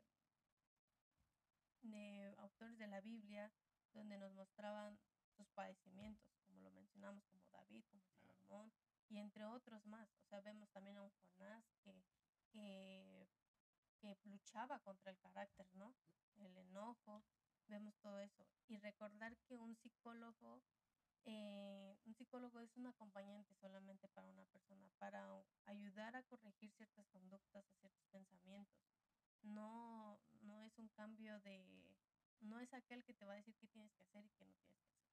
[2.39, 3.53] autores de la Biblia
[3.93, 4.99] donde nos mostraban
[5.37, 8.73] sus padecimientos, como lo mencionamos, como David, como Salomón,
[9.11, 10.09] y entre otros más.
[10.21, 11.93] O sea, vemos también a un Jonás que,
[12.55, 13.29] que,
[14.25, 15.95] luchaba contra el carácter, ¿no?
[16.37, 17.25] El enojo,
[17.69, 18.47] vemos todo eso.
[18.69, 20.63] Y recordar que un psicólogo,
[21.25, 25.27] eh, un psicólogo es un acompañante solamente para una persona, para
[25.67, 28.79] ayudar a corregir ciertas conductas, a ciertos pensamientos.
[29.43, 31.97] No, no es un cambio de,
[32.41, 34.55] no es aquel que te va a decir qué tienes que hacer y qué no
[34.55, 35.11] tienes que hacer.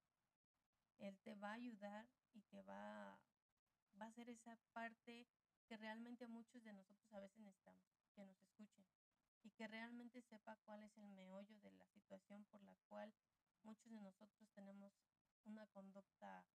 [0.99, 3.17] Él te va a ayudar y te va,
[3.99, 5.27] va a ser esa parte
[5.71, 7.81] que realmente muchos de nosotros a veces necesitamos,
[8.13, 8.85] que nos escuchen
[9.41, 13.13] y que realmente sepa cuál es el meollo de la situación por la cual
[13.63, 14.91] muchos de nosotros tenemos
[15.45, 16.45] una conducta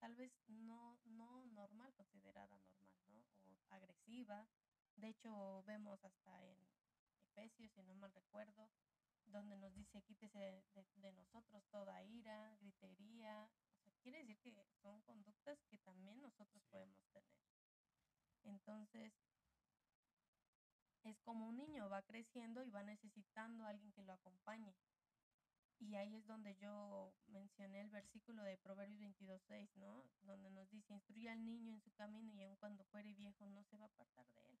[0.00, 3.24] tal vez no, no normal, considerada normal, ¿no?
[3.44, 4.48] O agresiva.
[4.96, 6.58] De hecho, vemos hasta en
[7.30, 8.68] Efesios, si no mal recuerdo,
[9.26, 10.64] donde nos dice quítese
[10.96, 13.48] de, nosotros toda ira, gritería.
[13.76, 17.57] O sea, quiere decir que son conductas que también nosotros podemos tener.
[18.48, 19.12] Entonces,
[21.04, 24.74] es como un niño, va creciendo y va necesitando a alguien que lo acompañe.
[25.80, 30.04] Y ahí es donde yo mencioné el versículo de Proverbios 22.6, ¿no?
[30.22, 33.62] Donde nos dice, instruye al niño en su camino y aun cuando fuere viejo no
[33.64, 34.58] se va a apartar de él.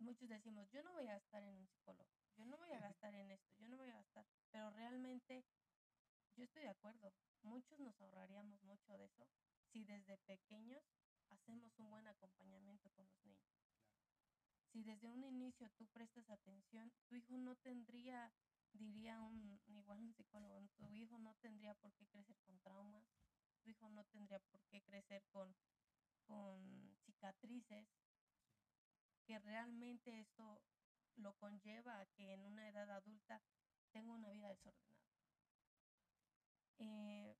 [0.00, 3.14] Muchos decimos, yo no voy a estar en un psicólogo, yo no voy a gastar
[3.14, 4.26] en esto, yo no voy a gastar.
[4.50, 5.44] Pero realmente
[6.36, 9.26] yo estoy de acuerdo, muchos nos ahorraríamos mucho de eso
[9.72, 10.84] si desde pequeños
[11.34, 13.54] hacemos un buen acompañamiento con los niños.
[14.72, 18.32] Si desde un inicio tú prestas atención, tu hijo no tendría,
[18.72, 23.06] diría un, igual un psicólogo, tu hijo no tendría por qué crecer con traumas,
[23.62, 25.54] tu hijo no tendría por qué crecer con,
[26.24, 27.86] con cicatrices,
[29.24, 30.60] que realmente esto
[31.16, 33.40] lo conlleva a que en una edad adulta
[33.92, 34.94] tenga una vida desordenada.
[36.78, 37.36] Eh,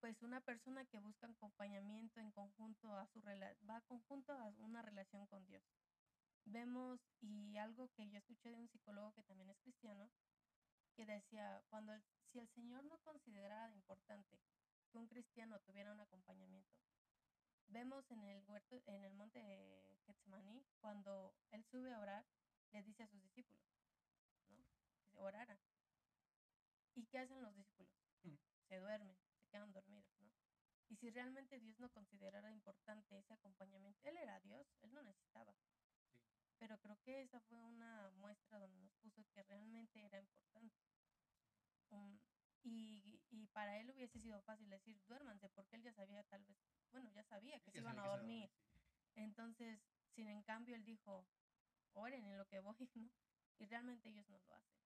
[0.00, 3.20] pues una persona que busca acompañamiento en conjunto a su
[3.68, 5.62] va conjunto a una relación con Dios
[6.46, 10.10] vemos, y algo que yo escuché de un psicólogo que también es cristiano,
[10.94, 11.92] que decía, cuando
[12.32, 14.38] si el Señor no considerara importante
[14.90, 16.70] que un cristiano tuviera un acompañamiento,
[17.68, 22.24] vemos en el huerto, en el monte de Getsemaní, cuando él sube a orar,
[22.72, 23.62] le dice a sus discípulos,
[24.48, 24.64] ¿no?
[25.12, 25.58] Que oraran.
[26.94, 28.04] ¿Y qué hacen los discípulos?
[28.24, 28.34] Mm.
[28.68, 29.16] Se duermen,
[29.50, 30.30] quedan dormidos, ¿no?
[30.88, 35.54] Y si realmente Dios no considerara importante ese acompañamiento, Él era Dios, Él no necesitaba
[36.60, 40.76] pero creo que esa fue una muestra donde nos puso que realmente era importante.
[41.88, 42.20] Um,
[42.62, 46.58] y, y, para él hubiese sido fácil decir, duérmanse, porque él ya sabía tal vez,
[46.92, 48.50] bueno, ya sabía que se iban a dormir.
[49.14, 49.80] Entonces,
[50.14, 51.26] sin en cambio, él dijo,
[51.94, 53.10] oren en lo que voy, ¿no?
[53.58, 54.79] Y realmente ellos no lo hacen.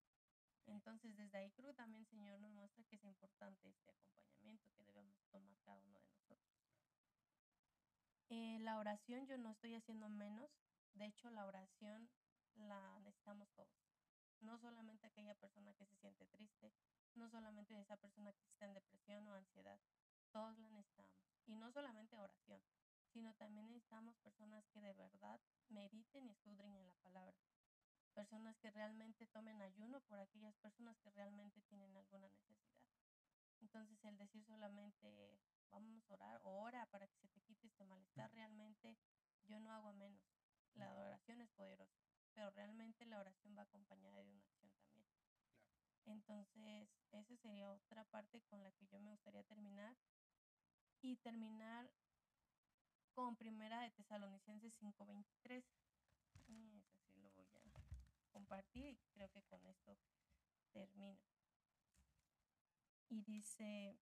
[0.66, 4.84] Entonces, desde ahí creo que también Señor nos muestra que es importante este acompañamiento que
[4.84, 6.54] debemos tomar cada uno de nosotros.
[8.30, 10.50] Eh, la oración yo no estoy haciendo menos,
[10.94, 12.08] de hecho, la oración
[12.54, 13.68] la necesitamos todos.
[14.40, 16.72] No solamente aquella persona que se siente triste,
[17.14, 19.78] no solamente esa persona que está en depresión o ansiedad.
[20.30, 21.12] Todos la necesitamos.
[21.46, 22.60] Y no solamente oración,
[23.12, 27.36] sino también necesitamos personas que de verdad mediten y escudriñen la palabra.
[28.14, 32.78] Personas que realmente tomen ayuno por aquellas personas que realmente tienen alguna necesidad.
[33.60, 37.84] Entonces el decir solamente vamos a orar o ora para que se te quite este
[37.84, 38.96] malestar, realmente
[39.44, 40.22] yo no hago a menos.
[40.74, 45.06] La oración es poderosa, pero realmente la oración va acompañada de una acción también.
[46.06, 49.96] Entonces, esa sería otra parte con la que yo me gustaría terminar.
[51.00, 51.90] Y terminar
[53.12, 55.64] con primera de Tesalonicenses 5.23.
[56.34, 57.54] Ese sí lo voy a
[58.44, 59.96] compartir y creo que con esto
[60.72, 61.18] termino.
[63.08, 63.98] Y dice,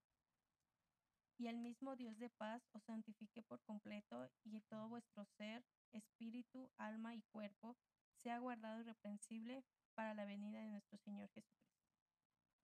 [1.38, 6.70] y el mismo Dios de paz os santifique por completo y todo vuestro ser, espíritu,
[6.76, 7.76] alma y cuerpo
[8.22, 9.64] sea guardado irreprensible
[9.94, 11.86] para la venida de nuestro Señor Jesucristo.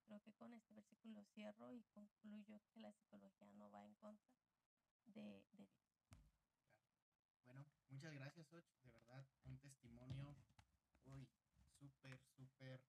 [0.07, 4.33] Creo que con este versículo cierro y concluyo que la psicología no va en contra
[5.05, 5.71] de, Dios.
[7.45, 8.65] Bueno, muchas gracias, Och.
[8.83, 10.37] De verdad, un testimonio,
[11.05, 11.29] uy,
[11.79, 12.83] súper, súper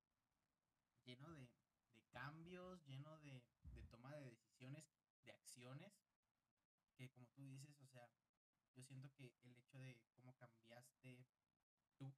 [1.05, 1.49] lleno de,
[2.11, 3.43] cambios, lleno de,
[3.75, 4.85] de toma de decisiones,
[5.23, 5.93] de acciones,
[6.95, 8.09] que como tú dices, o sea,
[8.75, 11.25] yo siento que el hecho de cómo cambiaste
[11.97, 12.13] tú,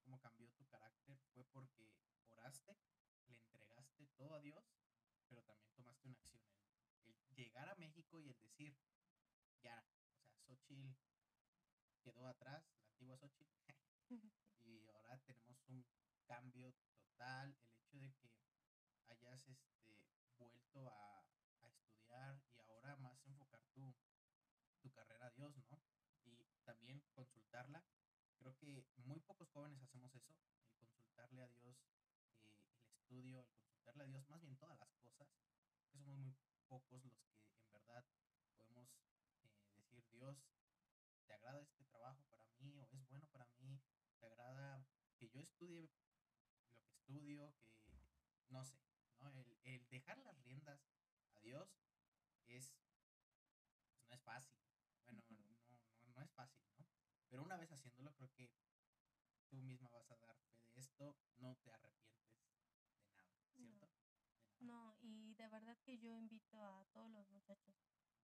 [0.00, 1.90] cómo cambió tu carácter, fue porque
[2.28, 2.76] oraste,
[3.28, 4.64] le entregaste todo a Dios,
[5.28, 6.42] pero también tomaste una acción.
[7.04, 8.76] El, llegar a México y el decir,
[9.62, 10.94] ya, o sea, Xochitl
[12.02, 13.54] quedó atrás, la antigua Xochitl,
[14.64, 15.84] y ahora tenemos un
[16.26, 17.56] cambio total,
[17.92, 18.14] el
[19.32, 19.98] hayas este,
[20.38, 23.94] vuelto a, a estudiar y ahora más enfocar tu,
[24.80, 25.80] tu carrera a Dios, ¿no?
[26.24, 27.82] Y también consultarla.
[28.38, 30.34] Creo que muy pocos jóvenes hacemos eso,
[30.78, 34.92] el consultarle a Dios eh, el estudio, el consultarle a Dios más bien todas las
[34.96, 35.28] cosas,
[35.78, 36.34] que somos muy
[36.68, 38.04] pocos los que en verdad
[38.56, 38.88] podemos
[39.42, 40.36] eh, decir, Dios,
[41.26, 43.80] ¿te agrada este trabajo para mí o es bueno para mí?
[44.18, 44.84] ¿Te agrada
[45.22, 47.54] que yo estudie lo que estudio?
[48.44, 48.76] Que no sé,
[49.20, 49.30] ¿no?
[49.30, 50.80] El, el dejar las riendas
[51.34, 51.78] a Dios
[52.48, 52.72] es,
[53.06, 54.58] pues, no es fácil.
[55.04, 55.38] Bueno, no,
[55.68, 56.84] no, no es fácil, ¿no?
[57.28, 58.50] Pero una vez haciéndolo, creo que
[59.48, 62.66] tú misma vas a dar fe de esto, no te arrepientes de nada,
[63.12, 63.44] ¿cierto?
[63.54, 63.88] De nada.
[64.58, 67.76] No, y de verdad que yo invito a todos los muchachos.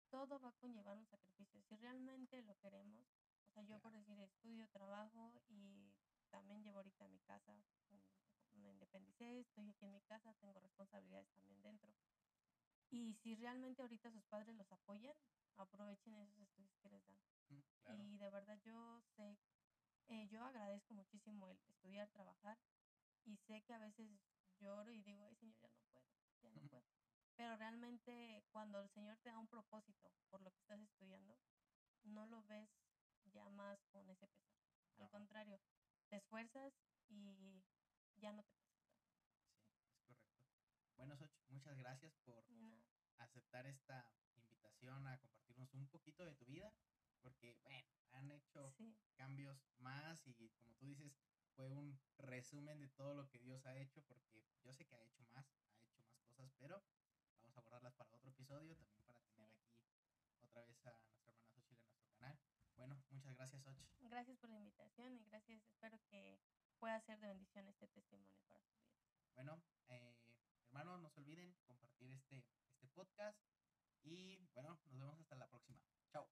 [0.08, 1.60] Todo va a conllevar un sacrificio.
[1.60, 3.06] Si realmente lo queremos,
[3.46, 5.92] o sea, yo por decir estudio, trabajo y
[6.30, 7.54] también llevo ahorita mi casa,
[7.90, 11.94] mm, me independicé, estoy aquí en mi casa, tengo responsabilidades también dentro.
[12.90, 15.14] Y si realmente ahorita sus padres los apoyan,
[15.56, 17.18] aprovechen esos estudios que les dan.
[17.50, 19.38] Mm, Claro, Y de verdad yo sé,
[20.08, 22.58] eh, yo agradezco muchísimo el estudiar, trabajar
[23.24, 24.10] y sé que a veces
[24.60, 26.06] lloro y digo, ay Señor, ya no puedo,
[26.42, 26.84] ya no puedo.
[27.36, 31.38] Pero realmente cuando el Señor te da un propósito por lo que estás estudiando,
[32.04, 32.70] no lo ves
[33.26, 34.56] ya más con ese pesar.
[34.98, 35.60] Al no, contrario,
[36.08, 36.74] te esfuerzas
[37.08, 37.64] y
[38.16, 38.78] ya no te pesa.
[40.06, 40.58] sí, es correcto.
[40.96, 42.46] Bueno, Soch, muchas gracias por
[43.18, 46.74] aceptar esta invitación a compartirnos un poquito de tu vida,
[47.20, 47.78] porque, bueno,
[48.10, 51.18] han hecho Sí, cambios más y como tú dices,
[51.54, 55.02] fue un resumen de todo lo que Dios ha hecho, porque yo sé que ha
[55.02, 55.46] hecho más,
[55.94, 56.84] ha hecho más cosas, pero
[57.42, 59.74] vamos a guardarlas para otro episodio, también para tener aquí
[60.40, 62.38] otra vez a nuestra hermana Xochitl en nuestro canal.
[62.76, 63.74] Bueno, muchas gracias, Och.
[64.10, 66.38] gracias por la invitación y gracias, espero que
[66.78, 68.92] pueda ser de bendición este testimonio para su vida.
[69.34, 70.14] Bueno, eh,
[70.68, 73.36] hermanos, no se olviden compartir este, este podcast
[74.04, 75.80] y bueno, nos vemos hasta la próxima.
[76.12, 76.28] Chao.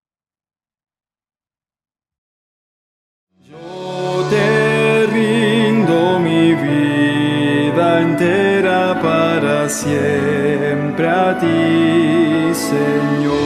[3.42, 13.45] Yo te rindo mi vida entera para siempre a ti, Señor.